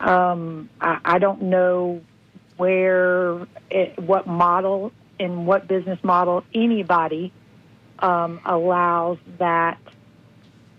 Um, 0.00 0.68
I, 0.80 0.98
I, 1.04 1.18
don't 1.18 1.42
know 1.42 2.02
where, 2.56 3.46
it, 3.70 3.98
what 3.98 4.26
model, 4.26 4.92
in 5.18 5.46
what 5.46 5.68
business 5.68 6.02
model 6.02 6.44
anybody 6.52 7.32
um, 8.00 8.40
allows 8.44 9.18
that 9.38 9.78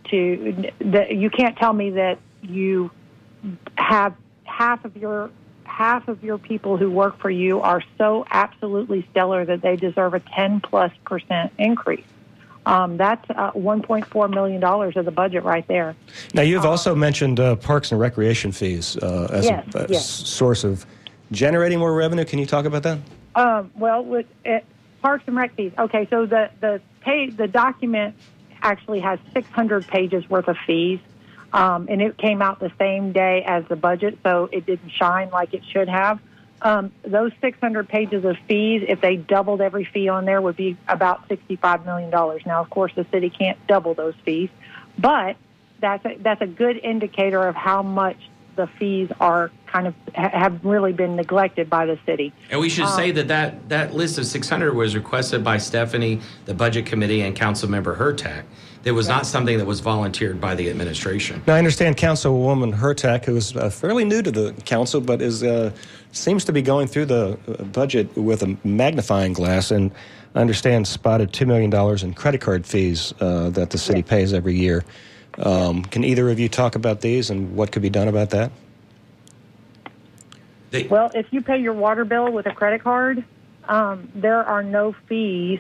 to. 0.10 0.72
That 0.80 1.16
you 1.16 1.30
can't 1.30 1.58
tell 1.58 1.72
me 1.72 1.92
that 1.92 2.20
you 2.42 2.92
have 3.78 4.16
half 4.44 4.86
of 4.86 4.96
your 4.98 5.30
half 5.66 6.08
of 6.08 6.24
your 6.24 6.38
people 6.38 6.78
who 6.78 6.92
work 6.92 7.18
for 7.20 7.32
you 7.32 7.60
are 7.62 7.82
so 7.98 8.26
absolutely 8.30 9.08
stellar 9.10 9.44
that 9.44 9.62
they 9.62 9.76
deserve 9.76 10.14
a 10.14 10.20
10 10.20 10.62
plus 10.62 10.92
percent 11.04 11.52
increase. 11.58 12.06
Um, 12.66 12.96
that's 12.96 13.28
uh, 13.32 13.52
1.4 13.52 14.30
million 14.30 14.62
dollars 14.62 14.96
of 14.96 15.06
the 15.06 15.12
budget 15.12 15.44
right 15.44 15.68
there. 15.68 15.96
Now 16.34 16.44
you've 16.44 16.66
uh, 16.66 16.70
also 16.70 16.96
mentioned 16.96 17.40
uh, 17.40 17.56
parks 17.56 17.92
and 17.92 18.00
recreation 18.00 18.52
fees 18.52 18.96
uh, 18.98 19.28
as 19.32 19.46
yes, 19.46 19.66
a, 19.76 19.80
a 19.80 19.88
yes. 19.90 20.06
source 20.06 20.64
of 20.64 20.86
generating 21.32 21.80
more 21.80 21.94
revenue. 21.94 22.24
Can 22.24 22.40
you 22.40 22.46
talk 22.46 22.66
about 22.66 22.84
that? 22.84 23.00
Um, 23.36 23.72
well, 23.76 24.04
with 24.04 24.28
parks 25.02 25.24
and 25.28 25.36
rec 25.36 25.56
fees. 25.56 25.74
Okay, 25.78 26.08
so 26.10 26.26
the 26.26 26.50
the 26.62 26.82
pay 27.02 27.30
the 27.30 27.48
document 27.48 28.16
actually 28.62 29.02
has 29.02 29.20
600 29.34 29.86
pages 29.88 30.28
worth 30.30 30.48
of 30.48 30.58
fees. 30.66 31.00
Um, 31.54 31.88
and 31.90 32.02
it 32.02 32.18
came 32.18 32.42
out 32.42 32.60
the 32.60 32.72
same 32.80 33.12
day 33.12 33.44
as 33.46 33.64
the 33.70 33.76
budget, 33.76 34.18
so 34.24 34.50
it 34.52 34.66
didn't 34.66 34.90
shine 34.90 35.30
like 35.30 35.54
it 35.54 35.62
should 35.72 35.88
have. 35.88 36.20
Um, 36.64 36.92
those 37.04 37.32
600 37.42 37.88
pages 37.88 38.26
of 38.26 38.38
fees, 38.48 38.84
if 38.88 39.02
they 39.02 39.18
doubled 39.18 39.62
every 39.62 39.86
fee 39.86 40.10
on 40.10 40.26
there, 40.26 40.42
would 40.42 40.56
be 40.56 40.78
about 40.88 41.28
$65 41.30 41.86
million. 41.86 42.10
Now, 42.46 42.62
of 42.62 42.70
course, 42.70 42.94
the 42.96 43.06
city 43.12 43.30
can't 43.30 43.60
double 43.68 43.94
those 43.94 44.16
fees, 44.26 44.50
but 44.98 45.36
that's 45.80 46.04
a, 46.06 46.16
that's 46.20 46.42
a 46.42 46.48
good 46.48 46.78
indicator 46.78 47.46
of 47.46 47.56
how 47.56 47.84
much 47.84 48.18
the 48.56 48.68
fees 48.80 49.10
are 49.20 49.52
kind 49.68 49.88
of 49.88 49.96
have 50.14 50.64
really 50.64 50.94
been 50.94 51.16
neglected 51.16 51.70
by 51.70 51.86
the 51.86 52.00
city. 52.06 52.32
And 52.50 52.60
we 52.60 52.70
should 52.70 52.86
um, 52.86 52.96
say 52.96 53.12
that, 53.12 53.28
that 53.28 53.70
that 53.70 53.94
list 53.94 54.18
of 54.18 54.26
600 54.26 54.74
was 54.74 54.96
requested 54.96 55.44
by 55.44 55.58
Stephanie, 55.58 56.22
the 56.46 56.54
budget 56.54 56.86
committee, 56.86 57.22
and 57.22 57.36
council 57.36 57.70
member 57.70 57.96
Hurtak. 57.98 58.44
It 58.84 58.92
was 58.92 59.08
not 59.08 59.26
something 59.26 59.58
that 59.58 59.66
was 59.66 59.80
volunteered 59.80 60.42
by 60.42 60.56
the 60.56 60.70
administration. 60.70 61.42
Now, 61.48 61.56
I 61.56 61.58
understand 61.58 61.96
Councilwoman 61.96 62.74
Hurtak, 62.74 63.24
who 63.24 63.38
is 63.38 63.56
uh, 63.56 63.70
fairly 63.70 64.04
new 64.04 64.22
to 64.22 64.30
the 64.30 64.54
council, 64.66 65.00
but 65.00 65.22
is 65.22 65.42
uh, 65.42 65.72
seems 66.12 66.44
to 66.46 66.52
be 66.52 66.62
going 66.62 66.88
through 66.88 67.06
the 67.06 67.40
uh, 67.48 67.64
budget 67.64 68.14
with 68.18 68.44
a 68.44 68.58
magnifying 68.66 69.32
glass, 69.32 69.72
and 69.72 69.90
I 70.36 70.42
understand 70.42 70.86
spotted 70.86 71.32
$2 71.32 71.48
million 71.48 71.74
in 72.04 72.14
credit 72.14 72.42
card 72.42 72.66
fees 72.66 73.14
uh, 73.22 73.52
that 73.52 73.70
the 73.70 73.78
city 73.78 74.04
pays 74.04 74.34
every 74.34 74.56
year. 74.56 74.84
Um, 75.38 75.84
can 75.84 76.04
either 76.04 76.30
of 76.30 76.38
you 76.38 76.50
talk 76.50 76.76
about 76.76 77.02
these 77.02 77.30
and 77.30 77.56
what 77.56 77.72
could 77.72 77.82
be 77.82 77.90
done 77.90 78.10
about 78.10 78.32
that? 78.32 78.52
They, 80.72 80.88
well, 80.88 81.10
if 81.14 81.28
you 81.32 81.42
pay 81.42 81.58
your 81.58 81.74
water 81.74 82.04
bill 82.04 82.32
with 82.32 82.48
a 82.48 82.52
credit 82.54 82.84
card, 82.84 83.24
um, 83.66 84.12
there 84.14 84.44
are 84.44 84.62
no 84.62 84.94
fees 85.08 85.60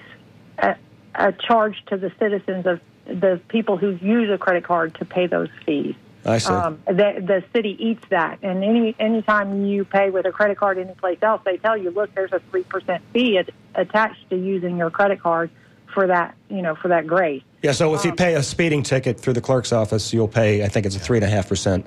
uh, 0.58 1.32
charged 1.40 1.88
to 1.88 1.98
the 1.98 2.12
citizens 2.20 2.66
of 2.66 2.82
the 3.06 3.40
people 3.48 3.78
who 3.78 3.98
use 4.02 4.30
a 4.30 4.38
credit 4.38 4.64
card 4.64 4.96
to 4.96 5.06
pay 5.06 5.28
those 5.28 5.50
fees. 5.66 5.96
I 6.26 6.38
see. 6.38 6.54
Um, 6.54 6.80
the, 6.86 7.22
the 7.22 7.44
city 7.54 7.76
eats 7.78 8.04
that, 8.10 8.40
and 8.42 8.64
any 8.64 8.96
anytime 8.98 9.66
you 9.66 9.84
pay 9.84 10.10
with 10.10 10.26
a 10.26 10.32
credit 10.32 10.58
card 10.58 10.78
anyplace 10.78 11.20
else, 11.22 11.42
they 11.44 11.58
tell 11.58 11.76
you, 11.76 11.92
look, 11.92 12.14
there's 12.16 12.32
a 12.32 12.40
three 12.50 12.64
percent 12.64 13.04
fee 13.12 13.42
attached 13.76 14.30
to 14.30 14.38
using 14.38 14.78
your 14.78 14.90
credit 14.90 15.20
card 15.20 15.50
for 15.94 16.08
that, 16.08 16.36
you 16.50 16.62
know, 16.62 16.76
for 16.76 16.88
that 16.88 17.08
grace. 17.08 17.44
Yeah. 17.62 17.74
So 17.74 17.94
if 17.94 18.06
you 18.06 18.12
um, 18.12 18.18
pay 18.18 18.36
a 18.36 18.44
speeding 18.44 18.84
ticket 18.84 19.20
through 19.20 19.34
the 19.34 19.42
clerk's 19.42 19.74
office, 19.74 20.14
you'll 20.14 20.30
pay. 20.30 20.64
I 20.64 20.70
think 20.70 20.86
it's 20.86 20.96
a 20.96 21.00
three 21.00 21.18
and 21.18 21.26
a 21.26 21.30
half 21.30 21.50
percent 21.50 21.86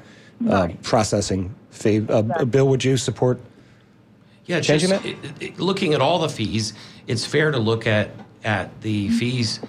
uh, 0.49 0.69
processing 0.83 1.55
fee. 1.71 1.99
Uh, 1.99 2.19
exactly. 2.19 2.47
Bill, 2.47 2.69
would 2.69 2.85
you 2.85 2.99
support? 2.99 3.41
Yeah, 4.45 4.61
changing 4.61 4.91
just, 4.91 5.05
it, 5.05 5.17
it, 5.41 5.59
looking 5.59 5.95
at 5.95 6.01
all 6.01 6.21
the 6.21 6.29
fees, 6.29 6.73
it's 7.07 7.25
fair 7.25 7.51
to 7.51 7.59
look 7.59 7.87
at 7.87 8.11
at 8.45 8.83
the 8.83 9.09
fees 9.11 9.61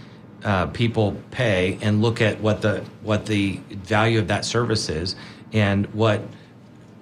uh, 0.44 0.68
people 0.68 1.16
pay 1.32 1.78
and 1.82 2.02
look 2.02 2.22
at 2.22 2.40
what 2.42 2.62
the 2.62 2.84
what 3.04 3.26
the 3.26 3.58
value 3.70 4.20
of 4.20 4.28
that 4.28 4.46
service 4.46 4.90
is. 4.90 5.16
And 5.54 5.86
what 5.94 6.22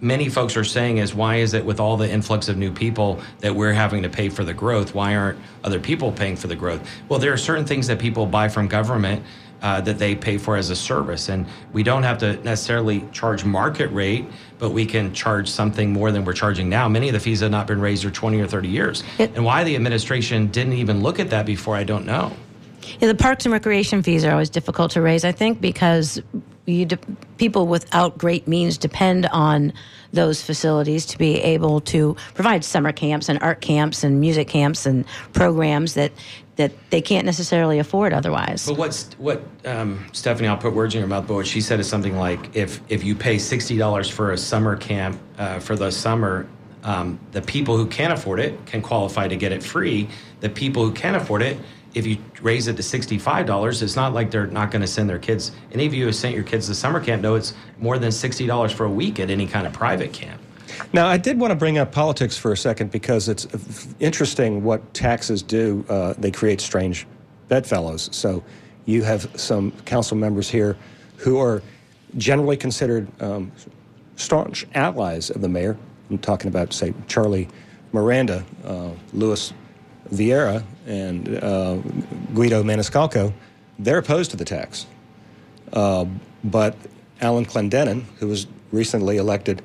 many 0.01 0.29
folks 0.29 0.55
are 0.55 0.63
saying 0.63 0.97
is 0.97 1.13
why 1.13 1.37
is 1.37 1.53
it 1.53 1.65
with 1.65 1.79
all 1.79 1.97
the 1.97 2.09
influx 2.09 2.47
of 2.47 2.57
new 2.57 2.71
people 2.71 3.19
that 3.39 3.55
we're 3.55 3.73
having 3.73 4.03
to 4.03 4.09
pay 4.09 4.29
for 4.29 4.43
the 4.43 4.53
growth? 4.53 4.93
Why 4.93 5.15
aren't 5.15 5.39
other 5.63 5.79
people 5.79 6.11
paying 6.11 6.35
for 6.35 6.47
the 6.47 6.55
growth? 6.55 6.87
Well 7.09 7.19
there 7.19 7.33
are 7.33 7.37
certain 7.37 7.65
things 7.65 7.87
that 7.87 7.99
people 7.99 8.25
buy 8.25 8.47
from 8.47 8.67
government 8.67 9.23
uh, 9.61 9.81
that 9.81 9.97
they 9.97 10.15
pay 10.15 10.37
for 10.37 10.57
as 10.57 10.69
a 10.69 10.75
service. 10.75 11.29
And 11.29 11.47
we 11.73 11.81
don't 11.81 12.03
have 12.03 12.17
to 12.19 12.35
necessarily 12.43 13.03
charge 13.11 13.45
market 13.45 13.87
rate 13.87 14.25
but 14.59 14.69
we 14.69 14.85
can 14.85 15.13
charge 15.13 15.49
something 15.49 15.91
more 15.91 16.11
than 16.11 16.23
we're 16.23 16.33
charging 16.33 16.69
now. 16.69 16.87
Many 16.87 17.09
of 17.09 17.13
the 17.13 17.19
fees 17.19 17.41
have 17.41 17.51
not 17.51 17.67
been 17.67 17.81
raised 17.81 18.03
for 18.03 18.11
20 18.11 18.39
or 18.39 18.47
30 18.47 18.69
years. 18.69 19.03
It, 19.17 19.35
and 19.35 19.43
why 19.43 19.63
the 19.63 19.75
administration 19.75 20.47
didn't 20.47 20.73
even 20.73 21.01
look 21.01 21.19
at 21.19 21.29
that 21.31 21.45
before 21.45 21.75
i 21.75 21.83
don't 21.83 22.05
know 22.05 22.31
yeah, 22.99 23.07
the 23.07 23.15
parks 23.15 23.45
and 23.45 23.53
recreation 23.53 24.03
fees 24.03 24.25
are 24.25 24.31
always 24.31 24.49
difficult 24.49 24.91
to 24.91 25.01
raise, 25.01 25.25
I 25.25 25.31
think, 25.31 25.61
because 25.61 26.21
you 26.65 26.85
de- 26.85 26.99
people 27.37 27.67
without 27.67 28.17
great 28.17 28.47
means 28.47 28.77
depend 28.77 29.27
on 29.27 29.73
those 30.13 30.41
facilities 30.41 31.05
to 31.05 31.17
be 31.17 31.39
able 31.41 31.81
to 31.81 32.15
provide 32.33 32.63
summer 32.63 32.91
camps 32.91 33.29
and 33.29 33.41
art 33.41 33.61
camps 33.61 34.03
and 34.03 34.19
music 34.19 34.47
camps 34.47 34.85
and 34.85 35.05
programs 35.33 35.93
that 35.93 36.11
that 36.55 36.71
they 36.89 37.01
can't 37.01 37.25
necessarily 37.25 37.79
afford 37.79 38.13
otherwise. 38.13 38.65
But 38.65 38.77
what's 38.77 39.13
what 39.17 39.43
um, 39.65 40.05
Stephanie? 40.13 40.47
I'll 40.47 40.57
put 40.57 40.73
words 40.73 40.95
in 40.95 40.99
your 40.99 41.07
mouth. 41.07 41.27
But 41.27 41.33
what 41.33 41.47
she 41.47 41.61
said 41.61 41.79
is 41.79 41.87
something 41.87 42.17
like, 42.17 42.55
if 42.55 42.79
if 42.89 43.03
you 43.03 43.15
pay 43.15 43.37
sixty 43.37 43.77
dollars 43.77 44.09
for 44.09 44.31
a 44.31 44.37
summer 44.37 44.75
camp 44.75 45.19
uh, 45.37 45.59
for 45.59 45.75
the 45.75 45.91
summer, 45.91 46.47
um, 46.83 47.19
the 47.31 47.41
people 47.41 47.75
who 47.77 47.85
can't 47.85 48.13
afford 48.13 48.39
it 48.39 48.65
can 48.65 48.81
qualify 48.81 49.27
to 49.27 49.35
get 49.35 49.51
it 49.51 49.61
free. 49.63 50.07
The 50.39 50.49
people 50.49 50.85
who 50.85 50.93
can 50.93 51.15
afford 51.15 51.41
it 51.41 51.57
if 51.95 52.05
you 52.05 52.17
raise 52.41 52.67
it 52.67 52.75
to 52.75 52.83
$65, 52.83 53.81
it's 53.81 53.95
not 53.95 54.13
like 54.13 54.29
they're 54.29 54.47
not 54.47 54.69
going 54.69 54.81
to 54.81 54.87
send 54.87 55.09
their 55.09 55.17
kids. 55.17 55.53
Any 55.71 55.85
of 55.85 55.93
you 55.93 56.05
who 56.05 56.11
sent 56.11 56.35
your 56.35 56.43
kids 56.43 56.67
to 56.67 56.75
summer 56.75 56.99
camp 56.99 57.21
know 57.21 57.35
it's 57.35 57.53
more 57.79 57.97
than 57.97 58.09
$60 58.09 58.73
for 58.73 58.85
a 58.85 58.91
week 58.91 59.19
at 59.19 59.29
any 59.29 59.47
kind 59.47 59.65
of 59.65 59.71
private 59.71 60.11
camp. 60.11 60.41
Now, 60.91 61.07
I 61.07 61.17
did 61.17 61.39
want 61.39 61.51
to 61.51 61.55
bring 61.55 61.77
up 61.77 61.93
politics 61.93 62.37
for 62.37 62.51
a 62.51 62.57
second 62.57 62.91
because 62.91 63.29
it's 63.29 63.47
interesting 64.01 64.63
what 64.63 64.93
taxes 64.93 65.41
do. 65.41 65.85
Uh, 65.87 66.13
they 66.17 66.31
create 66.31 66.59
strange 66.59 67.07
bedfellows. 67.47 68.09
So 68.11 68.43
You 68.85 69.03
have 69.03 69.29
some 69.39 69.71
council 69.85 70.17
members 70.17 70.49
here 70.49 70.77
who 71.17 71.39
are 71.39 71.63
generally 72.17 72.57
considered 72.57 73.07
um, 73.21 73.51
staunch 74.17 74.67
allies 74.75 75.29
of 75.29 75.41
the 75.41 75.49
mayor. 75.49 75.77
I'm 76.09 76.17
talking 76.17 76.49
about, 76.49 76.73
say, 76.73 76.93
Charlie 77.07 77.47
Miranda, 77.93 78.45
uh, 78.65 78.91
Luis 79.13 79.53
Viera, 80.11 80.63
and 80.85 81.27
uh, 81.43 81.75
Guido 82.33 82.63
Maniscalco. 82.63 83.33
They're 83.79 83.97
opposed 83.97 84.31
to 84.31 84.37
the 84.37 84.45
tax. 84.45 84.85
Uh, 85.73 86.05
but 86.43 86.75
Alan 87.21 87.45
Clendenin, 87.45 88.03
who 88.19 88.27
was 88.27 88.47
recently 88.71 89.17
elected, 89.17 89.61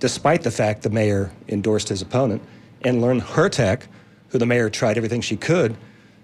despite 0.00 0.42
the 0.42 0.50
fact 0.50 0.82
the 0.82 0.90
mayor 0.90 1.32
endorsed 1.48 1.88
his 1.88 2.02
opponent, 2.02 2.42
and 2.82 3.00
Lynn 3.00 3.20
Hurtak, 3.20 3.82
who 4.28 4.38
the 4.38 4.46
mayor 4.46 4.68
tried 4.68 4.96
everything 4.96 5.20
she 5.20 5.36
could 5.36 5.76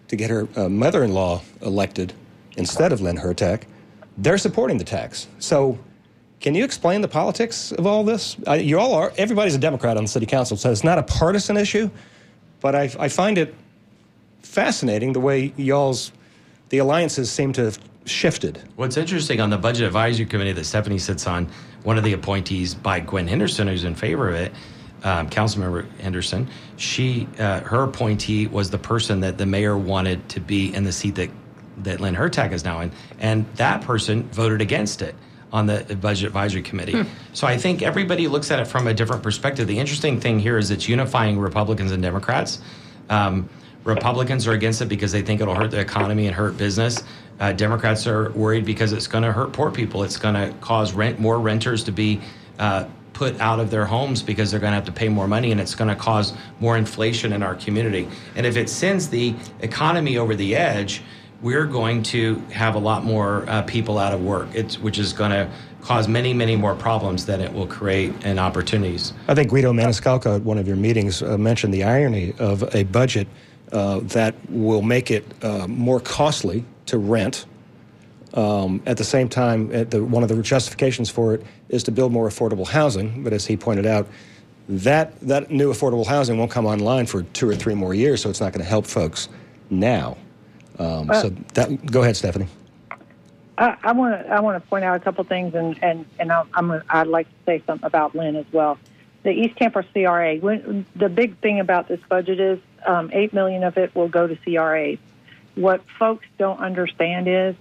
to 0.09 0.17
get 0.17 0.31
her 0.31 0.49
uh, 0.57 0.69
mother 0.69 1.03
in 1.05 1.13
law 1.13 1.41
elected 1.63 2.13
instead 2.57 2.93
of 2.93 3.01
Lynn 3.01 3.17
Hurtak, 3.17 3.63
they're 4.19 4.39
supporting 4.39 4.79
the 4.79 4.85
tax. 4.85 5.27
So, 5.39 5.79
can 6.41 6.55
you 6.55 6.65
explain 6.65 7.01
the 7.01 7.09
politics 7.09 7.73
of 7.73 7.87
all 7.87 8.03
this? 8.03 8.37
You 8.59 8.79
all 8.79 8.95
are, 8.95 9.13
everybody's 9.17 9.55
a 9.55 9.59
Democrat 9.59 9.97
on 9.97 10.05
the 10.05 10.09
city 10.09 10.27
council, 10.27 10.57
so 10.57 10.71
it's 10.71 10.85
not 10.85 10.99
a 10.99 11.03
partisan 11.05 11.57
issue, 11.57 11.89
but 12.63 12.75
I, 12.75 12.91
I 12.99 13.09
find 13.09 13.37
it 13.37 13.55
fascinating 14.41 15.13
the 15.13 15.21
way 15.21 15.53
y'all's, 15.57 16.13
the 16.71 16.79
alliances 16.79 17.31
seem 17.31 17.53
to 17.55 17.65
have 17.65 17.79
shifted. 18.07 18.63
What's 18.77 18.97
interesting 18.97 19.41
on 19.41 19.51
the 19.51 19.59
budget 19.59 19.87
advisory 19.87 20.27
committee 20.27 20.53
that 20.53 20.65
Stephanie 20.65 20.99
sits 20.99 21.27
on, 21.27 21.51
one 21.83 21.99
of 21.99 22.05
the 22.05 22.13
appointees 22.13 22.75
by 22.75 23.01
Gwen 23.01 23.27
Henderson, 23.27 23.67
who's 23.67 23.85
in 23.85 23.95
favor 23.95 24.29
of 24.29 24.37
it, 24.37 24.53
um, 25.03 25.29
Councilmember 25.29 25.91
Henderson, 25.99 26.49
she 26.77 27.27
uh, 27.41 27.61
her 27.61 27.83
appointee 27.83 28.47
was 28.47 28.71
the 28.71 28.79
person 28.79 29.19
that 29.21 29.37
the 29.37 29.47
mayor 29.47 29.77
wanted 29.77 30.29
to 30.29 30.39
be 30.39 30.73
in 30.73 30.85
the 30.85 30.93
seat 30.93 31.17
that 31.17 31.31
that 31.79 32.01
Lynn 32.01 32.15
Hurtak 32.15 32.53
is 32.53 32.65
now 32.65 32.81
in, 32.81 32.93
and 33.19 33.45
that 33.57 33.83
person 33.83 34.23
voted 34.29 34.61
against 34.61 35.03
it 35.03 35.17
on 35.53 35.67
the 35.67 35.97
budget 36.01 36.27
advisory 36.27 36.63
committee. 36.63 36.93
Hmm. 36.93 37.09
So 37.35 37.47
I 37.47 37.59
think 37.59 37.83
everybody 37.83 38.27
looks 38.27 38.51
at 38.51 38.59
it 38.59 38.67
from 38.67 38.87
a 38.87 38.95
different 38.95 39.23
perspective. 39.23 39.67
The 39.67 39.79
interesting 39.79 40.19
thing 40.19 40.39
here 40.39 40.57
is 40.59 40.71
it's 40.71 40.89
unifying 40.89 41.39
Republicans 41.39 41.93
and 41.93 42.03
Democrats. 42.03 42.61
Um, 43.11 43.49
Republicans 43.85 44.47
are 44.47 44.53
against 44.53 44.81
it 44.81 44.87
because 44.87 45.13
they 45.13 45.23
think 45.23 45.41
it'll 45.41 45.55
hurt 45.55 45.71
the 45.71 45.81
economy 45.81 46.27
and 46.27 46.35
hurt 46.35 46.57
business. 46.57 47.03
Uh, 47.41 47.53
Democrats 47.53 48.07
are 48.07 48.31
worried 48.33 48.65
because 48.65 48.93
it's 48.93 49.09
going 49.09 49.25
to 49.25 49.33
hurt 49.33 49.53
poor 49.53 49.71
people. 49.71 50.05
It's 50.05 50.17
going 50.17 50.35
to 50.35 50.57
cause 50.61 50.93
rent 50.93 51.19
more 51.19 51.41
renters 51.41 51.83
to 51.85 51.93
be 51.93 52.21
uh, 52.59 52.87
put 53.13 53.39
out 53.41 53.61
of 53.61 53.71
their 53.71 53.85
homes 53.85 54.23
because 54.23 54.51
they're 54.51 54.61
going 54.61 54.71
to 54.71 54.77
have 54.77 54.85
to 54.85 54.93
pay 54.93 55.09
more 55.09 55.27
money, 55.27 55.51
and 55.53 55.61
it's 55.61 55.75
going 55.75 55.89
to 55.89 55.97
cause 55.97 56.33
more 56.61 56.77
inflation 56.77 57.33
in 57.33 57.43
our 57.43 57.55
community. 57.57 58.09
And 58.37 58.47
if 58.47 58.57
it 58.57 58.69
sends 58.69 59.09
the 59.09 59.35
economy 59.61 60.17
over 60.17 60.35
the 60.35 60.55
edge, 60.55 61.03
we're 61.43 61.67
going 61.67 62.03
to 62.05 62.37
have 62.53 62.77
a 62.77 62.79
lot 62.79 63.05
more 63.05 63.45
uh, 63.49 63.63
people 63.63 63.99
out 63.99 64.15
of 64.15 64.23
work, 64.23 64.49
it's, 64.55 64.79
which 64.79 64.99
is 64.99 65.13
going 65.13 65.33
to 65.33 65.51
cause 65.83 66.07
many, 66.07 66.33
many 66.33 66.55
more 66.55 66.77
problems 66.77 67.27
than 67.27 67.41
it 67.41 67.53
will 67.53 67.67
create 67.67 68.15
and 68.25 68.39
opportunities. 68.39 69.13
I 69.27 69.35
think 69.35 69.51
Guido 69.51 69.73
Maniscalco 69.73 70.37
at 70.37 70.43
one 70.43 70.57
of 70.57 70.69
your 70.69 70.77
meetings 70.77 71.23
uh, 71.23 71.37
mentioned 71.37 71.75
the 71.75 71.83
irony 71.83 72.33
of 72.39 72.73
a 72.75 72.85
budget 72.85 73.27
uh, 73.73 74.01
that 74.01 74.35
will 74.49 74.83
make 74.83 75.11
it 75.11 75.25
uh, 75.43 75.67
more 75.67 75.99
costly 75.99 76.65
to 76.87 76.99
rent. 76.99 77.47
Um, 78.35 78.81
at 78.87 78.97
the 78.97 79.05
same 79.05 79.29
time, 79.29 79.69
the, 79.91 80.03
one 80.03 80.23
of 80.23 80.29
the 80.29 80.41
justifications 80.41 81.11
for 81.11 81.35
it 81.35 81.45
is 81.69 81.83
to 81.85 81.91
build 81.91 82.13
more 82.13 82.29
affordable 82.29 82.67
housing. 82.67 83.25
But 83.25 83.33
as 83.33 83.45
he 83.45 83.57
pointed 83.57 83.85
out, 83.85 84.07
that, 84.69 85.19
that 85.21 85.51
new 85.51 85.73
affordable 85.73 86.07
housing 86.07 86.39
won't 86.39 86.51
come 86.51 86.67
online 86.67 87.07
for 87.07 87.25
two 87.25 87.49
or 87.49 87.57
three 87.57 87.75
more 87.75 87.93
years, 87.93 88.23
so 88.23 88.31
it's 88.31 88.41
not 88.41 88.53
going 88.53 88.63
to 88.63 88.69
help 88.69 88.87
folks 88.87 89.29
now. 89.69 90.17
Um, 90.79 91.11
uh, 91.11 91.23
so 91.23 91.29
that, 91.55 91.87
go 91.87 92.03
ahead, 92.03 92.17
Stephanie. 92.17 92.49
I 93.59 93.93
want 93.93 94.21
to 94.21 94.33
I 94.33 94.41
want 94.41 94.63
to 94.63 94.69
point 94.69 94.85
out 94.85 94.97
a 94.97 95.01
couple 95.01 95.23
things, 95.25 95.55
and 95.55 95.79
and 95.83 96.07
and 96.19 96.33
i 96.33 96.43
am 96.57 96.83
I'd 96.89 97.07
like 97.07 97.29
to 97.29 97.35
say 97.47 97.63
something 97.67 97.87
about 97.87 98.15
Lynn 98.15 98.35
as 98.35 98.47
well. 98.51 98.79
The 99.23 99.31
East 99.31 99.57
Tampa 99.57 99.85
CRA. 99.93 100.37
When, 100.37 100.85
the 100.97 101.09
big 101.09 101.39
thing 101.39 101.61
about 101.61 101.87
this 101.87 102.01
budget 102.09 102.41
is 102.41 102.59
um, 102.85 103.11
eight 103.13 103.33
million 103.33 103.63
of 103.63 103.77
it 103.79 103.95
will 103.95 104.09
go 104.09 104.27
to 104.27 104.37
CRAs. 104.37 104.99
What 105.55 105.83
folks 105.99 106.27
don't 106.39 106.59
understand 106.59 107.29
is 107.29 107.55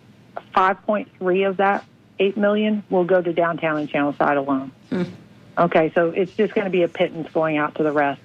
5.3 0.55 1.47
of 1.47 1.57
that 1.57 1.85
8 2.21 2.37
million 2.37 2.83
will 2.89 3.03
go 3.03 3.19
to 3.19 3.33
downtown 3.33 3.77
and 3.77 3.89
Channel 3.89 4.13
Side 4.13 4.37
alone. 4.37 4.71
Hmm. 4.89 5.03
Okay, 5.57 5.91
so 5.95 6.09
it's 6.11 6.31
just 6.33 6.53
going 6.53 6.65
to 6.65 6.71
be 6.71 6.83
a 6.83 6.87
pittance 6.87 7.27
going 7.33 7.57
out 7.57 7.75
to 7.75 7.83
the 7.83 7.91
rest. 7.91 8.21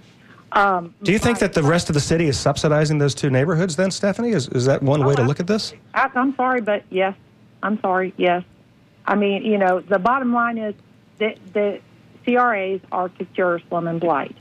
Um, 0.52 0.94
Do 1.02 1.12
you 1.12 1.18
think 1.18 1.38
that 1.40 1.52
the 1.52 1.62
rest 1.62 1.90
of 1.90 1.94
the 1.94 2.00
city 2.00 2.26
is 2.26 2.38
subsidizing 2.38 2.98
those 2.98 3.14
two 3.14 3.30
neighborhoods 3.30 3.76
then, 3.76 3.90
Stephanie? 3.90 4.30
Is, 4.30 4.48
is 4.48 4.64
that 4.66 4.82
one 4.82 5.04
way 5.04 5.14
to 5.14 5.22
look 5.22 5.40
at 5.40 5.46
this? 5.46 5.74
I, 5.94 6.10
I'm 6.14 6.34
sorry, 6.36 6.60
but 6.60 6.84
yes. 6.90 7.14
I'm 7.62 7.80
sorry, 7.80 8.14
yes. 8.16 8.44
I 9.04 9.16
mean, 9.16 9.44
you 9.44 9.58
know, 9.58 9.80
the 9.80 9.98
bottom 9.98 10.32
line 10.32 10.58
is 10.58 10.74
that 11.18 11.38
the 11.52 11.80
CRAs 12.24 12.80
are 12.92 13.08
to 13.08 13.24
cure 13.24 13.60
slum 13.68 13.88
and 13.88 14.00
blight. 14.00 14.36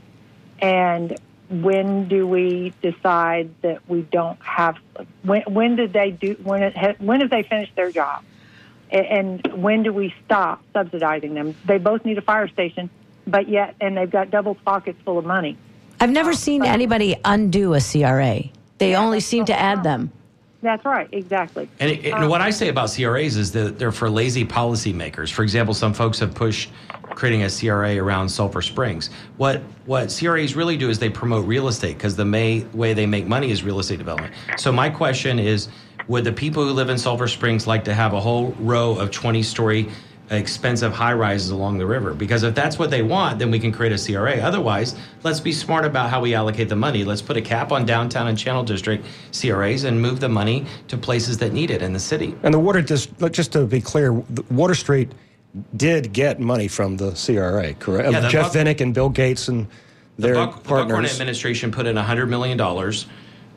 And 0.60 1.16
when 1.48 2.08
do 2.08 2.26
we 2.26 2.72
decide 2.82 3.50
that 3.62 3.88
we 3.88 4.02
don't 4.02 4.40
have 4.42 4.76
when 5.22 5.42
when 5.42 5.76
did 5.76 5.92
they 5.92 6.10
do 6.10 6.36
when 6.42 6.62
it 6.62 7.00
when 7.00 7.20
have 7.20 7.30
they 7.30 7.42
finished 7.42 7.74
their 7.76 7.92
job 7.92 8.24
and 8.90 9.46
when 9.54 9.82
do 9.82 9.92
we 9.92 10.12
stop 10.24 10.62
subsidizing 10.72 11.34
them 11.34 11.54
they 11.64 11.78
both 11.78 12.04
need 12.04 12.18
a 12.18 12.22
fire 12.22 12.48
station 12.48 12.90
but 13.26 13.48
yet 13.48 13.76
and 13.80 13.96
they've 13.96 14.10
got 14.10 14.28
double 14.30 14.56
pockets 14.56 14.98
full 15.04 15.18
of 15.18 15.24
money 15.24 15.56
i've 16.00 16.10
never 16.10 16.30
oh, 16.30 16.34
seen 16.34 16.64
anybody 16.64 17.16
undo 17.24 17.74
a 17.74 17.80
cra 17.80 18.40
they 18.78 18.90
yeah, 18.90 19.00
only 19.00 19.20
seem 19.20 19.44
to 19.44 19.58
add 19.58 19.82
them 19.82 20.10
that's 20.62 20.84
right, 20.84 21.08
exactly. 21.12 21.68
And, 21.78 21.92
it, 21.92 22.06
and, 22.06 22.24
um, 22.24 22.28
what 22.28 22.40
I 22.40 22.50
say 22.50 22.68
about 22.68 22.90
CRAs 22.90 23.36
is 23.36 23.52
that 23.52 23.78
they're 23.78 23.92
for 23.92 24.10
lazy 24.10 24.44
policymakers. 24.44 25.30
For 25.30 25.44
example, 25.44 25.74
some 25.74 25.94
folks 25.94 26.18
have 26.18 26.34
pushed 26.34 26.70
creating 27.10 27.44
a 27.44 27.50
CRA 27.50 27.96
around 27.96 28.28
Sulphur 28.28 28.62
Springs. 28.62 29.10
What 29.36 29.62
what 29.84 30.14
CRAs 30.16 30.56
really 30.56 30.76
do 30.76 30.90
is 30.90 30.98
they 30.98 31.08
promote 31.08 31.46
real 31.46 31.68
estate 31.68 31.96
because 31.96 32.16
the 32.16 32.24
may, 32.24 32.64
way 32.72 32.94
they 32.94 33.06
make 33.06 33.26
money 33.26 33.50
is 33.50 33.62
real 33.62 33.78
estate 33.78 33.98
development. 33.98 34.34
So 34.56 34.72
my 34.72 34.90
question 34.90 35.38
is, 35.38 35.68
would 36.08 36.24
the 36.24 36.32
people 36.32 36.64
who 36.64 36.72
live 36.72 36.88
in 36.88 36.98
Sulphur 36.98 37.28
Springs 37.28 37.66
like 37.66 37.84
to 37.84 37.94
have 37.94 38.12
a 38.12 38.20
whole 38.20 38.52
row 38.58 38.98
of 38.98 39.10
20 39.10 39.42
story 39.42 39.88
expensive 40.30 40.92
high 40.92 41.12
rises 41.12 41.50
along 41.50 41.78
the 41.78 41.86
river. 41.86 42.12
Because 42.12 42.42
if 42.42 42.54
that's 42.54 42.78
what 42.78 42.90
they 42.90 43.02
want, 43.02 43.38
then 43.38 43.50
we 43.50 43.58
can 43.58 43.70
create 43.70 43.92
a 43.92 43.98
CRA. 43.98 44.36
Otherwise, 44.38 44.96
let's 45.22 45.40
be 45.40 45.52
smart 45.52 45.84
about 45.84 46.10
how 46.10 46.20
we 46.20 46.34
allocate 46.34 46.68
the 46.68 46.76
money. 46.76 47.04
Let's 47.04 47.22
put 47.22 47.36
a 47.36 47.40
cap 47.40 47.70
on 47.72 47.86
downtown 47.86 48.26
and 48.28 48.36
Channel 48.36 48.64
District 48.64 49.04
CRAs 49.32 49.84
and 49.84 50.00
move 50.00 50.20
the 50.20 50.28
money 50.28 50.66
to 50.88 50.96
places 50.96 51.38
that 51.38 51.52
need 51.52 51.70
it 51.70 51.82
in 51.82 51.92
the 51.92 52.00
city. 52.00 52.34
And 52.42 52.52
the 52.52 52.58
water 52.58 52.82
just 52.82 53.10
just 53.30 53.52
to 53.52 53.66
be 53.66 53.80
clear, 53.80 54.12
Water 54.50 54.74
Street 54.74 55.12
did 55.76 56.12
get 56.12 56.40
money 56.40 56.68
from 56.68 56.96
the 56.96 57.12
CRA, 57.12 57.74
correct? 57.74 58.10
Yeah, 58.10 58.28
Jeff 58.28 58.52
Buck, 58.52 58.66
Vinik 58.66 58.80
and 58.80 58.92
Bill 58.92 59.08
Gates 59.08 59.48
and 59.48 59.66
their 60.18 60.34
the 60.34 60.40
Buck, 60.40 60.64
partners. 60.64 60.88
The 60.88 60.94
Buckhorn 60.94 61.06
administration 61.06 61.70
put 61.70 61.86
in 61.86 61.96
$100 61.96 62.28
million, 62.28 62.60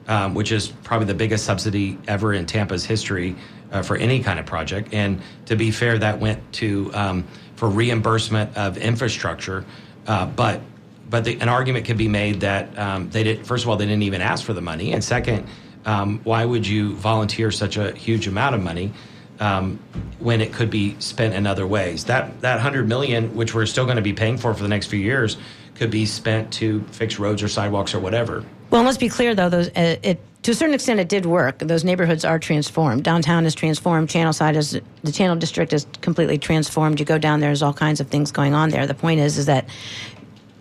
um, 0.08 0.34
which 0.34 0.52
is 0.52 0.68
probably 0.84 1.08
the 1.08 1.14
biggest 1.14 1.46
subsidy 1.46 1.98
ever 2.08 2.34
in 2.34 2.46
Tampa's 2.46 2.86
history 2.86 3.36
uh, 3.72 3.82
for 3.82 3.96
any 3.98 4.22
kind 4.22 4.40
of 4.40 4.46
project. 4.46 4.94
And 4.94 5.22
to 5.46 5.56
be 5.56 5.72
fair, 5.72 5.98
that 5.98 6.20
went 6.20 6.54
to 6.54 6.92
um, 6.94 7.28
for 7.56 7.70
reimbursement 7.70 8.56
of 8.58 8.78
infrastructure. 8.78 9.66
Uh, 10.08 10.26
but 10.26 10.62
but 11.10 11.24
the, 11.24 11.40
an 11.42 11.50
argument 11.50 11.86
could 11.86 11.98
be 11.98 12.08
made 12.08 12.42
that 12.42 12.78
um, 12.78 13.10
they 13.10 13.24
did. 13.24 13.46
First 13.46 13.66
of 13.66 13.70
all, 13.70 13.78
they 13.78 13.86
didn't 13.86 14.04
even 14.04 14.22
ask 14.22 14.46
for 14.46 14.54
the 14.54 14.62
money, 14.62 14.94
and 14.94 15.04
second, 15.04 15.48
um, 15.86 16.20
why 16.24 16.46
would 16.46 16.68
you 16.68 16.96
volunteer 16.96 17.52
such 17.52 17.78
a 17.78 17.92
huge 17.94 18.28
amount 18.28 18.56
of 18.56 18.62
money? 18.62 18.94
Um, 19.40 19.80
when 20.20 20.42
it 20.42 20.52
could 20.52 20.70
be 20.70 20.98
spent 21.00 21.34
in 21.34 21.48
other 21.48 21.66
ways. 21.66 22.04
That 22.06 22.42
that 22.42 22.60
hundred 22.60 22.90
million, 22.90 23.36
which 23.36 23.56
we're 23.56 23.66
still 23.68 23.86
going 23.86 23.96
to 23.96 24.02
be 24.02 24.12
paying 24.12 24.38
for 24.38 24.54
for 24.54 24.62
the 24.62 24.68
next 24.68 24.88
few 24.88 25.00
years, 25.00 25.38
could 25.76 25.90
be 25.90 26.06
spent 26.06 26.52
to 26.56 26.82
fix 26.92 27.20
roads 27.20 27.42
or 27.42 27.48
sidewalks 27.48 27.94
or 27.94 28.02
whatever. 28.02 28.44
Well, 28.70 28.84
let's 28.84 28.98
be 28.98 29.10
clear 29.10 29.36
though; 29.36 29.50
those 29.50 29.70
uh, 29.70 29.98
it 30.04 30.20
to 30.44 30.52
a 30.52 30.56
certain 30.56 30.74
extent, 30.74 31.00
it 31.00 31.10
did 31.10 31.26
work. 31.26 31.60
Those 31.60 31.84
neighborhoods 31.84 32.24
are 32.24 32.40
transformed. 32.40 33.04
Downtown 33.04 33.46
is 33.46 33.54
transformed. 33.54 34.10
Channel 34.10 34.32
side 34.32 34.56
is 34.56 34.80
the 35.04 35.12
Channel 35.12 35.36
District 35.36 35.74
is 35.74 35.86
completely 36.02 36.38
transformed. 36.38 37.00
You 37.00 37.06
go 37.06 37.18
down 37.18 37.42
there, 37.42 37.50
there's 37.50 37.62
all 37.62 37.74
kinds 37.74 38.00
of 38.00 38.08
things 38.08 38.32
going 38.32 38.54
on 38.54 38.70
there. 38.70 38.88
The 38.88 38.94
point 38.94 39.20
is, 39.20 39.38
is 39.38 39.48
that 39.48 39.68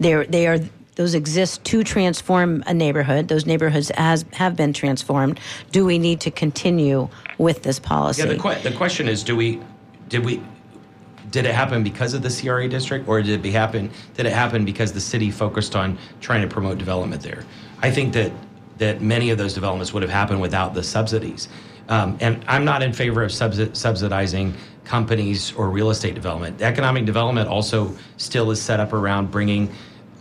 they 0.00 0.46
are 0.46 0.58
those 0.96 1.14
exist 1.14 1.62
to 1.64 1.84
transform 1.84 2.64
a 2.66 2.74
neighborhood. 2.74 3.28
Those 3.28 3.46
neighborhoods 3.46 3.90
have 3.90 4.56
been 4.56 4.72
transformed. 4.72 5.38
Do 5.70 5.84
we 5.84 5.96
need 5.96 6.20
to 6.22 6.30
continue 6.32 7.08
with 7.38 7.62
this 7.62 7.78
policy? 7.78 8.22
Yeah. 8.22 8.34
The, 8.34 8.38
que- 8.38 8.62
the 8.62 8.76
question 8.76 9.06
is, 9.06 9.22
do 9.22 9.36
we 9.36 9.60
did 10.08 10.24
we 10.24 10.42
did 11.30 11.46
it 11.46 11.54
happen 11.54 11.84
because 11.84 12.14
of 12.14 12.22
the 12.22 12.30
CRA 12.30 12.68
district, 12.68 13.06
or 13.06 13.22
did 13.22 13.30
it 13.30 13.42
be 13.42 13.52
happen? 13.52 13.92
Did 14.16 14.26
it 14.26 14.32
happen 14.32 14.64
because 14.64 14.92
the 14.92 15.00
city 15.00 15.30
focused 15.30 15.76
on 15.76 15.98
trying 16.20 16.42
to 16.42 16.48
promote 16.48 16.78
development 16.78 17.22
there? 17.22 17.44
I 17.82 17.90
think 17.90 18.12
that 18.14 18.32
that 18.78 19.00
many 19.00 19.30
of 19.30 19.38
those 19.38 19.54
developments 19.54 19.92
would 19.92 20.02
have 20.02 20.10
happened 20.10 20.40
without 20.40 20.72
the 20.72 20.82
subsidies. 20.82 21.48
Um, 21.88 22.16
and 22.20 22.44
I'm 22.46 22.64
not 22.64 22.82
in 22.82 22.92
favor 22.92 23.22
of 23.22 23.30
subsi- 23.30 23.74
subsidizing 23.74 24.54
companies 24.84 25.52
or 25.54 25.68
real 25.68 25.90
estate 25.90 26.14
development. 26.14 26.62
Economic 26.62 27.04
development 27.04 27.48
also 27.48 27.94
still 28.16 28.50
is 28.50 28.60
set 28.60 28.78
up 28.80 28.92
around 28.92 29.30
bringing 29.30 29.72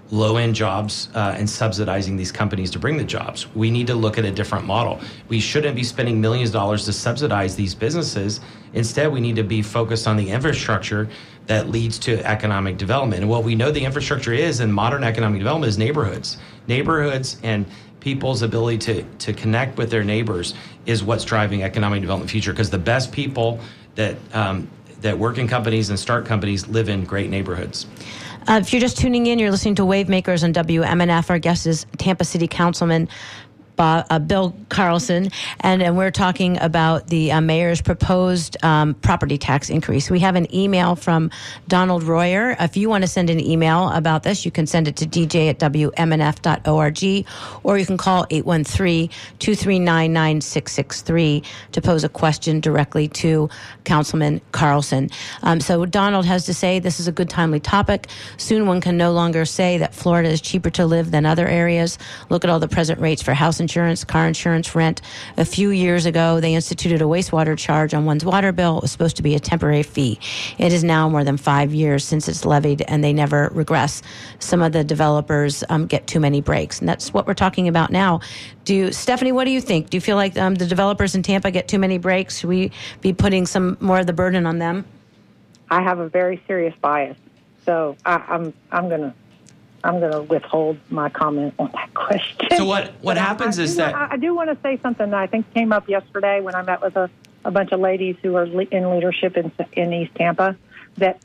low 0.10 0.38
end 0.38 0.56
jobs 0.56 1.10
uh, 1.16 1.36
and 1.38 1.50
subsidizing 1.50 2.16
these 2.16 2.32
companies 2.32 2.72
to 2.72 2.80
bring 2.80 2.98
the 2.98 3.04
jobs. 3.04 3.54
We 3.54 3.70
need 3.70 3.88
to 3.88 3.96
look 3.96 4.18
at 4.18 4.26
a 4.26 4.32
different 4.32 4.66
model. 4.66 5.00
We 5.28 5.40
shouldn't 5.40 5.76
be 5.76 5.84
spending 5.84 6.20
millions 6.22 6.50
of 6.50 6.54
dollars 6.54 6.86
to 6.86 6.94
subsidize 6.94 7.56
these 7.56 7.76
businesses. 7.76 8.40
Instead, 8.74 9.12
we 9.12 9.20
need 9.20 9.36
to 9.36 9.44
be 9.44 9.62
focused 9.62 10.08
on 10.08 10.16
the 10.16 10.30
infrastructure 10.30 11.10
that 11.48 11.70
leads 11.70 11.98
to 12.00 12.24
economic 12.26 12.78
development. 12.78 13.22
And 13.22 13.30
what 13.30 13.44
we 13.44 13.56
know 13.56 13.72
the 13.72 13.84
infrastructure 13.84 14.34
is 14.34 14.60
in 14.60 14.72
modern 14.72 15.04
economic 15.04 15.40
development 15.40 15.70
is 15.70 15.78
neighborhoods. 15.78 16.38
Neighborhoods 16.68 17.38
and 17.42 17.66
people's 18.00 18.42
ability 18.42 18.78
to, 18.78 19.04
to 19.04 19.34
connect 19.34 19.78
with 19.78 19.90
their 19.90 20.04
neighbors 20.04 20.54
is 20.86 21.04
what's 21.04 21.26
driving 21.26 21.64
economic 21.64 22.02
development 22.02 22.30
future 22.30 22.52
because 22.52 22.70
the 22.70 22.78
best 22.78 23.12
people 23.12 23.60
that 23.96 24.16
um, 24.34 24.70
that 25.02 25.18
work 25.18 25.38
in 25.38 25.48
companies 25.48 25.90
and 25.90 26.00
start 26.00 26.26
companies 26.26 26.68
live 26.68 26.90
in 26.90 27.04
great 27.04 27.30
neighborhoods. 27.30 27.86
Uh, 28.48 28.60
if 28.62 28.72
you're 28.72 28.80
just 28.80 28.98
tuning 28.98 29.28
in, 29.28 29.38
you're 29.40 29.52
listening 29.52 29.76
to 29.76 29.84
Wavemakers 29.84 30.44
on 30.44 30.54
WMNF. 30.54 31.30
Our 31.30 31.38
guest 31.38 31.68
is 31.68 31.86
Tampa 31.98 32.24
City 32.24 32.48
Councilman 32.48 33.10
Bob, 33.78 34.06
uh, 34.10 34.20
Bill 34.20 34.54
Carlson, 34.70 35.30
and, 35.62 35.82
and 35.82 35.96
we're 35.96 36.12
talking 36.12 36.60
about 36.60 37.08
the 37.08 37.32
uh, 37.32 37.40
mayor's 37.40 37.82
proposed 37.82 38.58
um, 38.64 38.96
property 38.96 39.38
tax 39.38 39.70
increase. 39.70 40.10
We 40.10 40.20
have 40.20 40.36
an 40.36 40.54
email 40.54 40.96
from 40.96 41.32
Donald 41.68 42.04
Royer. 42.04 42.58
If 42.60 42.76
you 42.76 42.90
want 42.90 43.04
to 43.04 43.08
send 43.08 43.30
an 43.30 43.40
email 43.40 43.90
about 43.90 44.24
this, 44.24 44.44
you 44.46 44.52
can 44.52 44.68
send 44.68 44.88
it 44.88 44.96
to 44.98 45.06
dj 45.06 45.50
at 45.50 45.60
wmnf.org, 45.60 47.28
or 47.64 47.78
you 47.78 47.86
can 47.86 47.98
call 47.98 48.26
813 48.30 49.10
239 49.40 50.14
9663 50.14 51.44
to 51.72 51.82
pose 51.82 52.04
a 52.04 52.10
question 52.10 52.60
directly 52.60 53.08
to 53.08 53.50
Councilman 53.84 54.42
Carlson. 54.52 55.10
Um, 55.44 55.60
so, 55.62 55.86
Donald 55.86 56.26
has 56.26 56.46
to 56.46 56.54
say 56.54 56.80
this 56.80 57.00
is 57.00 57.08
a 57.08 57.12
good, 57.12 57.30
timely 57.30 57.60
topic. 57.60 58.08
Soon 58.38 58.66
one 58.66 58.82
can 58.82 58.98
no 58.98 59.12
longer 59.12 59.46
say 59.46 59.78
that 59.78 59.94
Florida 59.94 60.30
is 60.30 60.42
cheaper 60.42 60.72
to 60.72 60.86
live 60.86 61.12
than 61.12 61.26
other 61.26 61.48
areas. 61.48 62.00
Look 62.30 62.44
at 62.44 62.50
all 62.50 62.60
the 62.60 62.68
present 62.68 63.00
rates 63.00 63.22
for 63.22 63.34
house 63.34 63.60
insurance, 63.68 64.06
car 64.06 64.26
insurance, 64.26 64.74
rent. 64.74 65.02
A 65.36 65.44
few 65.44 65.72
years 65.72 66.06
ago, 66.06 66.40
they 66.40 66.54
instituted 66.54 67.02
a 67.02 67.06
wastewater 67.06 67.58
charge 67.58 67.94
on 67.94 68.06
one's 68.06 68.24
water 68.24 68.54
bill. 68.54 68.78
It 68.78 68.84
was 68.84 68.92
supposed 68.94 69.18
to 69.18 69.24
be 69.24 69.36
a 69.36 69.40
temporary 69.42 69.84
fee. 69.84 70.22
It 70.58 70.72
is 70.72 70.86
now 70.86 71.10
more 71.10 71.26
than 71.26 71.36
five 71.36 71.74
years 71.74 72.06
since 72.06 72.30
it's 72.30 72.46
levied, 72.46 72.82
and 72.88 73.04
they 73.04 73.12
never 73.12 73.50
regress. 73.54 74.02
Some 74.40 74.62
of 74.62 74.72
the 74.72 74.86
developers 74.86 75.66
um, 75.68 75.86
get 75.86 76.08
too 76.08 76.22
many 76.22 76.40
breaks, 76.40 76.80
and 76.80 76.88
that's 76.88 77.14
what 77.14 77.28
we're 77.28 77.34
talking 77.34 77.68
about 77.68 77.92
now. 77.92 78.22
Do 78.64 78.74
you, 78.74 78.92
Stephanie? 78.94 79.34
What 79.34 79.44
do 79.44 79.52
you 79.52 79.60
think? 79.60 79.90
Do 79.90 79.98
you 79.98 80.02
feel 80.02 80.16
like 80.16 80.38
um, 80.38 80.56
the 80.56 80.66
developers 80.66 81.14
in 81.14 81.24
Tampa 81.24 81.52
get 81.52 81.68
too 81.68 81.80
many 81.80 81.98
breaks? 81.98 82.40
Should 82.40 82.50
we 82.50 82.72
be 83.02 83.12
putting 83.12 83.46
some 83.46 83.76
more 83.82 84.00
of 84.00 84.08
the 84.08 84.14
burden 84.14 84.46
on 84.46 84.60
them? 84.60 84.86
I 85.70 85.82
have 85.82 86.00
a 86.00 86.08
very 86.08 86.42
serious 86.48 86.74
bias, 86.80 87.18
so 87.66 87.98
I, 88.06 88.24
I'm 88.30 88.54
I'm 88.72 88.88
gonna 88.88 89.14
I'm 89.88 90.02
going 90.02 90.12
to 90.12 90.22
withhold 90.22 90.78
my 90.90 91.08
comment 91.08 91.54
on 91.58 91.72
that 91.72 91.94
question. 91.94 92.50
So 92.58 92.66
what 92.66 92.88
what 93.02 93.16
But 93.16 93.18
happens 93.18 93.58
I 93.58 93.64
is 93.64 93.78
that 93.78 93.96
I, 93.96 94.10
I 94.12 94.18
do 94.18 94.36
want 94.36 94.50
to 94.50 94.58
say 94.62 94.78
something 94.84 95.10
that 95.10 95.18
I 95.18 95.28
think 95.28 95.52
came 95.54 95.72
up 95.72 95.88
yesterday 95.88 96.42
when 96.42 96.56
I 96.56 96.62
met 96.62 96.82
with 96.82 96.98
a, 96.98 97.10
a 97.46 97.52
bunch 97.52 97.72
of 97.72 97.80
ladies 97.80 98.18
who 98.22 98.36
are 98.36 98.46
le- 98.46 98.64
in 98.64 98.92
leadership 98.92 99.38
in, 99.38 99.50
in 99.72 99.94
East 99.94 100.14
Tampa. 100.16 100.58
That 100.98 101.22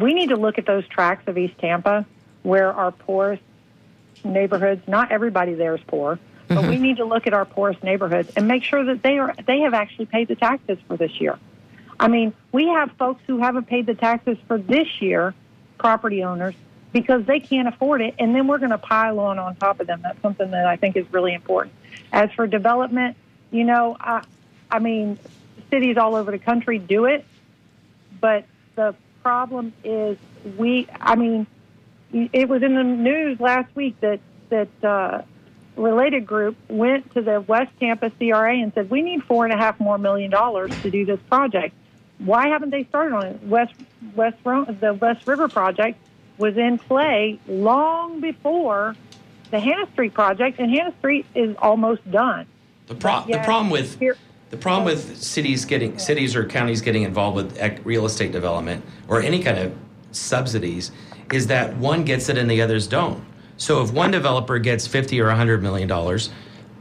we 0.00 0.14
need 0.14 0.30
to 0.30 0.36
look 0.36 0.56
at 0.56 0.64
those 0.64 0.88
tracks 0.88 1.24
of 1.26 1.36
East 1.36 1.58
Tampa 1.58 2.06
where 2.42 2.72
our 2.72 2.90
poorest 2.90 3.42
neighborhoods. 4.24 4.88
Not 4.88 5.12
everybody 5.12 5.52
there 5.52 5.74
is 5.74 5.82
poor, 5.86 6.18
but 6.48 6.62
we 6.62 6.74
mm-hmm. 6.74 6.82
need 6.82 6.96
to 6.96 7.04
look 7.04 7.26
at 7.26 7.34
our 7.34 7.44
poorest 7.44 7.82
neighborhoods 7.82 8.30
and 8.34 8.48
make 8.48 8.64
sure 8.64 8.82
that 8.82 9.02
they 9.02 9.18
are 9.18 9.34
they 9.46 9.60
have 9.60 9.74
actually 9.74 10.06
paid 10.06 10.28
the 10.28 10.36
taxes 10.36 10.78
for 10.88 10.96
this 10.96 11.20
year. 11.20 11.38
I 12.00 12.08
mean, 12.08 12.32
we 12.50 12.68
have 12.68 12.92
folks 12.92 13.20
who 13.26 13.38
haven't 13.38 13.66
paid 13.66 13.84
the 13.84 13.94
taxes 13.94 14.38
for 14.46 14.56
this 14.56 15.02
year, 15.02 15.34
property 15.76 16.24
owners, 16.24 16.54
because 16.92 17.24
they 17.26 17.40
can't 17.40 17.68
afford 17.68 18.00
it, 18.00 18.14
and 18.18 18.34
then 18.34 18.46
we're 18.46 18.58
going 18.58 18.70
to 18.70 18.78
pile 18.78 19.20
on 19.20 19.38
on 19.38 19.56
top 19.56 19.80
of 19.80 19.86
them. 19.86 20.00
That's 20.02 20.20
something 20.22 20.50
that 20.50 20.66
I 20.66 20.76
think 20.76 20.96
is 20.96 21.06
really 21.12 21.34
important. 21.34 21.74
As 22.12 22.30
for 22.32 22.46
development, 22.46 23.16
you 23.50 23.64
know, 23.64 23.96
I, 24.00 24.24
I 24.70 24.78
mean, 24.78 25.18
cities 25.70 25.96
all 25.96 26.14
over 26.14 26.30
the 26.30 26.38
country 26.38 26.78
do 26.78 27.04
it, 27.04 27.24
but 28.20 28.44
the 28.74 28.94
problem 29.22 29.74
is 29.84 30.16
we. 30.56 30.86
I 31.00 31.16
mean, 31.16 31.46
it 32.12 32.48
was 32.48 32.62
in 32.62 32.74
the 32.74 32.84
news 32.84 33.38
last 33.40 33.74
week 33.76 34.00
that 34.00 34.20
that 34.48 34.68
uh, 34.82 35.22
related 35.76 36.26
group 36.26 36.56
went 36.68 37.12
to 37.14 37.22
the 37.22 37.40
West 37.40 37.70
Campus 37.78 38.12
CRA 38.18 38.56
and 38.56 38.72
said 38.74 38.90
we 38.90 39.02
need 39.02 39.24
four 39.24 39.44
and 39.44 39.52
a 39.52 39.58
half 39.58 39.78
more 39.78 39.98
million 39.98 40.30
dollars 40.30 40.72
to 40.82 40.90
do 40.90 41.04
this 41.04 41.20
project. 41.28 41.74
Why 42.18 42.48
haven't 42.48 42.70
they 42.70 42.84
started 42.84 43.14
on 43.14 43.26
it? 43.26 43.42
West 43.42 43.74
West 44.14 44.42
the 44.44 44.96
West 45.00 45.26
River 45.26 45.48
project 45.48 45.98
was 46.38 46.56
in 46.56 46.78
play 46.78 47.38
long 47.48 48.20
before 48.20 48.96
the 49.50 49.58
Hanna 49.60 49.86
Street 49.92 50.14
project, 50.14 50.58
and 50.58 50.70
Hanna 50.70 50.94
Street 50.98 51.26
is 51.34 51.56
almost 51.58 52.08
done. 52.10 52.46
the, 52.86 52.94
pro- 52.94 53.24
Yeah, 53.26 53.38
the 53.38 53.44
problem 53.44 53.70
with 53.70 53.98
here- 53.98 54.16
the 54.50 54.56
problem 54.56 54.84
with 54.86 55.22
cities 55.22 55.66
getting 55.66 55.98
cities 55.98 56.34
or 56.34 56.46
counties 56.46 56.80
getting 56.80 57.02
involved 57.02 57.36
with 57.36 57.84
real 57.84 58.06
estate 58.06 58.32
development 58.32 58.82
or 59.06 59.20
any 59.20 59.42
kind 59.42 59.58
of 59.58 59.74
subsidies 60.12 60.90
is 61.32 61.46
that 61.48 61.76
one 61.76 62.02
gets 62.02 62.30
it 62.30 62.38
and 62.38 62.50
the 62.50 62.62
others 62.62 62.86
don't. 62.86 63.22
So 63.58 63.82
if 63.82 63.92
one 63.92 64.10
developer 64.10 64.58
gets 64.58 64.86
50 64.86 65.20
or 65.20 65.26
100 65.26 65.62
million 65.62 65.86
dollars 65.86 66.30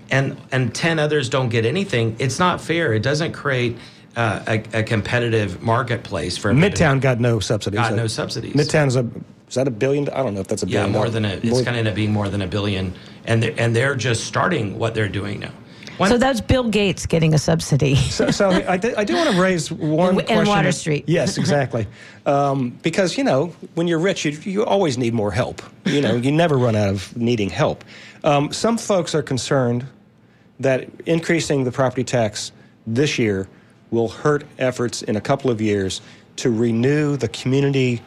and 0.10 0.38
and 0.54 0.74
10 0.74 0.98
others 1.00 1.28
don't 1.28 1.50
get 1.50 1.66
anything, 1.66 2.16
it's 2.20 2.40
not 2.40 2.62
fair. 2.62 2.94
It 2.94 3.04
doesn't 3.04 3.34
create 3.34 3.78
uh, 4.16 4.44
a, 4.48 4.80
a 4.80 4.84
competitive 4.84 5.62
marketplace 5.62 6.38
for 6.38 6.52
everybody. 6.52 6.74
Midtown 6.74 7.02
got 7.02 7.20
no 7.20 7.40
subsidies. 7.42 7.80
Got 7.82 7.96
no 7.96 8.08
subsidies. 8.08 8.54
Midtown's 8.54 8.96
a 8.96 9.06
is 9.48 9.56
that 9.56 9.68
a 9.68 9.72
billion? 9.72 10.10
I 10.10 10.18
don't 10.24 10.34
know 10.34 10.42
if 10.42 10.48
that's 10.48 10.64
a 10.64 10.68
Yeah, 10.68 10.80
billion. 10.84 10.92
more 10.94 11.10
than 11.10 11.26
a. 11.26 11.30
It's 11.36 11.50
going 11.62 11.66
to 11.66 11.72
end 11.78 11.88
up 11.88 11.96
being 11.96 12.12
more 12.12 12.30
than 12.30 12.42
a 12.42 12.48
billion, 12.48 12.94
and 13.26 13.42
they're, 13.42 13.54
and 13.58 13.76
they're 13.76 13.96
just 13.96 14.26
starting 14.26 14.78
what 14.78 14.94
they're 14.94 15.08
doing 15.10 15.40
now. 15.40 15.52
One- 15.98 16.10
So 16.10 16.18
that's 16.18 16.42
Bill 16.42 16.70
Gates 16.70 17.06
getting 17.08 17.34
a 17.34 17.40
subsidy. 17.40 17.96
So, 17.96 18.30
so 18.30 18.50
I, 18.52 18.78
do, 18.78 18.94
I 18.96 19.04
do 19.04 19.16
want 19.16 19.32
to 19.32 19.42
raise 19.42 19.72
one 19.72 20.16
In- 20.16 20.20
in 20.20 20.26
question. 20.26 20.48
Water 20.48 20.72
Street. 20.72 21.06
Yes, 21.08 21.38
exactly. 21.44 21.88
Um, 22.26 22.78
because 22.84 23.18
you 23.18 23.24
know, 23.24 23.48
when 23.76 23.88
you're 23.88 24.00
rich, 24.00 24.26
you, 24.26 24.32
you 24.44 24.66
always 24.66 24.98
need 24.98 25.14
more 25.14 25.32
help. 25.32 25.62
You 25.86 26.02
know, 26.02 26.16
you 26.16 26.32
never 26.32 26.58
run 26.58 26.76
out 26.76 26.90
of 26.90 27.16
needing 27.18 27.50
help. 27.50 27.84
Um, 28.24 28.52
some 28.52 28.78
folks 28.78 29.16
are 29.16 29.24
concerned 29.24 29.86
that 30.60 30.90
increasing 31.06 31.64
the 31.64 31.72
property 31.72 32.04
tax 32.04 32.52
this 32.86 33.18
year 33.18 33.48
will 33.92 34.10
hurt 34.10 34.44
efforts 34.60 35.02
in 35.04 35.16
a 35.16 35.22
couple 35.22 35.50
of 35.50 35.62
years 35.62 36.02
to 36.38 36.52
renew 36.52 37.16
the 37.16 37.28
community. 37.30 38.02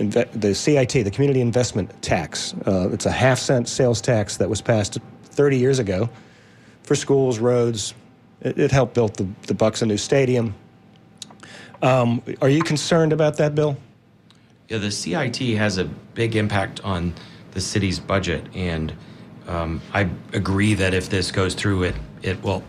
Inve- 0.00 0.28
the 0.32 0.54
CIT, 0.54 1.04
the 1.04 1.10
Community 1.10 1.42
Investment 1.42 2.02
Tax. 2.02 2.54
Uh, 2.66 2.88
it's 2.90 3.04
a 3.04 3.10
half 3.10 3.38
cent 3.38 3.68
sales 3.68 4.00
tax 4.00 4.38
that 4.38 4.48
was 4.48 4.62
passed 4.62 4.98
30 5.24 5.58
years 5.58 5.78
ago 5.78 6.08
for 6.82 6.94
schools, 6.94 7.38
roads. 7.38 7.94
It, 8.40 8.58
it 8.58 8.70
helped 8.72 8.94
build 8.94 9.14
the, 9.16 9.28
the 9.46 9.54
Bucks 9.54 9.82
a 9.82 9.86
new 9.86 9.98
stadium. 9.98 10.54
Um, 11.82 12.22
are 12.40 12.48
you 12.48 12.62
concerned 12.62 13.12
about 13.12 13.36
that, 13.36 13.54
Bill? 13.54 13.76
Yeah, 14.68 14.78
the 14.78 14.90
CIT 14.90 15.36
has 15.58 15.76
a 15.76 15.84
big 15.84 16.34
impact 16.34 16.80
on 16.82 17.12
the 17.52 17.60
city's 17.60 17.98
budget, 17.98 18.44
and 18.54 18.92
um, 19.48 19.82
I 19.92 20.08
agree 20.32 20.74
that 20.74 20.94
if 20.94 21.10
this 21.10 21.30
goes 21.30 21.54
through, 21.54 21.84
it 21.84 21.94
it 22.22 22.42
will 22.42 22.62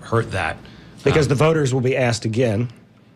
hurt 0.00 0.30
that. 0.30 0.58
Because 1.02 1.26
Um, 1.26 1.30
the 1.30 1.34
voters 1.34 1.74
will 1.74 1.80
be 1.80 1.96
asked 1.96 2.24
again. 2.24 2.68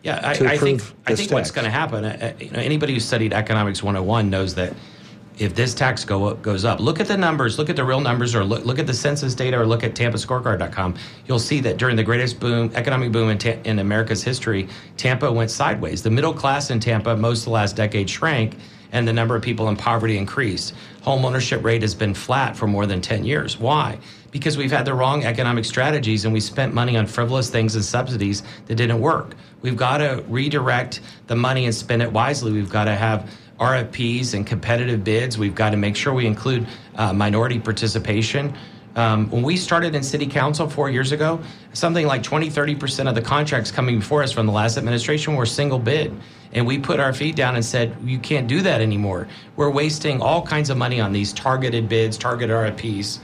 Yeah, 0.03 0.19
I, 0.21 0.31
I 0.31 0.57
think 0.57 0.81
I 1.07 1.15
think 1.15 1.31
what's 1.31 1.51
going 1.51 1.65
to 1.65 1.71
happen. 1.71 2.03
Uh, 2.03 2.33
uh, 2.37 2.43
you 2.43 2.51
know, 2.51 2.59
anybody 2.59 2.93
who 2.93 2.99
studied 2.99 3.31
economics 3.31 3.81
101 3.81 4.29
knows 4.29 4.53
that 4.55 4.73
if 5.39 5.55
this 5.55 5.73
tax 5.73 6.03
go 6.05 6.25
up, 6.25 6.41
goes 6.41 6.65
up, 6.65 6.79
look 6.79 6.99
at 6.99 7.07
the 7.07 7.17
numbers, 7.17 7.57
look 7.57 7.69
at 7.69 7.75
the 7.75 7.83
real 7.83 8.01
numbers, 8.01 8.35
or 8.35 8.43
look, 8.43 8.65
look 8.65 8.79
at 8.79 8.85
the 8.85 8.93
census 8.93 9.33
data, 9.33 9.57
or 9.57 9.65
look 9.65 9.83
at 9.83 9.95
TampaScorecard.com. 9.95 10.95
You'll 11.25 11.39
see 11.39 11.59
that 11.61 11.77
during 11.77 11.95
the 11.95 12.03
greatest 12.03 12.39
boom, 12.39 12.71
economic 12.75 13.11
boom 13.11 13.29
in, 13.29 13.37
Ta- 13.37 13.57
in 13.63 13.79
America's 13.79 14.23
history, 14.23 14.67
Tampa 14.97 15.31
went 15.31 15.49
sideways. 15.49 16.03
The 16.03 16.11
middle 16.11 16.33
class 16.33 16.69
in 16.69 16.79
Tampa, 16.79 17.15
most 17.15 17.39
of 17.39 17.45
the 17.45 17.51
last 17.51 17.75
decade, 17.75 18.09
shrank, 18.09 18.57
and 18.91 19.07
the 19.07 19.13
number 19.13 19.35
of 19.35 19.41
people 19.41 19.69
in 19.69 19.75
poverty 19.75 20.17
increased. 20.17 20.75
Home 21.01 21.25
ownership 21.25 21.63
rate 21.63 21.81
has 21.81 21.95
been 21.95 22.13
flat 22.13 22.55
for 22.55 22.67
more 22.67 22.85
than 22.85 23.01
10 23.01 23.25
years. 23.25 23.57
Why? 23.57 23.97
Because 24.31 24.55
we've 24.55 24.71
had 24.71 24.85
the 24.85 24.93
wrong 24.93 25.23
economic 25.23 25.65
strategies 25.65 26.25
and 26.25 26.33
we 26.33 26.39
spent 26.39 26.73
money 26.73 26.95
on 26.95 27.07
frivolous 27.07 27.49
things 27.49 27.75
and 27.75 27.83
subsidies 27.83 28.43
that 28.67 28.75
didn't 28.75 28.99
work. 28.99 29.35
We've 29.63 29.77
got 29.77 29.97
to 29.97 30.23
redirect 30.27 30.99
the 31.27 31.35
money 31.35 31.65
and 31.65 31.73
spend 31.73 32.03
it 32.03 32.11
wisely. 32.11 32.51
We've 32.51 32.69
got 32.69 32.83
to 32.83 32.95
have 32.95 33.31
RFPs 33.59 34.33
and 34.33 34.45
competitive 34.45 35.03
bids. 35.03 35.37
We've 35.37 35.55
got 35.55 35.69
to 35.69 35.77
make 35.77 35.95
sure 35.95 36.13
we 36.13 36.27
include 36.27 36.67
uh, 36.95 37.13
minority 37.13 37.59
participation. 37.59 38.53
Um, 38.95 39.29
when 39.31 39.41
we 39.41 39.55
started 39.55 39.95
in 39.95 40.03
city 40.03 40.27
council 40.27 40.69
four 40.69 40.89
years 40.89 41.13
ago, 41.13 41.41
something 41.71 42.05
like 42.05 42.21
20, 42.23 42.49
30% 42.49 43.07
of 43.07 43.15
the 43.15 43.21
contracts 43.21 43.71
coming 43.71 43.99
before 43.99 44.21
us 44.21 44.33
from 44.33 44.45
the 44.45 44.51
last 44.51 44.77
administration 44.77 45.35
were 45.35 45.45
single 45.45 45.79
bid. 45.79 46.13
And 46.51 46.67
we 46.67 46.77
put 46.77 46.99
our 46.99 47.13
feet 47.13 47.35
down 47.35 47.55
and 47.55 47.63
said, 47.63 47.95
you 48.03 48.19
can't 48.19 48.47
do 48.47 48.61
that 48.61 48.81
anymore. 48.81 49.29
We're 49.55 49.71
wasting 49.71 50.21
all 50.21 50.45
kinds 50.45 50.69
of 50.69 50.77
money 50.77 50.99
on 50.99 51.13
these 51.13 51.31
targeted 51.31 51.87
bids, 51.87 52.17
targeted 52.17 52.53
RFPs. 52.55 53.19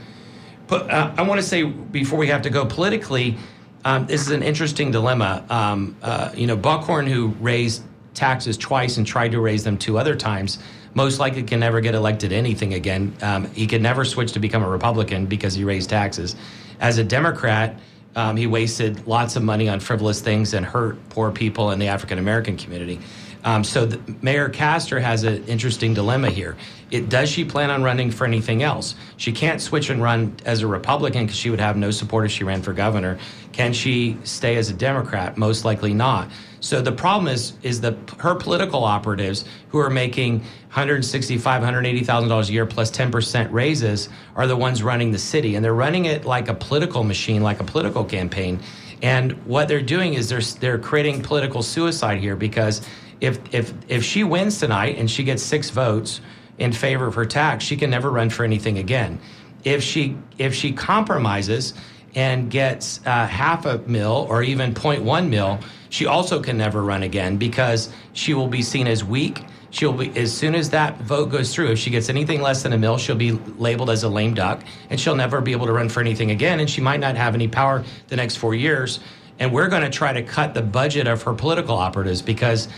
But 0.66 0.90
uh, 0.90 1.12
I 1.16 1.22
want 1.22 1.40
to 1.40 1.46
say 1.46 1.64
before 1.64 2.18
we 2.18 2.28
have 2.28 2.42
to 2.42 2.50
go 2.50 2.64
politically, 2.64 3.36
um, 3.84 4.06
this 4.06 4.20
is 4.20 4.30
an 4.30 4.42
interesting 4.42 4.90
dilemma. 4.90 5.44
Um, 5.48 5.96
uh, 6.02 6.30
you 6.34 6.46
know, 6.46 6.56
Buckhorn, 6.56 7.06
who 7.06 7.28
raised 7.40 7.82
taxes 8.14 8.56
twice 8.56 8.96
and 8.96 9.06
tried 9.06 9.32
to 9.32 9.40
raise 9.40 9.64
them 9.64 9.78
two 9.78 9.98
other 9.98 10.14
times, 10.14 10.58
most 10.94 11.18
likely 11.18 11.42
can 11.42 11.60
never 11.60 11.80
get 11.80 11.94
elected 11.94 12.32
anything 12.32 12.74
again. 12.74 13.14
Um, 13.22 13.50
he 13.52 13.66
could 13.66 13.82
never 13.82 14.04
switch 14.04 14.32
to 14.32 14.40
become 14.40 14.62
a 14.62 14.68
Republican 14.68 15.26
because 15.26 15.54
he 15.54 15.64
raised 15.64 15.88
taxes. 15.90 16.36
As 16.80 16.98
a 16.98 17.04
Democrat, 17.04 17.78
um, 18.16 18.36
he 18.36 18.46
wasted 18.46 19.06
lots 19.06 19.36
of 19.36 19.42
money 19.42 19.68
on 19.68 19.78
frivolous 19.78 20.20
things 20.20 20.52
and 20.54 20.66
hurt 20.66 20.96
poor 21.10 21.30
people 21.30 21.70
in 21.70 21.78
the 21.78 21.86
African 21.86 22.18
American 22.18 22.56
community. 22.56 23.00
Um, 23.44 23.64
so 23.64 23.86
the, 23.86 24.00
Mayor 24.22 24.48
Castor 24.48 25.00
has 25.00 25.24
an 25.24 25.44
interesting 25.46 25.94
dilemma 25.94 26.30
here. 26.30 26.56
It, 26.90 27.08
does 27.08 27.30
she 27.30 27.44
plan 27.44 27.70
on 27.70 27.82
running 27.82 28.10
for 28.10 28.26
anything 28.26 28.62
else? 28.62 28.94
She 29.16 29.32
can't 29.32 29.60
switch 29.60 29.90
and 29.90 30.02
run 30.02 30.36
as 30.44 30.62
a 30.62 30.66
Republican 30.66 31.24
because 31.26 31.38
she 31.38 31.50
would 31.50 31.60
have 31.60 31.76
no 31.76 31.90
support 31.90 32.26
if 32.26 32.32
she 32.32 32.44
ran 32.44 32.62
for 32.62 32.72
governor. 32.72 33.18
Can 33.52 33.72
she 33.72 34.16
stay 34.24 34.56
as 34.56 34.70
a 34.70 34.74
Democrat? 34.74 35.36
Most 35.36 35.64
likely 35.64 35.94
not. 35.94 36.30
So 36.60 36.82
the 36.82 36.92
problem 36.92 37.32
is 37.32 37.54
is 37.62 37.80
the 37.80 37.96
her 38.18 38.34
political 38.34 38.84
operatives 38.84 39.46
who 39.70 39.78
are 39.78 39.88
making 39.88 40.40
165 40.40 41.62
180,000 41.62 42.28
dollars 42.28 42.50
a 42.50 42.52
year 42.52 42.66
plus 42.66 42.90
10% 42.90 43.50
raises 43.50 44.10
are 44.36 44.46
the 44.46 44.56
ones 44.56 44.82
running 44.82 45.10
the 45.10 45.18
city 45.18 45.54
and 45.54 45.64
they're 45.64 45.74
running 45.74 46.04
it 46.04 46.26
like 46.26 46.48
a 46.48 46.54
political 46.54 47.02
machine 47.02 47.42
like 47.42 47.60
a 47.60 47.64
political 47.64 48.04
campaign 48.04 48.60
and 49.02 49.32
what 49.46 49.68
they're 49.68 49.80
doing 49.80 50.14
is 50.14 50.28
they're 50.28 50.42
they're 50.60 50.78
creating 50.78 51.22
political 51.22 51.62
suicide 51.62 52.18
here 52.18 52.36
because 52.36 52.86
if 53.20 53.38
if 53.54 53.72
if 53.88 54.04
she 54.04 54.24
wins 54.24 54.58
tonight 54.58 54.96
and 54.98 55.10
she 55.10 55.24
gets 55.24 55.42
6 55.42 55.70
votes 55.70 56.20
in 56.58 56.72
favor 56.72 57.06
of 57.06 57.14
her 57.14 57.26
tax 57.26 57.64
she 57.64 57.76
can 57.76 57.90
never 57.90 58.10
run 58.10 58.30
for 58.30 58.44
anything 58.44 58.78
again 58.78 59.18
if 59.64 59.82
she 59.82 60.16
if 60.38 60.54
she 60.54 60.72
compromises 60.72 61.74
and 62.14 62.50
gets 62.50 63.00
uh, 63.06 63.26
half 63.26 63.66
a 63.66 63.78
mil 63.86 64.26
or 64.28 64.42
even 64.42 64.74
0.1 64.74 65.28
mil 65.28 65.60
she 65.90 66.06
also 66.06 66.40
can 66.40 66.56
never 66.56 66.82
run 66.82 67.02
again 67.02 67.36
because 67.36 67.92
she 68.12 68.32
will 68.32 68.46
be 68.46 68.62
seen 68.62 68.86
as 68.86 69.04
weak. 69.04 69.44
She'll 69.70 69.92
be 69.92 70.16
as 70.18 70.32
soon 70.32 70.54
as 70.54 70.70
that 70.70 71.00
vote 71.02 71.30
goes 71.30 71.54
through. 71.54 71.72
If 71.72 71.78
she 71.78 71.90
gets 71.90 72.08
anything 72.08 72.40
less 72.40 72.62
than 72.62 72.72
a 72.72 72.78
mill, 72.78 72.96
she'll 72.96 73.16
be 73.16 73.32
labeled 73.32 73.90
as 73.90 74.02
a 74.04 74.08
lame 74.08 74.34
duck, 74.34 74.62
and 74.88 74.98
she'll 74.98 75.16
never 75.16 75.40
be 75.40 75.52
able 75.52 75.66
to 75.66 75.72
run 75.72 75.88
for 75.88 76.00
anything 76.00 76.30
again. 76.30 76.60
And 76.60 76.70
she 76.70 76.80
might 76.80 77.00
not 77.00 77.16
have 77.16 77.34
any 77.34 77.48
power 77.48 77.84
the 78.08 78.16
next 78.16 78.36
four 78.36 78.54
years. 78.54 79.00
And 79.38 79.52
we're 79.52 79.68
going 79.68 79.82
to 79.82 79.90
try 79.90 80.12
to 80.12 80.22
cut 80.22 80.54
the 80.54 80.62
budget 80.62 81.06
of 81.06 81.22
her 81.22 81.34
political 81.34 81.76
operatives 81.76 82.22
because 82.22 82.68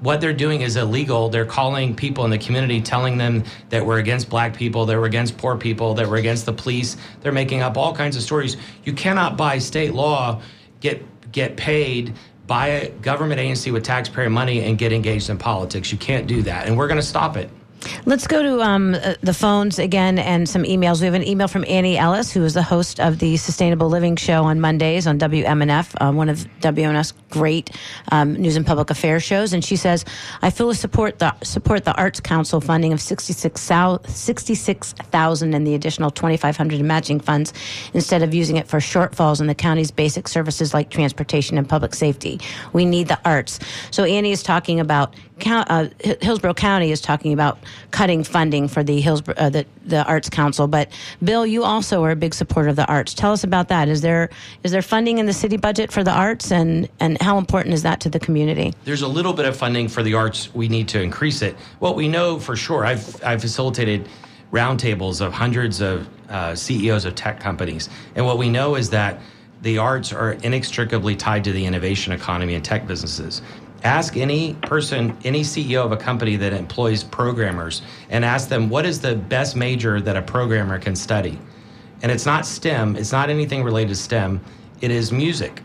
what 0.00 0.20
they're 0.20 0.32
doing 0.32 0.62
is 0.62 0.76
illegal. 0.76 1.28
They're 1.28 1.44
calling 1.44 1.94
people 1.94 2.24
in 2.24 2.30
the 2.30 2.38
community, 2.38 2.80
telling 2.80 3.18
them 3.18 3.44
that 3.68 3.84
we're 3.84 3.98
against 3.98 4.28
black 4.28 4.54
people, 4.56 4.86
that 4.86 4.98
we're 4.98 5.06
against 5.06 5.36
poor 5.36 5.56
people, 5.56 5.94
that 5.94 6.08
we're 6.08 6.16
against 6.16 6.46
the 6.46 6.52
police. 6.52 6.96
They're 7.20 7.32
making 7.32 7.62
up 7.62 7.76
all 7.76 7.94
kinds 7.94 8.16
of 8.16 8.22
stories. 8.22 8.56
You 8.84 8.92
cannot, 8.92 9.36
by 9.36 9.58
state 9.58 9.94
law, 9.94 10.42
get 10.80 11.02
get 11.32 11.56
paid 11.56 12.14
buy 12.50 12.66
a 12.66 12.90
government 12.90 13.38
agency 13.38 13.70
with 13.70 13.84
taxpayer 13.84 14.28
money 14.28 14.64
and 14.64 14.76
get 14.76 14.92
engaged 14.92 15.30
in 15.30 15.38
politics. 15.38 15.92
You 15.92 15.98
can't 15.98 16.26
do 16.26 16.42
that. 16.42 16.66
And 16.66 16.76
we're 16.76 16.88
going 16.88 16.98
to 16.98 17.06
stop 17.06 17.36
it. 17.36 17.48
Let's 18.04 18.26
go 18.26 18.42
to 18.42 18.60
um, 18.62 18.94
uh, 18.94 19.14
the 19.22 19.32
phones 19.32 19.78
again 19.78 20.18
and 20.18 20.48
some 20.48 20.64
emails. 20.64 21.00
We 21.00 21.06
have 21.06 21.14
an 21.14 21.26
email 21.26 21.48
from 21.48 21.64
Annie 21.66 21.96
Ellis, 21.96 22.32
who 22.32 22.44
is 22.44 22.52
the 22.54 22.62
host 22.62 23.00
of 23.00 23.18
the 23.18 23.36
Sustainable 23.36 23.88
Living 23.88 24.16
Show 24.16 24.44
on 24.44 24.60
Mondays 24.60 25.06
on 25.06 25.18
WMNF, 25.18 25.94
uh, 26.00 26.12
one 26.12 26.28
of 26.28 26.46
WMNF's 26.60 27.12
great 27.30 27.70
um, 28.12 28.34
news 28.34 28.56
and 28.56 28.66
public 28.66 28.90
affairs 28.90 29.22
shows. 29.22 29.52
And 29.52 29.64
she 29.64 29.76
says, 29.76 30.04
"I 30.42 30.50
fully 30.50 30.74
support 30.74 31.20
the 31.20 31.34
support 31.42 31.84
the 31.84 31.96
Arts 31.96 32.20
Council 32.20 32.60
funding 32.60 32.92
of 32.92 33.00
66,000 33.00 35.54
and 35.54 35.66
the 35.66 35.74
additional 35.74 36.10
2,500 36.10 36.80
in 36.80 36.86
matching 36.86 37.20
funds, 37.20 37.54
instead 37.94 38.22
of 38.22 38.34
using 38.34 38.56
it 38.56 38.68
for 38.68 38.78
shortfalls 38.78 39.40
in 39.40 39.46
the 39.46 39.54
county's 39.54 39.90
basic 39.90 40.28
services 40.28 40.74
like 40.74 40.90
transportation 40.90 41.56
and 41.56 41.66
public 41.68 41.94
safety. 41.94 42.40
We 42.72 42.84
need 42.84 43.08
the 43.08 43.18
arts." 43.24 43.58
So 43.90 44.04
Annie 44.04 44.32
is 44.32 44.42
talking 44.42 44.80
about 44.80 45.14
uh, 45.46 45.88
Hillsborough 46.20 46.54
County 46.54 46.90
is 46.90 47.00
talking 47.00 47.32
about 47.32 47.58
cutting 47.90 48.24
funding 48.24 48.68
for 48.68 48.82
the 48.82 49.00
Hillsborough 49.00 49.34
uh, 49.36 49.50
the 49.50 49.66
the 49.84 50.04
Arts 50.04 50.28
Council. 50.30 50.66
But 50.66 50.90
Bill, 51.22 51.46
you 51.46 51.64
also 51.64 52.04
are 52.04 52.10
a 52.10 52.16
big 52.16 52.34
supporter 52.34 52.68
of 52.68 52.76
the 52.76 52.86
arts. 52.86 53.14
Tell 53.14 53.32
us 53.32 53.44
about 53.44 53.68
that. 53.68 53.88
Is 53.88 54.00
there 54.00 54.30
is 54.62 54.72
there 54.72 54.82
funding 54.82 55.18
in 55.18 55.26
the 55.26 55.32
city 55.32 55.56
budget 55.56 55.92
for 55.92 56.04
the 56.04 56.12
arts, 56.12 56.52
and 56.52 56.88
and 57.00 57.20
how 57.20 57.38
important 57.38 57.74
is 57.74 57.82
that 57.82 58.00
to 58.00 58.08
the 58.08 58.20
community? 58.20 58.72
There's 58.84 59.02
a 59.02 59.08
little 59.08 59.32
bit 59.32 59.46
of 59.46 59.56
funding 59.56 59.88
for 59.88 60.02
the 60.02 60.14
arts. 60.14 60.54
We 60.54 60.68
need 60.68 60.88
to 60.88 61.00
increase 61.00 61.42
it. 61.42 61.56
What 61.78 61.96
we 61.96 62.08
know 62.08 62.38
for 62.38 62.56
sure, 62.56 62.84
I've 62.84 63.22
I've 63.24 63.40
facilitated 63.40 64.08
roundtables 64.52 65.20
of 65.20 65.32
hundreds 65.32 65.80
of 65.80 66.08
uh, 66.28 66.54
CEOs 66.54 67.04
of 67.04 67.14
tech 67.14 67.40
companies, 67.40 67.88
and 68.14 68.24
what 68.24 68.38
we 68.38 68.48
know 68.48 68.74
is 68.74 68.90
that 68.90 69.20
the 69.62 69.78
arts 69.78 70.12
are 70.12 70.32
inextricably 70.32 71.14
tied 71.14 71.44
to 71.44 71.52
the 71.52 71.64
innovation 71.64 72.12
economy 72.12 72.54
and 72.54 72.64
tech 72.64 72.86
businesses. 72.86 73.42
Ask 73.82 74.16
any 74.16 74.54
person, 74.54 75.16
any 75.24 75.40
CEO 75.40 75.84
of 75.84 75.92
a 75.92 75.96
company 75.96 76.36
that 76.36 76.52
employs 76.52 77.02
programmers, 77.02 77.82
and 78.10 78.24
ask 78.24 78.48
them 78.48 78.68
what 78.68 78.84
is 78.84 79.00
the 79.00 79.14
best 79.14 79.56
major 79.56 80.00
that 80.00 80.16
a 80.16 80.22
programmer 80.22 80.78
can 80.78 80.94
study. 80.94 81.38
And 82.02 82.12
it's 82.12 82.26
not 82.26 82.44
STEM, 82.44 82.96
it's 82.96 83.12
not 83.12 83.30
anything 83.30 83.62
related 83.62 83.88
to 83.90 83.94
STEM, 83.94 84.40
it 84.80 84.90
is 84.90 85.12
music. 85.12 85.62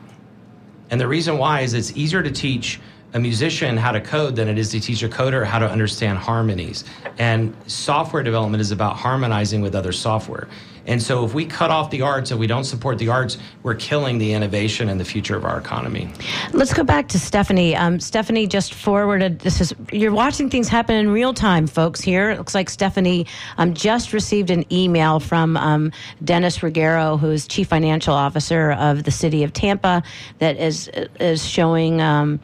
And 0.90 1.02
the 1.02 1.08
reason 1.08 1.38
why 1.38 1.62
is 1.62 1.74
it's 1.74 1.96
easier 1.98 2.24
to 2.24 2.32
teach 2.32 2.80
a 3.14 3.20
musician 3.20 3.78
how 3.78 3.92
to 3.92 4.02
code 4.02 4.36
than 4.36 4.48
it 4.48 4.58
is 4.58 4.70
to 4.70 4.80
teach 4.80 5.02
a 5.04 5.10
coder 5.10 5.46
how 5.46 5.60
to 5.60 5.70
understand 5.70 6.18
harmonies. 6.18 6.84
And 7.18 7.56
software 7.68 8.24
development 8.24 8.62
is 8.62 8.72
about 8.72 8.98
harmonizing 8.98 9.62
with 9.62 9.74
other 9.74 9.94
software. 9.94 10.48
And 10.88 11.02
so 11.02 11.26
if 11.26 11.34
we 11.34 11.46
cut 11.46 11.72
off 11.72 11.90
the 11.90 12.02
arts, 12.02 12.32
and 12.32 12.40
we 12.40 12.48
don't 12.48 12.64
support 12.64 12.98
the 12.98 13.10
arts, 13.10 13.38
we're 13.64 13.76
killing 13.76 14.18
the 14.18 14.34
innovation 14.34 14.90
and 14.90 15.00
the 15.00 15.06
future 15.06 15.36
of 15.36 15.46
our 15.46 15.58
economy. 15.58 16.10
Let's 16.54 16.74
go 16.74 16.84
back 16.84 17.08
to 17.10 17.20
Stephanie. 17.20 17.76
Um, 17.76 18.00
Stephanie 18.00 18.48
just 18.48 18.74
forwarded 18.74 19.40
this 19.40 19.62
is 19.62 19.74
you're 19.92 20.12
watching 20.12 20.50
things 20.50 20.68
happen 20.68 20.96
in 20.96 21.10
real 21.10 21.34
time, 21.34 21.68
folks. 21.68 22.02
Here 22.02 22.30
it 22.30 22.38
looks 22.38 22.56
like 22.56 22.70
Stephanie 22.70 23.26
um, 23.58 23.74
just 23.74 24.14
received 24.14 24.50
an 24.50 24.72
email 24.72 25.20
from 25.20 25.58
um, 25.58 25.92
Dennis 26.24 26.60
Rogero, 26.60 27.20
who 27.20 27.32
is 27.32 27.48
chief 27.48 27.68
financial 27.68 28.14
officer 28.14 28.72
of 28.74 29.04
the 29.04 29.12
city 29.12 29.44
of 29.44 29.54
Tampa, 29.54 30.04
that 30.40 30.58
is 30.58 30.90
is 31.20 31.46
showing 31.46 32.02
um, 32.02 32.40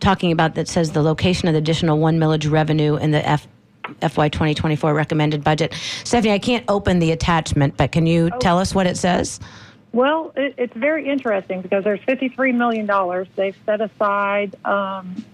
talking 0.00 0.32
about 0.32 0.54
that 0.54 0.68
says 0.68 0.92
the 0.92 1.02
location 1.02 1.48
of 1.48 1.54
the 1.54 1.58
additional 1.58 1.98
one 1.98 2.18
millage 2.18 2.50
revenue 2.50 2.96
in 2.96 3.10
the 3.10 3.26
F 3.28 3.46
FY 4.00 4.28
2024 4.28 4.94
recommended 4.94 5.44
budget. 5.44 5.74
Stephanie, 6.04 6.32
I 6.32 6.38
can't 6.38 6.64
open 6.68 6.98
the 6.98 7.12
attachment, 7.12 7.76
but 7.76 7.92
can 7.92 8.06
you 8.06 8.30
oh. 8.32 8.38
tell 8.38 8.58
us 8.58 8.74
what 8.74 8.86
it 8.86 8.96
says? 8.96 9.40
Well, 9.92 10.32
it, 10.36 10.54
it's 10.58 10.74
very 10.74 11.08
interesting 11.08 11.62
because 11.62 11.84
there's 11.84 12.00
$53 12.00 12.54
million. 12.54 13.26
They've 13.36 13.56
set 13.64 13.80
aside 13.80 14.54
um, 14.64 15.24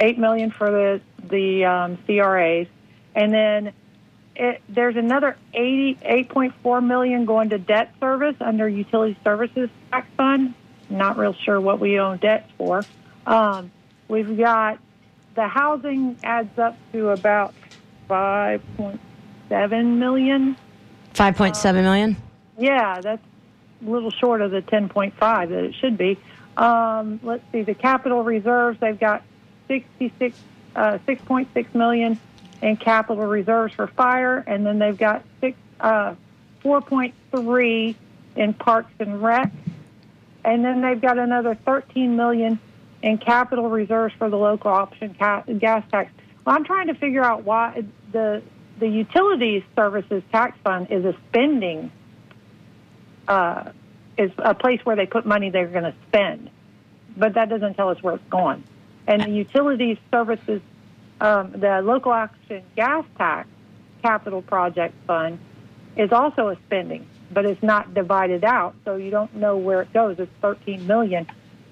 8 0.00 0.18
million 0.18 0.50
for 0.50 0.70
the, 0.70 1.00
the 1.28 1.64
um, 1.64 1.98
CRAs. 2.06 2.66
And 3.14 3.32
then 3.32 3.72
it, 4.36 4.62
there's 4.68 4.96
another 4.96 5.36
88.4 5.54 6.84
million 6.84 7.24
going 7.24 7.50
to 7.50 7.58
debt 7.58 7.94
service 8.00 8.36
under 8.40 8.68
utility 8.68 9.18
services 9.22 9.70
tax 9.90 10.08
fund. 10.16 10.54
Not 10.88 11.16
real 11.16 11.34
sure 11.34 11.60
what 11.60 11.78
we 11.78 12.00
own 12.00 12.18
debt 12.18 12.50
for. 12.58 12.82
Um, 13.26 13.70
we've 14.08 14.36
got 14.36 14.78
the 15.34 15.46
housing 15.46 16.18
adds 16.24 16.58
up 16.58 16.76
to 16.92 17.10
about 17.10 17.54
5.7 18.10 19.96
million. 19.96 20.56
5.7 21.14 21.74
million? 21.82 22.16
Yeah, 22.58 23.00
that's 23.00 23.22
a 23.86 23.90
little 23.90 24.10
short 24.10 24.42
of 24.42 24.50
the 24.50 24.62
10.5 24.62 25.14
that 25.48 25.64
it 25.64 25.74
should 25.76 25.96
be. 25.96 26.18
Um, 26.56 27.20
let's 27.22 27.44
see, 27.52 27.62
the 27.62 27.74
capital 27.74 28.24
reserves, 28.24 28.78
they've 28.80 28.98
got 28.98 29.22
66, 29.68 30.36
uh, 30.74 30.98
6.6 31.06 31.74
million 31.74 32.18
in 32.60 32.76
capital 32.76 33.26
reserves 33.26 33.72
for 33.74 33.86
fire, 33.86 34.44
and 34.46 34.66
then 34.66 34.78
they've 34.78 34.98
got 34.98 35.24
six, 35.40 35.56
uh, 35.78 36.14
4.3 36.62 37.94
in 38.36 38.52
parks 38.54 38.92
and 38.98 39.22
rec, 39.22 39.50
and 40.44 40.64
then 40.64 40.82
they've 40.82 41.00
got 41.00 41.18
another 41.18 41.54
13 41.54 42.16
million 42.16 42.58
in 43.02 43.16
capital 43.16 43.70
reserves 43.70 44.12
for 44.18 44.28
the 44.28 44.36
local 44.36 44.70
option 44.70 45.14
ca- 45.18 45.42
gas 45.58 45.84
tax. 45.90 46.12
Well, 46.44 46.56
I'm 46.56 46.64
trying 46.64 46.88
to 46.88 46.94
figure 46.94 47.24
out 47.24 47.44
why 47.44 47.84
the 48.12 48.42
the 48.78 48.88
utilities 48.88 49.62
services 49.76 50.22
tax 50.32 50.56
fund 50.64 50.88
is 50.90 51.04
a 51.04 51.14
spending 51.28 51.92
uh, 53.28 53.70
is 54.16 54.32
a 54.38 54.54
place 54.54 54.80
where 54.84 54.96
they 54.96 55.06
put 55.06 55.24
money 55.26 55.50
they're 55.50 55.66
going 55.66 55.84
to 55.84 55.94
spend, 56.08 56.50
but 57.16 57.34
that 57.34 57.48
doesn't 57.48 57.74
tell 57.74 57.90
us 57.90 58.02
where 58.02 58.14
it's 58.14 58.30
going. 58.30 58.64
And 59.06 59.22
the 59.22 59.30
utilities 59.30 59.98
services, 60.10 60.60
um, 61.20 61.52
the 61.52 61.80
local 61.82 62.12
option 62.12 62.62
gas 62.74 63.04
tax 63.16 63.48
capital 64.02 64.42
project 64.42 64.94
fund 65.06 65.38
is 65.96 66.12
also 66.12 66.48
a 66.48 66.56
spending, 66.66 67.06
but 67.30 67.44
it's 67.44 67.62
not 67.62 67.94
divided 67.94 68.44
out, 68.44 68.74
so 68.84 68.96
you 68.96 69.10
don't 69.10 69.34
know 69.34 69.56
where 69.56 69.82
it 69.82 69.92
goes. 69.92 70.18
It's 70.18 70.32
13 70.40 70.86
million, 70.86 71.26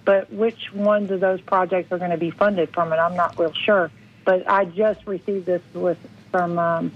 but 0.05 0.33
which 0.33 0.73
ones 0.73 1.11
of 1.11 1.21
those 1.21 1.41
projects 1.41 1.91
are 1.93 1.99
going 1.99 2.11
to 2.11 2.19
be 2.19 2.31
funded 2.31 2.73
from 2.75 2.93
it, 2.93 2.97
I'm 2.97 3.17
not 3.17 3.39
real 3.39 3.53
sure. 3.53 3.91
But 4.25 4.49
I 4.49 4.67
just 4.67 5.07
received 5.07 5.47
this 5.47 5.63
with 5.73 5.99
from 6.31 6.59
um, 6.59 6.93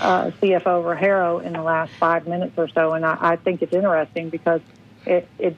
uh, 0.00 0.30
CFO 0.42 0.82
Rogero 0.84 1.42
in 1.44 1.52
the 1.52 1.62
last 1.62 1.92
five 1.98 2.26
minutes 2.26 2.54
or 2.56 2.68
so, 2.68 2.92
and 2.92 3.04
I, 3.04 3.16
I 3.20 3.36
think 3.36 3.62
it's 3.62 3.72
interesting 3.72 4.30
because 4.30 4.60
it, 5.06 5.28
it 5.38 5.56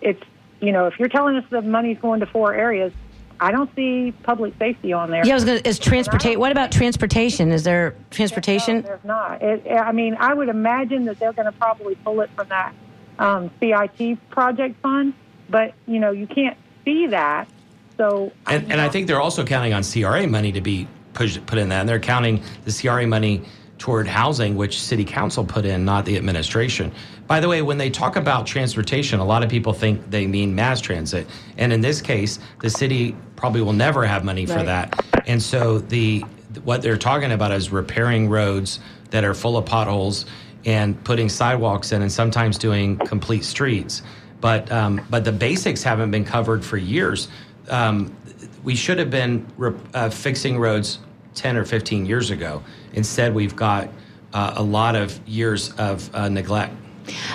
it's 0.00 0.22
you 0.60 0.72
know 0.72 0.86
if 0.86 0.98
you're 0.98 1.08
telling 1.08 1.36
us 1.36 1.44
the 1.50 1.62
money's 1.62 1.98
going 1.98 2.20
to 2.20 2.26
four 2.26 2.54
areas, 2.54 2.92
I 3.40 3.50
don't 3.50 3.74
see 3.74 4.12
public 4.22 4.54
safety 4.58 4.92
on 4.92 5.10
there. 5.10 5.26
Yeah, 5.26 5.32
I 5.32 5.34
was 5.34 5.44
going 5.44 5.62
to, 5.62 5.68
is 5.68 5.78
transportation, 5.78 6.38
what 6.38 6.52
about 6.52 6.70
transportation? 6.70 7.50
Is 7.50 7.64
there 7.64 7.96
transportation? 8.10 8.76
No, 8.76 8.82
there's 8.82 9.04
not. 9.04 9.42
It, 9.42 9.72
I 9.72 9.92
mean, 9.92 10.16
I 10.18 10.32
would 10.32 10.48
imagine 10.48 11.06
that 11.06 11.18
they're 11.18 11.32
going 11.32 11.46
to 11.46 11.52
probably 11.52 11.96
pull 11.96 12.20
it 12.20 12.30
from 12.36 12.48
that 12.48 12.72
um, 13.18 13.50
CIT 13.60 14.30
project 14.30 14.80
fund, 14.80 15.14
but 15.48 15.74
you 15.86 15.98
know, 15.98 16.12
you 16.12 16.26
can't 16.26 16.56
see 16.84 17.08
that. 17.08 17.48
So, 17.96 18.32
And, 18.46 18.70
and 18.72 18.80
I 18.80 18.88
think 18.88 19.06
they're 19.06 19.20
also 19.20 19.44
counting 19.44 19.72
on 19.72 19.82
CRA 19.82 20.26
money 20.26 20.52
to 20.52 20.60
be 20.60 20.88
pushed, 21.14 21.44
put 21.46 21.58
in 21.58 21.68
that. 21.70 21.80
And 21.80 21.88
they're 21.88 22.00
counting 22.00 22.42
the 22.64 22.72
CRA 22.72 23.06
money 23.06 23.42
toward 23.78 24.06
housing, 24.06 24.56
which 24.56 24.80
city 24.80 25.04
council 25.04 25.44
put 25.44 25.64
in, 25.64 25.84
not 25.84 26.04
the 26.04 26.16
administration. 26.16 26.92
By 27.26 27.40
the 27.40 27.48
way, 27.48 27.62
when 27.62 27.78
they 27.78 27.90
talk 27.90 28.16
about 28.16 28.46
transportation, 28.46 29.18
a 29.18 29.24
lot 29.24 29.42
of 29.42 29.50
people 29.50 29.72
think 29.72 30.10
they 30.10 30.26
mean 30.26 30.54
mass 30.54 30.80
transit. 30.80 31.26
And 31.56 31.72
in 31.72 31.80
this 31.80 32.00
case, 32.00 32.38
the 32.60 32.70
city 32.70 33.16
probably 33.36 33.60
will 33.60 33.72
never 33.72 34.06
have 34.06 34.24
money 34.24 34.46
for 34.46 34.62
that. 34.62 35.04
And 35.26 35.42
so 35.42 35.78
the 35.78 36.20
what 36.64 36.82
they're 36.82 36.98
talking 36.98 37.32
about 37.32 37.50
is 37.50 37.70
repairing 37.70 38.28
roads 38.28 38.78
that 39.10 39.24
are 39.24 39.34
full 39.34 39.56
of 39.56 39.66
potholes 39.66 40.26
and 40.64 41.02
putting 41.04 41.28
sidewalks 41.28 41.92
in 41.92 42.02
and 42.02 42.12
sometimes 42.12 42.58
doing 42.58 42.98
complete 42.98 43.44
streets. 43.44 44.02
But 44.40 44.70
um, 44.70 45.00
but 45.10 45.24
the 45.24 45.32
basics 45.32 45.82
haven't 45.82 46.10
been 46.10 46.24
covered 46.24 46.64
for 46.64 46.76
years. 46.76 47.28
Um, 47.68 48.14
we 48.62 48.74
should 48.74 48.98
have 48.98 49.10
been 49.10 49.46
re- 49.56 49.74
uh, 49.94 50.10
fixing 50.10 50.58
roads 50.58 50.98
10 51.34 51.56
or 51.56 51.64
15 51.64 52.06
years 52.06 52.30
ago. 52.30 52.62
Instead, 52.94 53.34
we've 53.34 53.56
got 53.56 53.88
uh, 54.32 54.54
a 54.56 54.62
lot 54.62 54.96
of 54.96 55.20
years 55.26 55.72
of 55.72 56.14
uh, 56.14 56.28
neglect. 56.28 56.74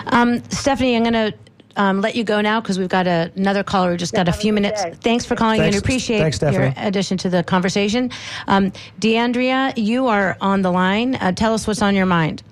Um, 0.07 0.43
Stephanie, 0.49 0.95
I'm 0.95 1.03
going 1.03 1.13
to 1.13 1.33
um, 1.75 2.01
let 2.01 2.15
you 2.15 2.23
go 2.23 2.41
now 2.41 2.59
because 2.59 2.79
we've 2.79 2.89
got 2.89 3.07
a, 3.07 3.31
another 3.35 3.63
caller 3.63 3.91
who 3.91 3.97
just 3.97 4.13
got 4.13 4.27
a 4.27 4.33
few 4.33 4.51
minutes. 4.51 4.83
day. 4.83 4.93
Thanks 5.01 5.25
for 5.25 5.35
calling 5.35 5.59
Thanks- 5.59 5.75
and 5.75 5.83
appreciate 5.83 6.19
thanks, 6.19 6.41
your 6.41 6.73
addition 6.77 7.17
to 7.19 7.29
the 7.29 7.43
conversation. 7.43 8.11
Um, 8.47 8.71
DeAndrea, 8.99 9.73
you 9.77 10.07
are 10.07 10.37
on 10.41 10.61
the 10.61 10.71
line. 10.71 11.15
Uh, 11.15 11.31
tell 11.31 11.53
us 11.53 11.67
what's 11.67 11.81
on 11.81 11.95
your 11.95 12.05
mind. 12.05 12.43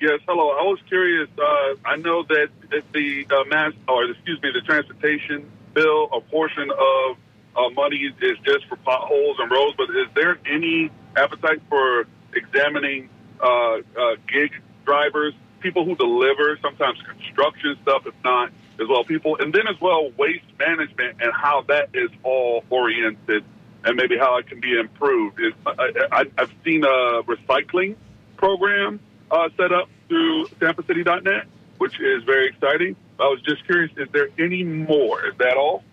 Yes, 0.00 0.20
hello. 0.28 0.50
I 0.50 0.62
was 0.62 0.78
curious. 0.86 1.30
Uh, 1.38 1.74
I 1.86 1.96
know 1.96 2.24
that 2.24 2.48
that 2.70 2.82
the 2.92 3.26
uh, 3.30 3.44
mass, 3.44 3.72
or 3.88 4.04
excuse 4.04 4.42
me, 4.42 4.50
the 4.52 4.60
transportation 4.60 5.50
bill, 5.72 6.10
a 6.12 6.20
portion 6.20 6.70
of 6.70 7.16
uh, 7.56 7.70
money 7.70 7.96
is 7.96 8.38
just 8.44 8.66
for 8.66 8.76
potholes 8.76 9.36
and 9.38 9.50
roads. 9.50 9.74
But 9.76 9.90
is 9.90 10.08
there 10.14 10.38
any 10.46 10.90
appetite 11.16 11.62
for 11.68 12.06
examining 12.34 13.08
uh, 13.40 13.46
uh, 13.46 13.80
gig 14.26 14.52
drivers, 14.84 15.34
people 15.60 15.84
who 15.84 15.96
deliver, 15.96 16.58
sometimes 16.60 16.98
construction 17.02 17.76
stuff, 17.82 18.06
if 18.06 18.14
not 18.24 18.50
as 18.80 18.88
well, 18.88 19.04
people, 19.04 19.36
and 19.38 19.52
then 19.52 19.68
as 19.68 19.80
well 19.80 20.10
waste 20.18 20.44
management 20.58 21.16
and 21.20 21.32
how 21.32 21.62
that 21.68 21.90
is 21.94 22.10
all 22.22 22.64
oriented, 22.70 23.44
and 23.84 23.96
maybe 23.96 24.18
how 24.18 24.38
it 24.38 24.48
can 24.48 24.60
be 24.60 24.78
improved. 24.78 25.40
Is 25.40 25.52
I, 25.66 26.24
I've 26.36 26.52
seen 26.64 26.84
a 26.84 27.22
recycling 27.22 27.96
program 28.36 29.00
uh, 29.30 29.48
set 29.56 29.72
up 29.72 29.88
through 30.08 30.46
TampaCity.net, 30.60 31.46
which 31.78 32.00
is 32.00 32.24
very 32.24 32.48
exciting. 32.48 32.96
I 33.18 33.28
was 33.28 33.40
just 33.42 33.64
curious: 33.64 33.92
is 33.96 34.08
there 34.12 34.28
any 34.38 34.64
more? 34.64 35.26
Is 35.26 35.34
that 35.38 35.56
all? 35.56 35.84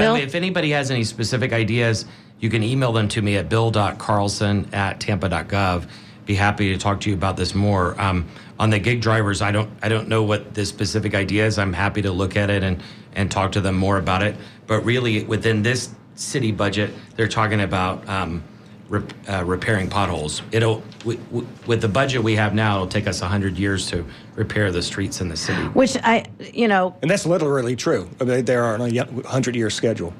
Bill? 0.00 0.14
if 0.16 0.34
anybody 0.34 0.70
has 0.70 0.90
any 0.90 1.04
specific 1.04 1.52
ideas, 1.52 2.06
you 2.40 2.50
can 2.50 2.62
email 2.62 2.92
them 2.92 3.08
to 3.08 3.22
me 3.22 3.36
at 3.36 3.48
bill.carlson 3.48 4.68
at 4.72 5.00
tampa.gov. 5.00 5.88
Be 6.26 6.34
happy 6.34 6.72
to 6.72 6.78
talk 6.78 7.00
to 7.00 7.10
you 7.10 7.16
about 7.16 7.36
this 7.36 7.54
more. 7.54 8.00
Um, 8.00 8.28
on 8.58 8.70
the 8.70 8.78
gig 8.78 9.00
drivers, 9.00 9.40
I 9.40 9.50
don't 9.50 9.70
I 9.82 9.88
don't 9.88 10.08
know 10.08 10.22
what 10.22 10.54
the 10.54 10.66
specific 10.66 11.14
idea 11.14 11.46
is. 11.46 11.58
I'm 11.58 11.72
happy 11.72 12.02
to 12.02 12.12
look 12.12 12.36
at 12.36 12.50
it 12.50 12.62
and 12.62 12.82
and 13.14 13.30
talk 13.30 13.52
to 13.52 13.60
them 13.60 13.76
more 13.76 13.98
about 13.98 14.22
it. 14.22 14.36
But 14.66 14.84
really, 14.84 15.24
within 15.24 15.62
this 15.62 15.90
city 16.16 16.52
budget, 16.52 16.90
they're 17.16 17.28
talking 17.28 17.60
about 17.60 18.06
um, 18.08 18.42
rep, 18.88 19.12
uh, 19.28 19.44
repairing 19.44 19.88
potholes. 19.88 20.42
It'll 20.52 20.82
w- 21.00 21.18
w- 21.30 21.46
with 21.66 21.80
the 21.80 21.88
budget 21.88 22.22
we 22.22 22.36
have 22.36 22.54
now, 22.54 22.76
it'll 22.76 22.86
take 22.88 23.06
us 23.06 23.20
hundred 23.20 23.58
years 23.58 23.88
to 23.90 24.04
repair 24.34 24.70
the 24.72 24.82
streets 24.82 25.20
in 25.20 25.28
the 25.28 25.36
city. 25.36 25.62
Which 25.68 25.96
I, 26.02 26.24
you 26.54 26.68
know, 26.68 26.96
And 27.02 27.10
that's 27.10 27.26
literally 27.26 27.76
true. 27.76 28.08
I 28.20 28.24
mean, 28.24 28.44
they 28.44 28.56
are 28.56 28.74
on 28.74 28.80
a 28.80 29.04
100 29.04 29.54
year 29.56 29.70
schedule, 29.70 30.12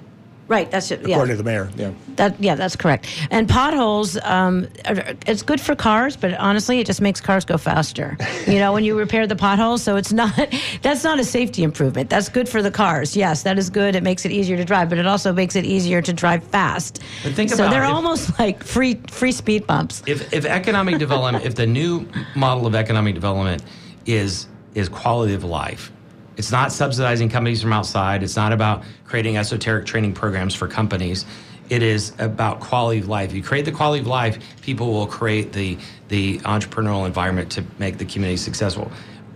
right? 0.48 0.70
That's 0.70 0.90
it. 0.90 1.06
Yeah. 1.06 1.14
according 1.16 1.36
to 1.36 1.42
the 1.42 1.44
mayor. 1.48 1.70
Yeah. 1.76 1.92
That 2.16 2.34
yeah, 2.42 2.54
that's 2.56 2.74
correct. 2.76 3.06
And 3.30 3.48
potholes, 3.48 4.16
um, 4.22 4.66
are- 4.86 5.14
it's 5.26 5.42
good 5.42 5.60
for 5.60 5.76
cars, 5.76 6.16
but 6.16 6.34
honestly, 6.34 6.80
it 6.80 6.86
just 6.86 7.00
makes 7.00 7.20
cars 7.20 7.44
go 7.44 7.56
faster. 7.58 8.16
You 8.46 8.58
know, 8.58 8.72
when 8.72 8.82
you 8.84 8.98
repair 8.98 9.26
the 9.26 9.36
potholes, 9.36 9.82
so 9.82 9.96
it's 9.96 10.12
not 10.12 10.32
that's 10.82 11.04
not 11.04 11.18
a 11.20 11.24
safety 11.24 11.62
improvement. 11.62 12.10
That's 12.10 12.28
good 12.28 12.48
for 12.48 12.62
the 12.62 12.70
cars. 12.70 13.16
Yes, 13.16 13.42
that 13.44 13.58
is 13.58 13.70
good. 13.70 13.94
It 13.94 14.02
makes 14.02 14.24
it 14.24 14.32
easier 14.32 14.56
to 14.56 14.64
drive, 14.64 14.88
but 14.88 14.98
it 14.98 15.06
also 15.06 15.32
makes 15.32 15.54
it 15.56 15.64
easier 15.64 16.02
to 16.02 16.12
drive 16.12 16.42
fast. 16.44 17.02
But 17.22 17.34
think 17.34 17.50
about 17.50 17.56
so 17.58 17.64
about 17.64 17.72
they're 17.72 17.84
if- 17.84 17.90
almost 17.90 18.38
like 18.38 18.64
free 18.64 18.94
free 19.08 19.32
speed 19.32 19.66
bumps. 19.66 20.02
if, 20.06 20.32
if 20.32 20.44
economic 20.44 20.98
development, 20.98 21.44
if 21.44 21.54
the 21.54 21.66
new 21.66 22.06
model 22.34 22.66
of 22.66 22.74
economic 22.74 23.14
development 23.14 23.62
is 24.06 24.48
is 24.74 24.88
quality 24.88 25.34
of 25.34 25.44
life, 25.44 25.92
it's 26.38 26.52
not 26.52 26.72
subsidizing 26.72 27.28
companies 27.28 27.60
from 27.60 27.72
outside. 27.72 28.22
It's 28.22 28.36
not 28.36 28.52
about 28.52 28.84
creating 29.04 29.36
esoteric 29.36 29.84
training 29.84 30.14
programs 30.14 30.54
for 30.54 30.68
companies. 30.68 31.26
It 31.68 31.82
is 31.82 32.14
about 32.18 32.60
quality 32.60 33.00
of 33.00 33.08
life. 33.08 33.32
You 33.32 33.42
create 33.42 33.64
the 33.64 33.72
quality 33.72 34.00
of 34.00 34.06
life, 34.06 34.38
people 34.62 34.92
will 34.92 35.06
create 35.06 35.52
the 35.52 35.76
the 36.08 36.38
entrepreneurial 36.38 37.04
environment 37.04 37.52
to 37.52 37.64
make 37.78 37.98
the 37.98 38.06
community 38.06 38.38
successful. 38.38 38.90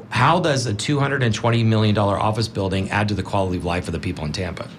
How 0.09 0.40
does 0.40 0.64
a 0.66 0.72
two 0.72 1.00
hundred 1.00 1.22
and 1.22 1.34
twenty 1.34 1.62
million 1.64 1.94
dollar 1.94 2.18
office 2.18 2.48
building 2.48 2.88
add 2.90 3.09
to 3.09 3.14
the 3.14 3.22
quality 3.22 3.59
of 3.59 3.64
life 3.64 3.88
of 3.88 3.92
the 3.92 4.00
people 4.00 4.24
in 4.24 4.32
Tampa? 4.32 4.70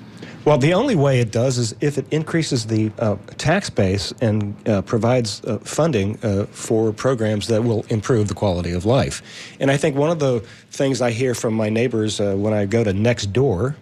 Well, 0.46 0.58
the 0.58 0.74
only 0.74 0.96
way 0.96 1.22
it 1.22 1.32
does 1.32 1.58
is 1.58 1.74
if 1.80 1.98
it 1.98 2.06
increases 2.12 2.66
the 2.66 2.92
uh, 3.00 3.16
tax 3.38 3.70
base 3.70 4.14
and 4.20 4.56
uh, 4.68 4.82
provides 4.82 5.42
uh, 5.46 5.60
funding 5.60 6.20
uh, 6.22 6.48
for 6.48 6.92
programs 6.92 7.48
that 7.48 7.64
will 7.64 7.86
improve 7.88 8.28
the 8.28 8.34
quality 8.34 8.74
of 8.74 8.84
life. 8.84 9.22
And 9.62 9.72
I 9.72 9.78
think 9.78 9.96
one 9.96 10.10
of 10.10 10.20
the 10.20 10.42
things 10.70 11.02
I 11.02 11.12
hear 11.12 11.34
from 11.34 11.54
my 11.54 11.70
neighbors 11.70 12.20
uh, 12.20 12.36
when 12.36 12.54
I 12.54 12.66
go 12.66 12.84
to 12.84 12.92
next 12.92 13.28
door, 13.32 13.78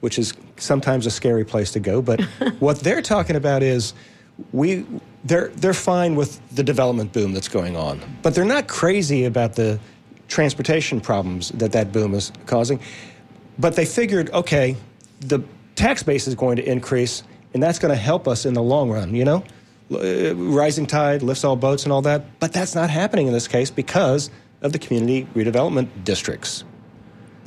which 0.00 0.16
is 0.20 0.34
sometimes 0.56 1.04
a 1.06 1.10
scary 1.10 1.44
place 1.44 1.72
to 1.72 1.80
go, 1.80 2.00
but 2.00 2.20
what 2.60 2.78
they're 2.78 3.02
talking 3.02 3.34
about 3.34 3.64
is 3.64 3.92
we 4.52 4.86
they're 5.24 5.48
they're 5.48 5.74
fine 5.74 6.14
with 6.14 6.40
the 6.54 6.62
development 6.62 7.12
boom 7.12 7.32
that's 7.32 7.48
going 7.48 7.76
on, 7.76 8.00
but 8.22 8.36
they're 8.36 8.44
not 8.44 8.68
crazy 8.68 9.24
about 9.24 9.54
the 9.54 9.80
transportation 10.28 11.00
problems 11.00 11.48
that 11.50 11.72
that 11.72 11.92
boom 11.92 12.14
is 12.14 12.30
causing. 12.46 12.78
But 13.58 13.74
they 13.76 13.84
figured, 13.84 14.30
okay, 14.30 14.76
the 15.20 15.42
tax 15.74 16.02
base 16.02 16.26
is 16.26 16.34
going 16.34 16.56
to 16.56 16.68
increase, 16.68 17.22
and 17.52 17.62
that's 17.62 17.78
going 17.78 17.94
to 17.94 18.00
help 18.00 18.26
us 18.28 18.46
in 18.46 18.54
the 18.54 18.62
long 18.62 18.90
run, 18.90 19.14
you 19.14 19.24
know? 19.24 19.44
Uh, 19.92 20.34
rising 20.34 20.86
tide 20.86 21.22
lifts 21.22 21.44
all 21.44 21.56
boats 21.56 21.84
and 21.84 21.92
all 21.92 22.02
that. 22.02 22.38
But 22.40 22.52
that's 22.52 22.74
not 22.74 22.90
happening 22.90 23.26
in 23.26 23.32
this 23.32 23.46
case 23.46 23.70
because 23.70 24.30
of 24.62 24.72
the 24.72 24.78
community 24.78 25.26
redevelopment 25.34 25.88
districts. 26.04 26.64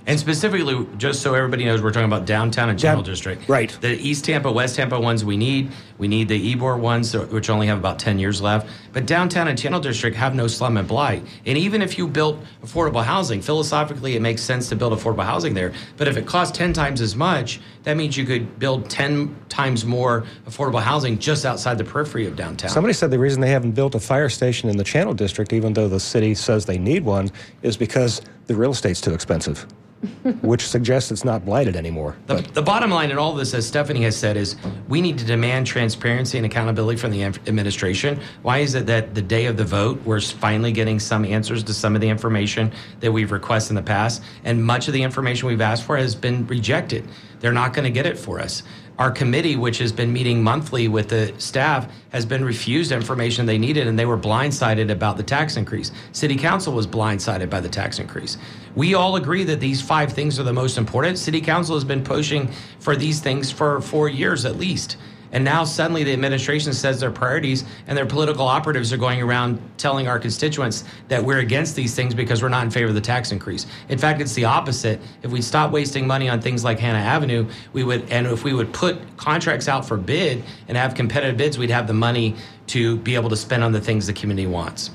And 0.07 0.17
specifically, 0.17 0.87
just 0.97 1.21
so 1.21 1.33
everybody 1.33 1.65
knows, 1.65 1.81
we're 1.81 1.91
talking 1.91 2.05
about 2.07 2.25
downtown 2.25 2.69
and 2.69 2.79
Channel 2.79 3.01
Down- 3.03 3.11
District. 3.11 3.49
right. 3.49 3.75
The 3.81 3.89
East 3.99 4.23
Tampa, 4.23 4.49
West 4.49 4.77
Tampa 4.77 4.97
ones 4.97 5.25
we 5.25 5.35
need. 5.35 5.69
We 5.97 6.07
need 6.07 6.29
the 6.29 6.55
Ybor 6.55 6.79
ones, 6.79 7.13
which 7.13 7.49
only 7.49 7.67
have 7.67 7.77
about 7.77 7.99
10 7.99 8.17
years 8.17 8.41
left. 8.41 8.69
But 8.93 9.05
downtown 9.05 9.49
and 9.49 9.59
Channel 9.59 9.81
District 9.81 10.15
have 10.15 10.33
no 10.33 10.47
slum 10.47 10.77
and 10.77 10.87
blight. 10.87 11.23
And 11.45 11.57
even 11.57 11.81
if 11.81 11.97
you 11.97 12.07
built 12.07 12.41
affordable 12.65 13.03
housing, 13.03 13.41
philosophically, 13.41 14.15
it 14.15 14.21
makes 14.21 14.41
sense 14.41 14.69
to 14.69 14.77
build 14.77 14.93
affordable 14.93 15.25
housing 15.25 15.53
there. 15.53 15.73
But 15.97 16.07
if 16.07 16.15
it 16.15 16.25
costs 16.25 16.57
10 16.57 16.71
times 16.71 17.01
as 17.01 17.13
much, 17.13 17.59
that 17.83 17.97
means 17.97 18.15
you 18.15 18.23
could 18.23 18.57
build 18.59 18.89
10 18.89 19.35
times 19.49 19.83
more 19.83 20.23
affordable 20.49 20.81
housing 20.81 21.19
just 21.19 21.45
outside 21.45 21.77
the 21.77 21.83
periphery 21.83 22.25
of 22.27 22.37
downtown. 22.37 22.69
Somebody 22.69 22.93
said 22.93 23.11
the 23.11 23.19
reason 23.19 23.41
they 23.41 23.49
haven't 23.51 23.71
built 23.71 23.93
a 23.93 23.99
fire 23.99 24.29
station 24.29 24.69
in 24.69 24.77
the 24.77 24.85
Channel 24.85 25.13
District, 25.15 25.51
even 25.51 25.73
though 25.73 25.89
the 25.89 25.99
city 25.99 26.33
says 26.33 26.65
they 26.65 26.77
need 26.77 27.03
one, 27.03 27.29
is 27.61 27.75
because 27.75 28.21
the 28.45 28.55
real 28.55 28.71
estate's 28.71 29.01
too 29.01 29.13
expensive, 29.13 29.65
which 30.41 30.67
suggests 30.67 31.11
it's 31.11 31.25
not 31.25 31.43
blighted 31.43 31.75
anymore. 31.75 32.15
The, 32.27 32.35
the 32.53 32.61
bottom 32.61 32.91
line 32.91 33.09
in 33.09 33.17
all 33.17 33.33
this, 33.33 33.53
as 33.53 33.65
Stephanie 33.65 34.03
has 34.03 34.15
said, 34.15 34.37
is 34.37 34.55
we 34.87 35.01
need 35.01 35.17
to 35.17 35.25
demand 35.25 35.65
transparency 35.65 36.37
and 36.37 36.45
accountability 36.45 36.99
from 36.99 37.11
the 37.11 37.23
administration. 37.23 38.19
Why 38.43 38.59
is 38.59 38.75
it 38.75 38.85
that 38.85 39.15
the 39.15 39.21
day 39.23 39.47
of 39.47 39.57
the 39.57 39.65
vote, 39.65 39.99
we're 40.05 40.21
finally 40.21 40.71
getting 40.71 40.99
some 40.99 41.25
answers 41.25 41.63
to 41.63 41.73
some 41.73 41.95
of 41.95 42.01
the 42.01 42.09
information 42.09 42.71
that 42.99 43.11
we've 43.11 43.31
requested 43.31 43.71
in 43.71 43.75
the 43.75 43.81
past? 43.81 44.21
And 44.43 44.63
much 44.63 44.87
of 44.87 44.93
the 44.93 45.01
information 45.01 45.47
we've 45.47 45.61
asked 45.61 45.83
for 45.83 45.97
has 45.97 46.13
been 46.13 46.45
rejected. 46.45 47.07
They're 47.39 47.51
not 47.51 47.73
going 47.73 47.85
to 47.85 47.91
get 47.91 48.05
it 48.05 48.19
for 48.19 48.39
us. 48.39 48.63
Our 48.99 49.11
committee, 49.11 49.55
which 49.55 49.77
has 49.77 49.91
been 49.91 50.11
meeting 50.11 50.41
monthly 50.41 50.87
with 50.87 51.09
the 51.09 51.31
staff, 51.37 51.87
has 52.09 52.25
been 52.25 52.43
refused 52.43 52.91
information 52.91 53.45
they 53.45 53.59
needed, 53.59 53.85
and 53.85 53.97
they 53.97 54.07
were 54.07 54.17
blindsided 54.17 54.91
about 54.91 55.17
the 55.17 55.23
tax 55.23 55.55
increase. 55.55 55.91
City 56.13 56.35
Council 56.35 56.73
was 56.73 56.87
blindsided 56.87 57.47
by 57.47 57.59
the 57.59 57.69
tax 57.69 57.99
increase. 57.99 58.37
We 58.75 58.95
all 58.95 59.15
agree 59.15 59.43
that 59.43 59.59
these 59.59 59.81
five 59.83 60.13
things 60.13 60.39
are 60.39 60.43
the 60.43 60.53
most 60.53 60.79
important. 60.79 61.19
City 61.19 61.41
Council 61.41 61.75
has 61.75 61.83
been 61.83 62.03
pushing 62.03 62.51
for 62.79 62.95
these 62.95 63.19
things 63.19 63.51
for 63.51 63.81
four 63.81 64.09
years 64.09 64.45
at 64.45 64.57
least. 64.57 64.97
And 65.37 65.45
now 65.45 65.65
suddenly 65.65 66.03
the 66.03 66.13
administration 66.13 66.73
says 66.73 66.99
their 66.99 67.11
priorities 67.11 67.63
and 67.85 67.95
their 67.95 68.07
political 68.07 68.47
operatives 68.47 68.91
are 68.91 68.97
going 68.97 69.21
around 69.21 69.61
telling 69.77 70.07
our 70.07 70.17
constituents 70.17 70.83
that 71.09 71.23
we're 71.23 71.41
against 71.41 71.75
these 71.75 71.93
things 71.93 72.15
because 72.15 72.41
we're 72.41 72.49
not 72.49 72.63
in 72.63 72.71
favor 72.71 72.87
of 72.87 72.95
the 72.95 73.01
tax 73.01 73.31
increase. 73.31 73.67
In 73.89 73.99
fact, 73.99 74.19
it's 74.19 74.33
the 74.33 74.45
opposite. 74.45 74.99
If 75.21 75.29
we 75.29 75.43
stop 75.43 75.69
wasting 75.69 76.07
money 76.07 76.27
on 76.27 76.41
things 76.41 76.63
like 76.63 76.79
Hanna 76.79 76.97
Avenue, 76.97 77.47
we 77.71 77.83
would, 77.83 78.09
and 78.09 78.25
if 78.25 78.43
we 78.43 78.53
would 78.55 78.73
put 78.73 78.97
contracts 79.17 79.67
out 79.67 79.85
for 79.85 79.95
bid 79.95 80.43
and 80.69 80.75
have 80.75 80.95
competitive 80.95 81.37
bids, 81.37 81.59
we'd 81.59 81.69
have 81.69 81.85
the 81.85 81.93
money 81.93 82.35
to 82.65 82.97
be 82.97 83.13
able 83.13 83.29
to 83.29 83.37
spend 83.37 83.63
on 83.63 83.71
the 83.71 83.79
things 83.79 84.07
the 84.07 84.13
community 84.13 84.47
wants. 84.47 84.89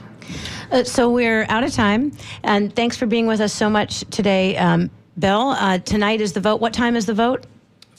Uh, 0.73 0.83
so 0.83 1.09
we're 1.09 1.47
out 1.51 1.63
of 1.63 1.73
time, 1.73 2.11
and 2.43 2.75
thanks 2.75 2.97
for 2.97 3.07
being 3.07 3.29
with 3.29 3.41
us 3.41 3.53
so 3.53 3.71
much 3.71 4.01
today, 4.11 4.57
um, 4.57 4.91
Bill. 5.21 5.51
Uh, 5.51 5.79
tonight 5.79 6.21
is 6.21 6.33
the 6.33 6.41
vote. 6.41 6.61
What 6.61 6.73
time 6.73 6.97
is 6.97 7.07
the 7.07 7.15
vote? 7.15 7.47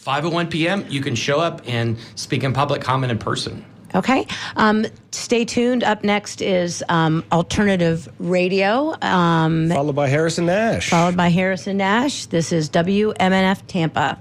5:01 0.03 0.49
p.m. 0.49 0.85
You 0.89 1.01
can 1.01 1.15
show 1.15 1.39
up 1.39 1.61
and 1.65 1.97
speak 2.15 2.43
in 2.43 2.53
public 2.53 2.81
comment 2.81 3.11
in 3.11 3.17
person. 3.17 3.65
Okay. 3.95 4.25
Um, 4.55 4.85
stay 5.11 5.45
tuned. 5.45 5.83
Up 5.83 6.03
next 6.03 6.41
is 6.41 6.83
um, 6.89 7.23
alternative 7.31 8.09
radio. 8.19 8.95
Um, 9.01 9.69
followed 9.69 9.95
by 9.95 10.07
Harrison 10.07 10.47
Nash. 10.47 10.89
Followed 10.89 11.15
by 11.15 11.29
Harrison 11.29 11.77
Nash. 11.77 12.25
This 12.25 12.51
is 12.51 12.69
WMNF 12.69 13.61
Tampa. 13.67 14.17